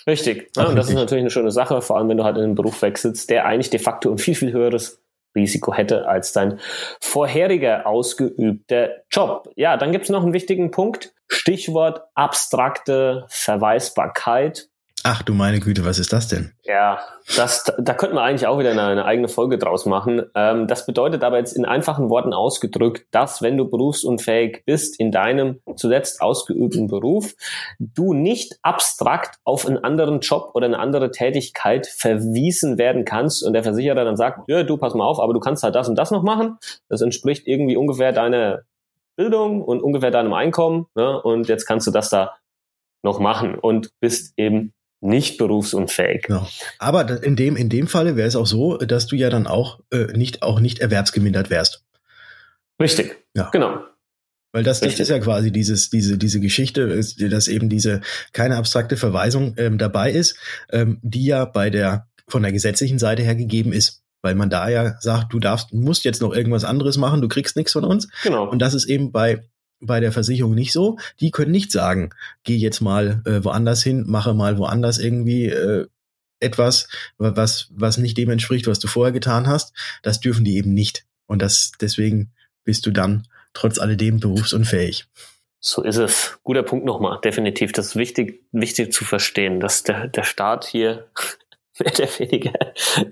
Richtig. 0.07 0.51
Ja, 0.57 0.67
und 0.67 0.77
das 0.77 0.89
ist 0.89 0.95
natürlich 0.95 1.23
eine 1.23 1.31
schöne 1.31 1.51
Sache, 1.51 1.81
vor 1.81 1.97
allem 1.97 2.09
wenn 2.09 2.19
du 2.19 2.25
halt 2.25 2.37
in 2.37 2.45
einen 2.45 2.55
Beruf 2.55 2.83
wechselst, 2.83 3.31
der 3.31 3.47
eigentlich 3.47 3.71
de 3.71 3.81
facto 3.81 4.13
ein 4.13 4.19
viel, 4.19 4.35
viel 4.35 4.53
höheres 4.53 5.01
Risiko 5.35 5.75
hätte 5.75 6.09
als 6.09 6.33
dein 6.33 6.61
vorheriger 7.01 7.87
ausgeübter 7.87 8.91
Job. 9.11 9.51
Ja, 9.57 9.77
dann 9.77 9.93
gibt 9.93 10.05
es 10.05 10.11
noch 10.11 10.23
einen 10.23 10.33
wichtigen 10.33 10.71
Punkt. 10.71 11.13
Stichwort 11.29 12.03
abstrakte 12.15 13.25
Verweisbarkeit. 13.29 14.69
Ach 15.07 15.23
du 15.23 15.35
meine 15.35 15.61
Güte, 15.61 15.85
was 15.85 15.99
ist 15.99 16.15
das 16.15 16.29
denn? 16.29 16.53
Ja, 16.63 16.99
das, 17.37 17.71
da 17.77 17.93
könnten 17.93 18.17
wir 18.17 18.23
eigentlich 18.23 18.47
auch 18.47 18.59
wieder 18.59 18.71
eine, 18.71 18.85
eine 18.85 19.05
eigene 19.05 19.29
Folge 19.29 19.59
draus 19.59 19.85
machen. 19.85 20.23
Ähm, 20.35 20.67
das 20.67 20.87
bedeutet 20.87 21.23
aber 21.23 21.37
jetzt 21.37 21.53
in 21.53 21.67
einfachen 21.67 22.09
Worten 22.09 22.33
ausgedrückt, 22.33 23.07
dass 23.11 23.43
wenn 23.43 23.59
du 23.59 23.69
berufsunfähig 23.69 24.63
bist 24.65 24.99
in 24.99 25.13
deinem 25.13 25.61
zuletzt 25.77 26.23
ausgeübten 26.23 26.89
Beruf, 26.89 27.35
du 27.79 28.15
nicht 28.15 28.57
abstrakt 28.63 29.37
auf 29.45 29.67
einen 29.67 29.77
anderen 29.77 30.21
Job 30.21 30.53
oder 30.55 30.65
eine 30.65 30.79
andere 30.79 31.11
Tätigkeit 31.11 31.87
verwiesen 31.87 32.79
werden 32.79 33.05
kannst 33.05 33.45
und 33.45 33.53
der 33.53 33.63
Versicherer 33.63 34.07
dann 34.07 34.17
sagt, 34.17 34.49
ja, 34.49 34.63
du 34.63 34.79
pass 34.79 34.95
mal 34.95 35.05
auf, 35.05 35.21
aber 35.21 35.35
du 35.35 35.41
kannst 35.41 35.63
halt 35.65 35.75
das 35.75 35.87
und 35.87 35.97
das 35.97 36.13
noch 36.13 36.23
machen. 36.23 36.57
Das 36.89 37.03
entspricht 37.03 37.47
irgendwie 37.47 37.77
ungefähr 37.77 38.13
deiner 38.13 38.63
Bildung 39.17 39.61
und 39.61 39.83
ungefähr 39.83 40.11
deinem 40.11 40.33
Einkommen 40.33 40.87
ne? 40.95 41.21
und 41.21 41.47
jetzt 41.49 41.67
kannst 41.67 41.87
du 41.87 41.91
das 41.91 42.09
da 42.09 42.37
noch 43.03 43.21
machen 43.21 43.57
und 43.57 43.91
bist 44.01 44.33
eben 44.39 44.73
nicht 45.05 45.37
berufsunfähig. 45.37 46.23
Genau. 46.23 46.49
Aber 46.79 47.23
in 47.23 47.37
dem, 47.37 47.57
in 47.57 47.69
dem 47.69 47.87
Falle 47.87 48.17
wäre 48.17 48.27
es 48.27 48.37
auch 48.37 48.47
so, 48.47 48.79
dass 48.79 49.07
du 49.07 49.17
ja 49.17 49.29
dann 49.31 49.47
auch 49.47 49.81
äh, 49.93 50.07
nicht, 50.17 50.43
auch 50.43 50.61
nicht 50.61 50.79
erwerbsgemindert 50.79 51.51
wärst. 51.51 51.85
Richtig. 52.81 53.17
Ja. 53.37 53.51
Genau. 53.51 53.81
Weil 54.53 54.63
das, 54.63 54.81
das 54.81 54.99
ist 54.99 55.09
ja 55.09 55.19
quasi 55.19 55.51
dieses, 55.51 55.91
diese, 55.91 56.17
diese 56.17 56.41
Geschichte, 56.41 57.01
dass 57.29 57.49
eben 57.49 57.69
diese 57.69 58.01
keine 58.33 58.57
abstrakte 58.57 58.97
Verweisung 58.97 59.55
ähm, 59.59 59.79
dabei 59.79 60.11
ist, 60.11 60.37
ähm, 60.73 61.01
die 61.03 61.27
ja 61.27 61.45
bei 61.45 61.71
der 61.71 62.09
von 62.27 62.43
der 62.43 62.53
gesetzlichen 62.53 62.99
Seite 62.99 63.23
her 63.23 63.35
gegeben 63.35 63.73
ist. 63.73 64.03
Weil 64.23 64.37
man 64.37 64.49
da 64.49 64.71
ja 64.71 64.97
sagt, 65.01 65.35
du 65.35 65.39
darfst, 65.39 65.75
musst 65.75 66.05
jetzt 66.05 66.23
noch 66.23 66.33
irgendwas 66.33 66.65
anderes 66.65 66.97
machen, 66.97 67.21
du 67.21 67.29
kriegst 67.29 67.57
nichts 67.57 67.73
von 67.73 67.85
uns. 67.85 68.09
Genau. 68.23 68.49
Und 68.49 68.61
das 68.61 68.73
ist 68.73 68.87
eben 68.87 69.13
bei 69.13 69.43
bei 69.87 70.01
der 70.01 70.13
Versicherung 70.13 70.55
nicht 70.55 70.73
so. 70.73 70.99
Die 71.21 71.31
können 71.31 71.53
nicht 71.53 71.73
sagen, 71.73 72.11
geh 72.43 72.57
jetzt 72.57 72.81
mal 72.81 73.23
äh, 73.27 73.45
woanders 73.45 73.83
hin, 73.83 74.05
mache 74.07 74.35
mal 74.35 74.59
woanders 74.59 74.99
irgendwie 74.99 75.47
äh, 75.47 75.87
etwas, 76.41 76.89
was, 77.19 77.69
was 77.71 77.99
nicht 77.99 78.19
dem 78.19 78.31
entspricht, 78.31 78.67
was 78.67 78.79
du 78.79 78.89
vorher 78.89 79.13
getan 79.13 79.47
hast. 79.47 79.73
Das 80.03 80.21
dürfen 80.21 80.45
die 80.45 80.57
eben 80.57 80.75
nicht. 80.75 81.07
Und 81.27 81.41
das, 81.41 81.73
deswegen 81.81 82.33
bist 82.65 82.87
du 82.87 82.91
dann 82.91 83.27
trotz 83.55 83.79
alledem 83.79 84.21
berufsunfähig. 84.21 85.07
So 85.61 85.83
ist 85.83 85.97
es. 85.97 86.39
Guter 86.43 86.63
Punkt 86.63 86.85
nochmal. 86.85 87.19
Definitiv. 87.25 87.73
Das 87.73 87.87
ist 87.87 87.97
wichtig, 87.97 88.45
wichtig 88.53 88.93
zu 88.93 89.05
verstehen, 89.05 89.61
dass 89.61 89.83
der, 89.83 90.09
der 90.09 90.25
Staat 90.25 90.67
hier 90.67 91.07
mehr 91.79 91.93
oder 91.93 92.09
weniger 92.19 92.53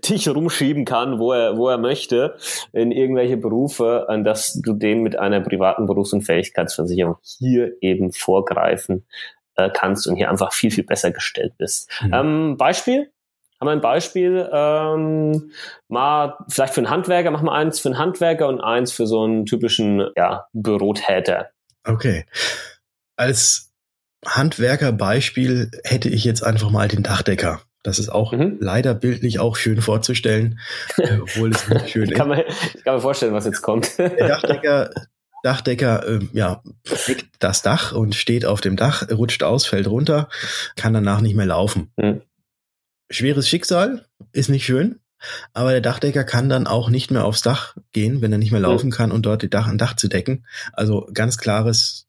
dich 0.09 0.29
rumschieben 0.29 0.85
kann, 0.85 1.19
wo 1.19 1.33
er, 1.33 1.57
wo 1.57 1.69
er 1.69 1.79
möchte, 1.79 2.37
in 2.73 2.93
irgendwelche 2.93 3.37
Berufe, 3.37 4.07
an 4.09 4.25
dass 4.25 4.61
du 4.61 4.75
den 4.75 5.03
mit 5.03 5.19
einer 5.19 5.41
privaten 5.41 5.87
Berufsunfähigkeitsversicherung 5.87 7.17
hier 7.23 7.73
eben 7.81 8.13
vorgreifen 8.13 9.07
äh, 9.57 9.71
kannst 9.73 10.07
und 10.07 10.17
hier 10.17 10.31
einfach 10.31 10.53
viel, 10.53 10.71
viel 10.71 10.85
besser 10.85 11.11
gestellt 11.11 11.55
bist. 11.59 11.91
Mhm. 12.03 12.15
Ähm, 12.15 12.57
Beispiel? 12.57 13.11
Haben 13.61 13.69
wir 13.69 13.73
ein 13.73 13.81
Beispiel? 13.81 14.49
Ähm, 14.53 15.53
mal 15.89 16.37
vielleicht 16.49 16.75
für 16.75 16.81
einen 16.81 16.91
Handwerker, 16.91 17.31
machen 17.31 17.47
wir 17.47 17.53
eins 17.53 17.79
für 17.79 17.91
einen 17.91 17.99
Handwerker 17.99 18.49
und 18.49 18.61
eins 18.61 18.93
für 18.93 19.07
so 19.07 19.23
einen 19.23 19.47
typischen 19.47 20.09
ja, 20.17 20.47
Bürotäter. 20.53 21.51
Okay. 21.85 22.27
Als 23.17 23.73
Handwerkerbeispiel 24.27 25.71
hätte 25.85 26.09
ich 26.09 26.25
jetzt 26.25 26.43
einfach 26.43 26.71
mal 26.71 26.89
den 26.89 27.03
Dachdecker. 27.03 27.61
Das 27.83 27.99
ist 27.99 28.11
auch 28.11 28.33
mhm. 28.33 28.59
leider 28.61 28.95
bildlich 28.95 29.41
auch 29.41 29.57
schön 29.57 29.83
vorzustellen, 29.83 30.61
äh, 30.99 31.19
obwohl 31.21 31.51
es 31.51 31.69
nicht 31.69 31.91
schön 31.91 32.09
ist. 32.09 32.17
kann 32.17 32.29
man, 32.29 32.43
ich 32.75 32.85
kann 32.85 32.95
mir 32.95 33.01
vorstellen, 33.01 33.35
was 33.35 33.45
jetzt 33.45 33.63
kommt. 33.63 33.99
Der 33.99 34.29
Dachdecker, 34.29 34.91
Dachdecker 35.43 36.07
äh, 36.07 36.21
ja, 36.33 36.63
deckt 37.09 37.27
das 37.41 37.63
Dach 37.63 37.93
und 37.93 38.15
steht 38.15 38.45
auf 38.45 38.61
dem 38.61 38.77
Dach, 38.77 39.09
rutscht 39.11 39.43
aus, 39.43 39.67
fällt 39.67 39.89
runter, 39.89 40.29
kann 40.77 40.93
danach 40.93 41.21
nicht 41.21 41.35
mehr 41.35 41.47
laufen. 41.47 41.91
Mhm. 41.97 42.23
Schweres 43.11 43.49
Schicksal, 43.49 44.07
ist 44.33 44.49
nicht 44.49 44.65
schön, 44.65 45.01
aber 45.53 45.73
der 45.73 45.81
Dachdecker 45.81 46.25
kann 46.25 46.49
dann 46.49 46.67
auch 46.67 46.89
nicht 46.89 47.11
mehr 47.11 47.25
aufs 47.25 47.43
Dach 47.43 47.77
gehen, 47.93 48.23
wenn 48.23 48.33
er 48.33 48.39
nicht 48.39 48.53
mehr 48.53 48.61
laufen 48.61 48.87
mhm. 48.87 48.93
kann 48.93 49.13
und 49.13 49.27
dort 49.27 49.43
die 49.43 49.51
Dach, 49.51 49.67
ein 49.67 49.79
Dach 49.79 49.97
zu 49.97 50.09
decken. 50.09 50.47
Also 50.73 51.09
ganz 51.13 51.37
klares 51.37 52.07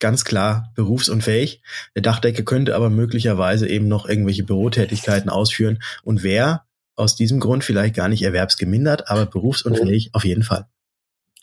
ganz 0.00 0.24
klar 0.24 0.72
berufsunfähig. 0.74 1.62
Der 1.94 2.02
Dachdecker 2.02 2.42
könnte 2.42 2.74
aber 2.74 2.90
möglicherweise 2.90 3.68
eben 3.68 3.88
noch 3.88 4.08
irgendwelche 4.08 4.42
Bürotätigkeiten 4.42 5.30
ausführen 5.30 5.80
und 6.02 6.22
wäre 6.22 6.62
aus 6.96 7.16
diesem 7.16 7.40
Grund 7.40 7.64
vielleicht 7.64 7.94
gar 7.94 8.08
nicht 8.08 8.22
erwerbsgemindert, 8.22 9.08
aber 9.08 9.26
berufsunfähig 9.26 10.06
mhm. 10.06 10.10
auf 10.14 10.24
jeden 10.24 10.42
Fall. 10.42 10.66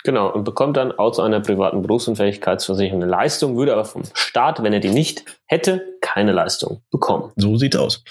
Genau, 0.04 0.32
und 0.32 0.44
bekommt 0.44 0.78
dann 0.78 0.92
aus 0.92 1.20
einer 1.20 1.42
privaten 1.42 1.82
Berufsunfähigkeitsversicherung 1.82 3.02
eine 3.02 3.12
Leistung, 3.12 3.58
würde 3.58 3.74
aber 3.74 3.86
vom 3.86 4.04
Staat, 4.14 4.64
wenn 4.64 4.72
er 4.72 4.80
die 4.80 4.90
nicht 4.90 5.26
hätte, 5.46 5.84
keine 6.02 6.32
Leistung 6.32 6.82
bekommen. 6.92 7.32
So 7.36 7.58
sieht's 7.58 7.76
aus. 7.76 8.04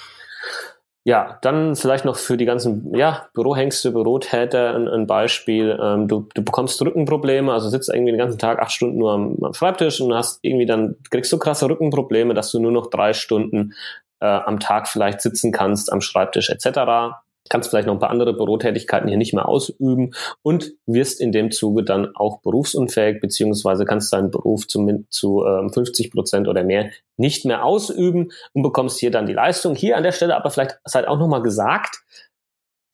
Ja, 1.07 1.39
dann 1.41 1.77
vielleicht 1.77 2.05
noch 2.05 2.17
für 2.17 2.37
die 2.37 2.47
ganzen 2.47 2.93
ja, 2.93 3.29
Bürohengste, 3.33 3.93
Bürotäter 3.93 4.75
ein, 4.75 4.89
ein 4.89 5.07
Beispiel. 5.07 5.79
Ähm, 5.81 6.09
du, 6.09 6.27
du 6.35 6.43
bekommst 6.43 6.83
Rückenprobleme, 6.83 7.53
also 7.53 7.69
sitzt 7.69 7.89
irgendwie 7.89 8.11
den 8.11 8.19
ganzen 8.19 8.41
Tag 8.41 8.59
acht 8.59 8.73
Stunden 8.73 8.99
nur 8.99 9.13
am, 9.13 9.37
am 9.41 9.55
Schreibtisch 9.55 10.01
und 10.01 10.13
hast 10.13 10.41
irgendwie 10.43 10.67
dann, 10.67 10.97
kriegst 11.09 11.33
du 11.33 11.39
krasse 11.39 11.69
Rückenprobleme, 11.69 12.35
dass 12.35 12.51
du 12.51 12.59
nur 12.59 12.73
noch 12.73 12.89
drei 12.89 13.13
Stunden 13.13 13.73
äh, 14.19 14.27
am 14.27 14.59
Tag 14.59 14.89
vielleicht 14.89 15.21
sitzen 15.21 15.53
kannst 15.53 15.93
am 15.93 16.01
Schreibtisch 16.01 16.51
etc 16.51 17.15
kannst 17.49 17.71
vielleicht 17.71 17.87
noch 17.87 17.95
ein 17.95 18.01
paar 18.01 18.11
andere 18.11 18.35
Bürotätigkeiten 18.35 19.09
hier 19.09 19.19
nicht 19.19 19.35
mehr 19.35 19.49
ausüben 19.49 20.13
und 20.43 20.73
wirst 20.87 21.21
in 21.21 21.33
dem 21.33 21.51
Zuge 21.51 21.85
dann 21.85 22.15
auch 22.15 22.41
berufsunfähig, 22.41 23.21
beziehungsweise 23.21 23.85
kannst 23.85 24.13
deinen 24.13 24.31
Beruf 24.31 24.67
zu, 24.67 25.05
zu 25.11 25.45
äh, 25.45 25.69
50 25.69 26.11
Prozent 26.13 26.49
oder 26.49 26.63
mehr 26.63 26.91
nicht 27.17 27.45
mehr 27.45 27.65
ausüben 27.65 28.33
und 28.53 28.63
bekommst 28.63 28.99
hier 28.99 29.11
dann 29.11 29.27
die 29.27 29.33
Leistung. 29.33 29.75
Hier 29.75 29.97
an 29.97 30.03
der 30.03 30.13
Stelle 30.13 30.37
aber 30.37 30.51
vielleicht 30.51 30.79
seid 30.85 31.07
auch 31.09 31.19
nochmal 31.19 31.43
gesagt, 31.43 32.03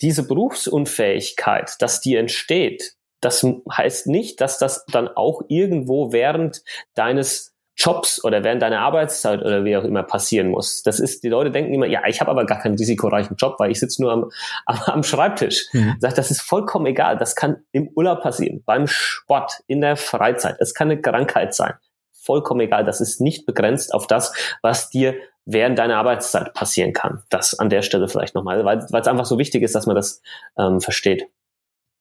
diese 0.01 0.27
Berufsunfähigkeit, 0.27 1.77
dass 1.81 2.01
die 2.01 2.17
entsteht, 2.17 2.97
das 3.23 3.47
heißt 3.71 4.09
nicht, 4.09 4.41
dass 4.41 4.59
das 4.59 4.85
dann 4.87 5.09
auch 5.09 5.43
irgendwo 5.49 6.13
während 6.13 6.63
deines 6.95 7.52
Jobs 7.83 8.22
oder 8.22 8.45
während 8.45 8.62
deiner 8.62 8.80
Arbeitszeit 8.80 9.41
oder 9.41 9.64
wie 9.64 9.76
auch 9.76 9.83
immer 9.83 10.05
passieren 10.05 10.49
muss. 10.49 10.85
Das 10.85 11.01
ist, 11.01 11.24
die 11.24 11.28
Leute 11.28 11.51
denken 11.51 11.74
immer, 11.74 11.87
ja, 11.87 12.03
ich 12.07 12.20
habe 12.20 12.30
aber 12.30 12.47
gar 12.47 12.61
keinen 12.61 12.76
risikoreichen 12.76 13.37
Job, 13.37 13.57
weil 13.59 13.72
ich 13.72 13.80
sitze 13.80 14.01
nur 14.01 14.12
am, 14.12 14.30
am, 14.66 14.78
am 14.87 15.03
Schreibtisch. 15.03 15.66
Mhm. 15.72 15.97
Sagt, 15.99 16.16
das 16.16 16.30
ist 16.30 16.43
vollkommen 16.43 16.87
egal. 16.87 17.18
Das 17.18 17.35
kann 17.35 17.64
im 17.72 17.89
Urlaub 17.97 18.22
passieren, 18.22 18.62
beim 18.64 18.87
Sport, 18.87 19.62
in 19.66 19.80
der 19.80 19.97
Freizeit. 19.97 20.57
Es 20.61 20.74
kann 20.74 20.91
eine 20.91 21.01
Krankheit 21.01 21.55
sein. 21.55 21.74
Vollkommen 22.12 22.61
egal. 22.61 22.85
Das 22.85 23.01
ist 23.01 23.20
nicht 23.20 23.47
begrenzt 23.47 23.93
auf 23.93 24.07
das, 24.07 24.33
was 24.62 24.89
dir 24.89 25.16
während 25.45 25.76
deiner 25.76 25.97
Arbeitszeit 25.97 26.55
passieren 26.55 26.93
kann. 26.93 27.24
Das 27.30 27.59
an 27.59 27.68
der 27.68 27.83
Stelle 27.83 28.09
vielleicht 28.09 28.37
nochmal, 28.37 28.64
weil 28.64 28.78
es 28.78 28.93
einfach 28.93 29.26
so 29.26 29.39
wichtig 29.39 29.64
ist, 29.64 29.74
dass 29.74 29.87
man 29.87 29.97
das 29.97 30.22
ähm, 30.57 30.80
versteht. 30.80 31.24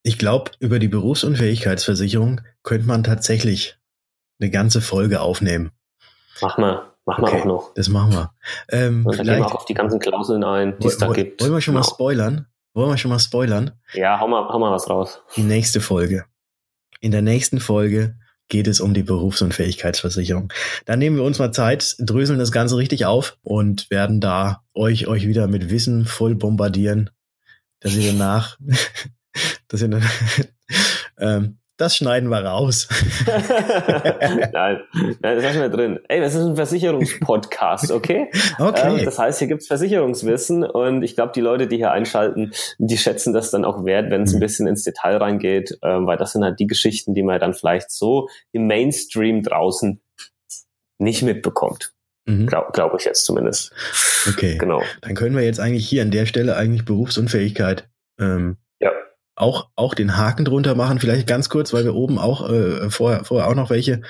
Ich 0.04 0.20
glaube, 0.20 0.52
über 0.60 0.78
die 0.78 0.88
Berufsunfähigkeitsversicherung 0.88 2.42
könnte 2.62 2.88
man 2.88 3.04
tatsächlich 3.04 3.81
eine 4.42 4.50
ganze 4.50 4.82
Folge 4.82 5.22
aufnehmen. 5.22 5.72
Mach 6.42 6.58
mal. 6.58 6.88
Machen 7.06 7.24
okay, 7.24 7.34
wir 7.34 7.42
auch 7.42 7.46
noch. 7.46 7.74
Das 7.74 7.90
machen 7.90 8.14
wir. 8.14 8.34
Ähm, 8.70 9.06
Und 9.06 9.18
dann 9.18 9.26
gehen 9.26 9.38
wir 9.38 9.46
auch 9.46 9.56
auf 9.56 9.66
die 9.66 9.74
ganzen 9.74 10.00
Klauseln 10.00 10.44
ein, 10.44 10.78
die 10.80 10.88
es 10.88 10.98
da 10.98 11.12
gibt. 11.12 11.42
Wollen 11.42 11.54
wir 11.54 11.62
schon 11.62 11.74
genau. 11.74 11.86
mal 11.86 11.92
spoilern? 11.92 12.48
Wollen 12.74 12.90
wir 12.90 12.98
schon 12.98 13.10
mal 13.10 13.20
spoilern? 13.20 13.72
Ja, 13.94 14.20
hau 14.20 14.28
mal, 14.28 14.48
hau 14.48 14.60
mal 14.60 14.72
was 14.72 14.90
raus. 14.90 15.22
Die 15.36 15.42
nächste 15.42 15.82
Folge. 15.82 16.26
In 17.00 17.12
der 17.12 17.22
nächsten 17.22 17.60
Folge 17.60 18.16
geht 18.48 18.68
es 18.68 18.80
um 18.80 18.94
die 18.94 19.04
Berufsunfähigkeitsversicherung. 19.04 20.54
Dann 20.86 21.00
nehmen 21.00 21.16
wir 21.16 21.24
uns 21.24 21.40
mal 21.40 21.52
Zeit, 21.52 21.96
dröseln 22.00 22.38
das 22.38 22.52
Ganze 22.52 22.78
richtig 22.78 23.06
auf 23.06 23.38
und 23.42 23.90
werden 23.90 24.22
da 24.22 24.64
euch, 24.74 25.08
euch 25.08 25.28
wieder 25.28 25.48
mit 25.48 25.70
Wissen 25.70 26.06
voll 26.06 26.36
bombardieren, 26.36 27.10
dass 27.80 27.96
ihr 27.96 28.12
danach, 28.12 28.58
dass 29.68 29.82
ihr 29.82 29.88
dann, 29.88 30.04
ähm, 31.18 31.58
das 31.82 31.96
schneiden 31.96 32.30
wir 32.30 32.46
raus. 32.46 32.88
nein, 33.26 34.52
nein, 34.54 35.18
das 35.22 35.44
lassen 35.44 35.62
wir 35.62 35.70
drin. 35.70 36.00
Ey, 36.08 36.22
das 36.22 36.36
ist 36.36 36.46
ein 36.46 36.56
Versicherungspodcast, 36.56 37.92
okay? 37.92 38.30
Okay. 38.60 39.00
Ähm, 39.00 39.06
das 39.06 39.18
heißt, 39.18 39.40
hier 39.40 39.48
gibt's 39.48 39.68
Versicherungswissen 39.68 40.64
und 40.64 41.04
ich 41.04 41.16
glaube, 41.16 41.32
die 41.36 41.42
Leute, 41.42 41.68
die 41.68 41.78
hier 41.78 41.92
einschalten, 41.92 42.54
die 42.78 42.98
schätzen 42.98 43.34
das 43.34 43.52
dann 43.52 43.66
auch 43.66 43.84
wert, 43.84 44.12
wenn 44.12 44.24
es 44.24 44.34
ein 44.34 44.36
mhm. 44.36 44.42
bisschen 44.42 44.68
ins 44.68 44.84
Detail 44.84 45.18
reingeht, 45.18 45.78
ähm, 45.82 46.06
weil 46.06 46.18
das 46.18 46.34
sind 46.34 46.44
halt 46.44 46.60
die 46.60 46.68
Geschichten, 46.68 47.14
die 47.14 47.24
man 47.24 47.40
dann 47.40 47.54
vielleicht 47.54 47.92
so 47.92 48.30
im 48.52 48.68
Mainstream 48.68 49.42
draußen 49.42 50.02
nicht 51.00 51.24
mitbekommt. 51.24 51.94
Mhm. 52.26 52.46
Glaube 52.46 52.70
glaub 52.74 52.94
ich 52.98 53.06
jetzt 53.06 53.26
zumindest. 53.26 53.74
Okay. 54.30 54.58
Genau. 54.58 54.84
Dann 55.02 55.16
können 55.16 55.36
wir 55.36 55.44
jetzt 55.44 55.60
eigentlich 55.60 55.88
hier 55.88 56.04
an 56.04 56.12
der 56.12 56.28
Stelle 56.28 56.56
eigentlich 56.56 56.86
Berufsunfähigkeit 56.86 57.90
ähm, 58.20 58.58
auch, 59.36 59.70
auch 59.76 59.94
den 59.94 60.18
Haken 60.18 60.46
drunter 60.46 60.76
machen, 60.76 61.00
vielleicht 61.00 61.28
ganz 61.28 61.50
kurz, 61.50 61.74
weil 61.74 61.84
wir 61.84 61.96
oben 61.96 62.20
auch 62.20 62.50
äh, 62.50 62.90
vorher, 62.90 63.24
vorher 63.24 63.48
auch 63.48 63.56
noch 63.56 63.70
welche, 63.70 64.02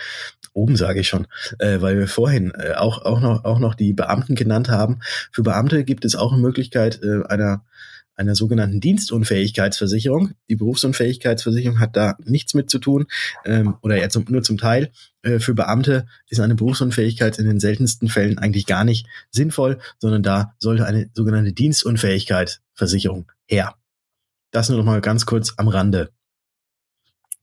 oben 0.54 0.76
sage 0.76 1.00
ich 1.00 1.08
schon, 1.08 1.28
äh, 1.60 1.82
weil 1.82 1.98
wir 1.98 2.08
vorhin 2.08 2.52
äh, 2.52 2.74
auch, 2.74 3.04
auch, 3.04 3.22
noch, 3.22 3.46
auch 3.46 3.60
noch 3.60 3.76
die 3.76 3.94
Beamten 3.94 4.36
genannt 4.36 4.70
haben. 4.70 5.00
Für 5.32 5.44
Beamte 5.44 5.84
gibt 5.84 6.06
es 6.06 6.16
auch 6.16 6.34
eine 6.34 6.42
Möglichkeit 6.42 7.02
äh, 7.04 7.24
einer, 7.28 7.64
einer 8.16 8.36
sogenannten 8.36 8.82
Dienstunfähigkeitsversicherung. 8.82 10.32
Die 10.50 10.56
Berufsunfähigkeitsversicherung 10.56 11.80
hat 11.80 11.96
da 11.96 12.18
nichts 12.26 12.54
mit 12.54 12.70
zu 12.70 12.80
tun 12.80 13.06
ähm, 13.46 13.76
oder 13.82 13.98
ja 13.98 14.10
zum, 14.10 14.26
nur 14.28 14.44
zum 14.44 14.58
Teil. 14.58 14.92
Äh, 15.22 15.40
für 15.40 15.54
Beamte 15.54 16.06
ist 16.28 16.40
eine 16.40 16.56
Berufsunfähigkeit 16.56 17.40
in 17.40 17.46
den 17.46 17.60
seltensten 17.60 18.10
Fällen 18.10 18.38
eigentlich 18.38 18.66
gar 18.66 18.84
nicht 18.84 19.08
sinnvoll, 19.30 19.80
sondern 20.00 20.24
da 20.24 20.56
sollte 20.60 20.86
eine 20.86 21.10
sogenannte 21.14 21.54
Dienstunfähigkeitsversicherung 21.54 23.32
her. 23.46 23.76
Das 24.52 24.70
nur 24.70 24.78
noch 24.78 24.86
mal 24.86 25.02
ganz 25.02 25.26
kurz 25.26 25.54
am 25.58 25.68
Rande. 25.68 26.12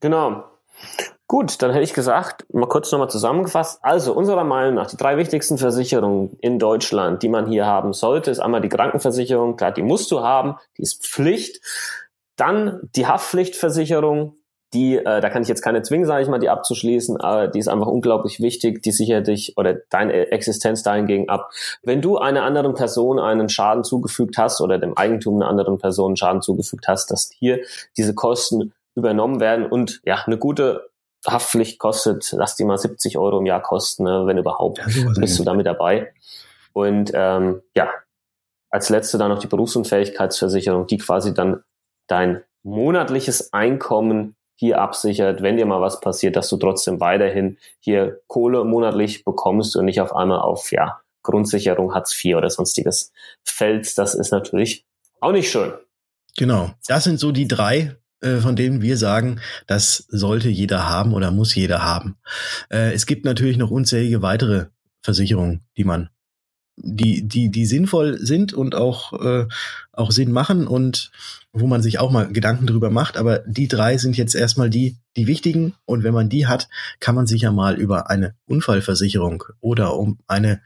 Genau. 0.01 0.45
Gut, 1.27 1.61
dann 1.61 1.73
hätte 1.73 1.85
ich 1.85 1.93
gesagt, 1.93 2.47
mal 2.55 2.69
kurz 2.69 2.91
nochmal 2.91 3.11
zusammengefasst. 3.11 3.81
Also 3.83 4.15
unserer 4.15 4.45
Meinung 4.45 4.75
nach 4.75 4.87
die 4.87 4.97
drei 4.97 5.19
wichtigsten 5.19 5.59
Versicherungen 5.59 6.39
in 6.41 6.59
Deutschland, 6.59 7.23
die 7.23 7.29
man 7.29 7.47
hier 7.47 7.67
haben 7.67 7.93
sollte, 7.93 8.31
ist 8.31 8.39
einmal 8.39 8.63
die 8.63 8.71
Krankenversicherung, 8.71 9.57
klar, 9.57 9.73
die 9.73 9.83
musst 9.83 10.11
du 10.11 10.21
haben, 10.21 10.57
die 10.79 10.83
ist 10.83 11.05
Pflicht. 11.05 11.61
Dann 12.37 12.81
die 12.97 13.07
Haftpflichtversicherung, 13.07 14.38
die, 14.75 14.97
äh, 14.97 15.21
da 15.21 15.31
kann 15.31 15.43
ich 15.43 15.49
jetzt 15.49 15.63
keine 15.63 15.83
zwingen, 15.83 16.07
sage 16.07 16.23
ich 16.23 16.29
mal, 16.29 16.39
die 16.39 16.51
abzuschließen, 16.51 17.19
aber 17.19 17.49
die 17.49 17.59
ist 17.59 17.69
einfach 17.69 17.87
unglaublich 17.87 18.41
wichtig, 18.41 18.83
die 18.83 18.93
sichert 18.93 19.27
dich 19.27 19.57
oder 19.57 19.75
deine 19.89 20.31
Existenz 20.31 20.83
dahingegen 20.83 21.29
ab. 21.29 21.51
Wenn 21.83 22.03
du 22.03 22.19
einer 22.19 22.43
anderen 22.43 22.75
Person 22.75 23.19
einen 23.19 23.49
Schaden 23.49 23.85
zugefügt 23.85 24.37
hast 24.37 24.61
oder 24.61 24.79
dem 24.79 24.97
Eigentum 24.97 25.37
einer 25.37 25.49
anderen 25.49 25.79
Person 25.79 26.17
Schaden 26.17 26.43
zugefügt 26.43 26.87
hast, 26.87 27.11
dass 27.11 27.31
hier 27.33 27.61
diese 27.97 28.15
Kosten 28.15 28.73
übernommen 28.95 29.41
werden 29.41 29.67
und 29.67 30.01
ja, 30.05 30.17
eine 30.27 30.37
gute 30.37 30.91
Haftpflicht 31.27 31.79
kostet, 31.79 32.33
lass 32.33 32.57
die 32.57 32.65
mal 32.65 32.79
70 32.79 33.19
Euro 33.19 33.39
im 33.39 33.47
Jahr 33.47 33.63
kosten, 33.63 34.05
ne, 34.05 34.27
wenn 34.27 34.39
überhaupt, 34.39 34.79
ja, 34.79 34.85
bist 35.17 35.39
du 35.39 35.45
damit 35.45 35.67
dabei. 35.67 36.13
Und 36.73 37.11
ähm, 37.15 37.63
ja, 37.75 37.91
als 38.71 38.91
letzte 38.91 39.19
dann 39.19 39.31
noch 39.31 39.39
die 39.39 39.47
Berufsunfähigkeitsversicherung, 39.47 40.87
die 40.87 40.99
quasi 40.99 41.33
dann 41.33 41.63
dein 42.07 42.43
monatliches 42.63 43.53
Einkommen 43.53 44.37
hier 44.59 44.81
absichert, 44.81 45.41
wenn 45.41 45.57
dir 45.57 45.67
mal 45.67 45.81
was 45.81 46.01
passiert, 46.01 46.35
dass 46.35 46.49
du 46.49 46.57
trotzdem 46.57 46.99
weiterhin 46.99 47.59
hier 47.79 48.21
Kohle 48.27 48.65
monatlich 48.65 49.25
bekommst 49.25 49.77
und 49.77 49.85
nicht 49.85 50.01
auf 50.01 50.15
einmal 50.15 50.41
auf 50.41 50.73
ja, 50.73 51.01
Grundsicherung 51.23 51.95
Hartz 51.95 52.13
IV 52.13 52.37
oder 52.37 52.51
sonstiges 52.51 53.13
fällst. 53.45 53.99
Das 53.99 54.17
ist 54.17 54.33
natürlich 54.33 54.85
auch 55.21 55.31
nicht 55.31 55.49
schön. 55.49 55.73
Genau. 56.37 56.73
Das 56.89 57.05
sind 57.05 57.21
so 57.21 57.31
die 57.31 57.47
drei, 57.47 57.97
äh, 58.21 58.39
von 58.39 58.57
denen 58.57 58.83
wir 58.83 58.97
sagen, 58.97 59.41
das 59.69 60.07
sollte 60.09 60.49
jeder 60.49 60.89
haben 60.89 61.15
oder 61.15 61.31
muss 61.31 61.55
jeder 61.55 61.85
haben. 61.85 62.19
Äh, 62.69 62.93
es 62.95 63.07
gibt 63.07 63.25
natürlich 63.25 63.59
noch 63.59 63.71
unzählige 63.71 64.23
weitere 64.23 64.67
Versicherungen, 65.03 65.63
die 65.77 65.85
man 65.85 66.11
die, 66.81 67.27
die, 67.27 67.51
die 67.51 67.67
sinnvoll 67.67 68.19
sind 68.19 68.53
und 68.53 68.75
auch, 68.75 69.13
äh, 69.13 69.47
auch 69.93 70.11
Sinn 70.11 70.33
machen 70.33 70.67
und 70.67 71.11
wo 71.53 71.67
man 71.67 71.83
sich 71.83 71.99
auch 71.99 72.11
mal 72.11 72.29
Gedanken 72.29 72.67
drüber 72.67 72.91
macht. 72.91 73.17
Aber 73.17 73.39
die 73.41 73.69
drei 73.69 73.97
sind 73.97 74.17
jetzt 74.17 74.35
erstmal 74.35 74.71
die, 74.71 74.97
die 75.17 75.27
wichtigen. 75.27 75.75
Und 75.87 76.05
wenn 76.05 76.15
man 76.15 76.29
die 76.29 76.47
hat, 76.47 76.69
kann 77.01 77.15
man 77.15 77.27
sich 77.27 77.43
ja 77.43 77.53
mal 77.53 77.77
über 77.77 78.11
eine 78.11 78.35
Unfallversicherung 78.47 79.45
oder 79.61 79.97
um 79.97 80.19
eine 80.27 80.61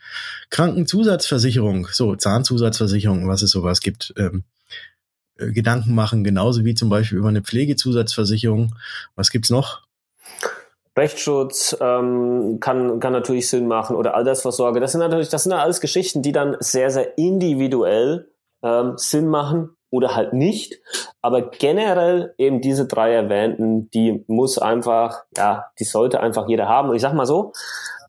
Krankenzusatzversicherung, 0.51 1.89
so 1.91 2.17
Zahnzusatzversicherung, 2.17 3.29
was 3.29 3.43
es 3.43 3.51
sowas 3.51 3.81
gibt, 3.81 4.13
ähm, 4.17 4.45
äh, 5.39 5.53
Gedanken 5.53 5.95
machen. 5.95 6.25
Genauso 6.25 6.65
wie 6.65 6.75
zum 6.75 6.89
Beispiel 6.89 7.19
über 7.19 7.29
eine 7.29 7.43
Pflegezusatzversicherung. 7.43 8.75
Was 9.15 9.31
gibt's 9.31 9.51
noch? 9.51 9.83
Rechtsschutz 10.97 11.75
ähm, 11.81 12.59
kann, 12.61 13.01
kann 13.01 13.13
natürlich 13.15 13.49
Sinn 13.49 13.67
machen 13.67 13.97
oder 13.97 14.15
Altersvorsorge. 14.15 14.79
Das 14.79 14.93
sind 14.93 15.01
natürlich, 15.01 15.31
das 15.31 15.45
sind 15.45 15.53
ja 15.53 15.63
alles 15.63 15.81
Geschichten, 15.81 16.23
die 16.23 16.33
dann 16.33 16.57
sehr, 16.61 16.91
sehr 16.91 17.17
individuell 17.17 18.29
ähm, 18.63 18.95
Sinn 18.97 19.29
machen 19.29 19.71
oder 19.93 20.17
halt 20.17 20.33
nicht. 20.33 20.81
Aber 21.21 21.43
generell 21.43 22.35
eben 22.39 22.61
diese 22.61 22.87
drei 22.87 23.13
erwähnten, 23.13 23.91
die 23.91 24.25
muss 24.27 24.59
einfach, 24.59 25.25
ja, 25.37 25.67
die 25.79 25.85
sollte 25.85 26.21
einfach 26.21 26.49
jeder 26.49 26.67
haben. 26.69 26.89
Und 26.89 26.97
ich 26.97 27.03
sag 27.03 27.13
mal 27.13 27.27
so, 27.27 27.53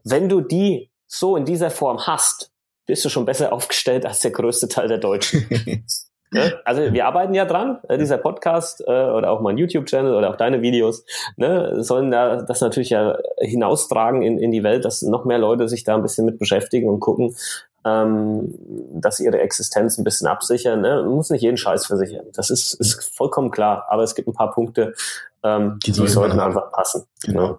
wenn 0.03 0.29
du 0.29 0.41
die 0.41 0.89
so 1.05 1.35
in 1.35 1.45
dieser 1.45 1.69
Form 1.69 2.07
hast, 2.07 2.51
bist 2.87 3.05
du 3.05 3.09
schon 3.09 3.25
besser 3.25 3.53
aufgestellt 3.53 4.05
als 4.05 4.21
der 4.21 4.31
größte 4.31 4.69
Teil 4.69 4.87
der 4.87 4.97
Deutschen. 4.97 5.45
Ne? 6.33 6.59
Also 6.65 6.91
wir 6.93 7.05
arbeiten 7.05 7.35
ja 7.35 7.45
dran, 7.45 7.77
äh, 7.87 7.97
dieser 7.99 8.17
Podcast 8.17 8.83
äh, 8.87 8.91
oder 8.91 9.29
auch 9.29 9.41
mein 9.41 9.59
YouTube-Channel 9.59 10.15
oder 10.15 10.31
auch 10.31 10.35
deine 10.35 10.63
Videos 10.63 11.05
ne, 11.37 11.83
sollen 11.83 12.09
da 12.09 12.41
das 12.41 12.59
natürlich 12.59 12.89
ja 12.89 13.19
hinaustragen 13.39 14.23
in, 14.23 14.39
in 14.39 14.49
die 14.49 14.63
Welt, 14.63 14.83
dass 14.83 15.03
noch 15.03 15.25
mehr 15.25 15.37
Leute 15.37 15.69
sich 15.69 15.83
da 15.83 15.93
ein 15.93 16.01
bisschen 16.01 16.25
mit 16.25 16.39
beschäftigen 16.39 16.89
und 16.89 17.01
gucken, 17.01 17.35
ähm, 17.85 18.53
dass 18.93 19.19
ihre 19.19 19.39
Existenz 19.39 19.97
ein 19.97 20.03
bisschen 20.03 20.27
absichern. 20.27 20.81
Ne? 20.81 21.03
Man 21.03 21.15
muss 21.15 21.29
nicht 21.29 21.41
jeden 21.41 21.57
Scheiß 21.57 21.85
versichern. 21.85 22.25
Das 22.33 22.49
ist, 22.49 22.73
ist 22.79 23.15
vollkommen 23.15 23.51
klar. 23.51 23.85
Aber 23.89 24.03
es 24.03 24.15
gibt 24.15 24.27
ein 24.27 24.33
paar 24.33 24.51
Punkte, 24.51 24.93
ähm, 25.43 25.79
die, 25.85 25.91
die 25.91 26.07
sollten 26.07 26.39
einfach 26.39 26.71
passen. 26.71 27.03
Genau. 27.23 27.47
Ne? 27.47 27.57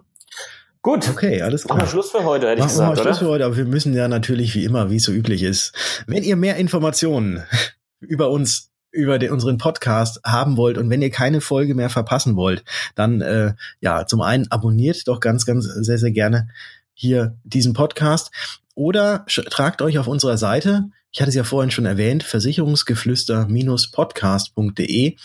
Gut. 0.81 1.09
Okay, 1.09 1.41
alles 1.41 1.63
klar. 1.63 1.77
Machen 1.77 1.87
wir 1.87 1.89
Schluss 1.89 2.11
für 2.11 2.23
heute, 2.23 2.47
hätte 2.47 2.59
Machen 2.59 2.67
ich 2.69 2.73
gesagt, 2.73 2.91
wir 2.91 2.95
mal 2.95 3.01
Schluss 3.01 3.17
oder? 3.17 3.25
für 3.25 3.31
heute, 3.31 3.45
aber 3.45 3.57
wir 3.57 3.65
müssen 3.65 3.93
ja 3.95 4.07
natürlich 4.07 4.53
wie 4.53 4.65
immer, 4.65 4.91
wie 4.91 4.97
es 4.97 5.03
so 5.03 5.11
üblich 5.11 5.41
ist. 5.41 5.73
Wenn 6.05 6.23
ihr 6.23 6.35
mehr 6.35 6.57
Informationen 6.57 7.43
über 7.99 8.29
uns 8.29 8.71
über 8.91 9.19
den, 9.19 9.31
unseren 9.31 9.57
Podcast 9.57 10.21
haben 10.23 10.55
wollt 10.57 10.77
und 10.77 10.89
wenn 10.89 11.01
ihr 11.01 11.11
keine 11.11 11.41
Folge 11.41 11.75
mehr 11.75 11.89
verpassen 11.89 12.35
wollt, 12.37 12.63
dann 12.95 13.19
äh, 13.19 13.53
ja, 13.81 14.05
zum 14.05 14.21
einen 14.21 14.49
abonniert 14.51 15.07
doch 15.07 15.19
ganz, 15.19 15.45
ganz 15.45 15.65
sehr, 15.65 15.97
sehr 15.97 16.11
gerne 16.11 16.47
hier 16.93 17.35
diesen 17.43 17.73
Podcast 17.73 18.31
oder 18.75 19.25
tragt 19.27 19.81
euch 19.81 19.97
auf 19.97 20.07
unserer 20.07 20.37
Seite, 20.37 20.89
ich 21.11 21.21
hatte 21.21 21.29
es 21.29 21.35
ja 21.35 21.45
vorhin 21.45 21.71
schon 21.71 21.85
erwähnt, 21.85 22.23
versicherungsgeflüster-podcast.de 22.23 25.15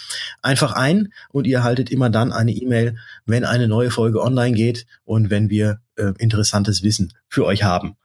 einfach 0.41 0.73
ein 0.73 1.13
und 1.31 1.49
ihr 1.49 1.57
erhaltet 1.59 1.91
immer 1.91 2.11
dann 2.11 2.33
eine 2.33 2.53
E-Mail, 2.53 2.97
wenn 3.27 3.45
eine 3.45 3.67
neue 3.67 3.91
Folge 3.91 4.23
online 4.23 4.55
geht 4.55 4.87
und 5.05 5.31
wenn 5.31 5.51
wir 5.51 5.81
äh, 5.97 6.13
interessantes 6.19 6.85
Wissen 6.85 7.13
für 7.29 7.45
euch 7.45 7.65
haben. 7.65 7.97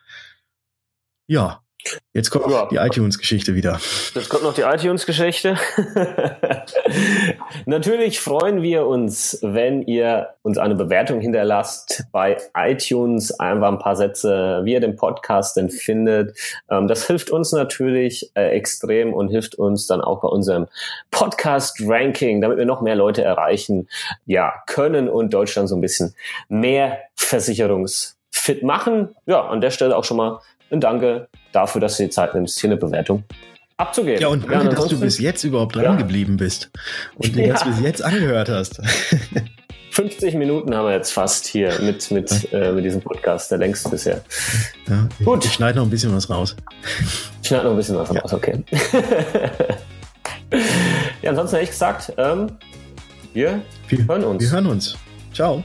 Ja, 1.28 1.62
Jetzt 2.14 2.30
kommt 2.30 2.50
ja. 2.50 2.68
die 2.68 2.78
iTunes-Geschichte 2.78 3.56
wieder. 3.56 3.80
Jetzt 4.14 4.30
kommt 4.30 4.44
noch 4.44 4.54
die 4.54 4.62
iTunes-Geschichte. 4.62 5.58
Natürlich 7.66 8.20
freuen 8.20 8.62
wir 8.62 8.88
uns, 8.88 9.40
wenn 9.42 9.82
ihr 9.82 10.30
uns 10.42 10.58
eine 10.58 10.76
Bewertung 10.76 11.20
hinterlasst 11.20 12.06
bei 12.12 12.38
iTunes, 12.56 13.38
einfach 13.40 13.68
ein 13.68 13.80
paar 13.80 13.96
Sätze, 13.96 14.62
wie 14.64 14.74
ihr 14.74 14.80
den 14.80 14.96
Podcast 14.96 15.58
denn 15.58 15.70
findet. 15.70 16.38
Ähm, 16.70 16.88
das 16.88 17.06
hilft 17.06 17.32
uns 17.32 17.52
natürlich 17.52 18.32
äh, 18.36 18.50
extrem 18.50 19.14
und 19.14 19.30
hilft 19.30 19.56
uns 19.56 19.88
dann 19.88 20.02
auch 20.02 20.22
bei 20.22 20.28
unserem 20.28 20.68
Podcast-Ranking, 21.12 22.42
damit 22.42 22.58
wir 22.58 22.66
noch 22.66 22.82
mehr 22.82 22.96
Leute 22.96 23.24
erreichen, 23.24 23.90
ja, 24.26 24.54
können 24.68 25.10
und 25.10 25.34
Deutschland 25.34 25.68
so 25.68 25.76
ein 25.76 25.82
bisschen 25.82 26.16
mehr 26.48 27.00
versicherungsfit 27.16 28.64
machen. 28.64 29.16
Ja, 29.26 29.48
an 29.48 29.62
der 29.62 29.72
Stelle 29.72 29.98
auch 29.98 30.04
schon 30.04 30.18
mal 30.18 30.40
ein 30.72 30.80
Danke 30.80 31.28
dafür, 31.56 31.82
dass 31.82 31.98
du 31.98 32.04
die 32.04 32.10
Zeit 32.10 32.34
nimmst, 32.34 32.60
hier 32.60 32.70
eine 32.70 32.78
Bewertung 32.78 33.24
abzugeben. 33.78 34.22
Ja, 34.22 34.28
und 34.28 34.44
danke, 34.44 34.66
ja, 34.66 34.72
dass 34.72 34.88
du 34.88 35.00
bis 35.00 35.20
jetzt 35.20 35.44
überhaupt 35.44 35.76
dran 35.76 35.84
ja. 35.84 35.96
geblieben 35.96 36.38
bist 36.38 36.72
und 37.16 37.36
dir 37.36 37.48
ja. 37.48 37.54
das 37.54 37.66
bis 37.66 37.80
jetzt 37.82 38.04
angehört 38.04 38.50
hast. 38.50 38.82
50 39.92 40.36
Minuten 40.36 40.76
haben 40.76 40.88
wir 40.88 40.94
jetzt 40.94 41.14
fast 41.14 41.48
hier 41.48 41.72
mit, 41.82 42.12
mit, 42.12 42.52
äh, 42.52 42.74
mit 42.74 42.84
diesem 42.84 43.00
Podcast, 43.00 43.50
der 43.50 43.60
längste 43.60 43.88
bisher. 43.88 44.22
Ja, 44.90 45.08
Gut. 45.24 45.46
Ich 45.46 45.54
schneide 45.54 45.78
noch 45.80 45.86
ein 45.86 45.90
bisschen 45.90 46.14
was 46.14 46.30
raus. 46.30 46.54
Ich 47.42 47.48
schneide 47.48 47.64
noch 47.64 47.72
ein 47.72 47.78
bisschen 47.78 47.96
was 47.96 48.14
raus, 48.14 48.34
okay. 48.34 48.62
ja, 51.22 51.30
ansonsten 51.30 51.56
hätte 51.56 51.64
ich 51.64 51.70
gesagt, 51.70 52.12
ähm, 52.18 52.48
wir, 53.34 53.62
wir 53.88 54.06
hören 54.06 54.26
uns. 54.26 54.44
Wir 54.44 54.52
hören 54.52 54.66
uns. 54.66 54.98
Ciao. 55.34 55.64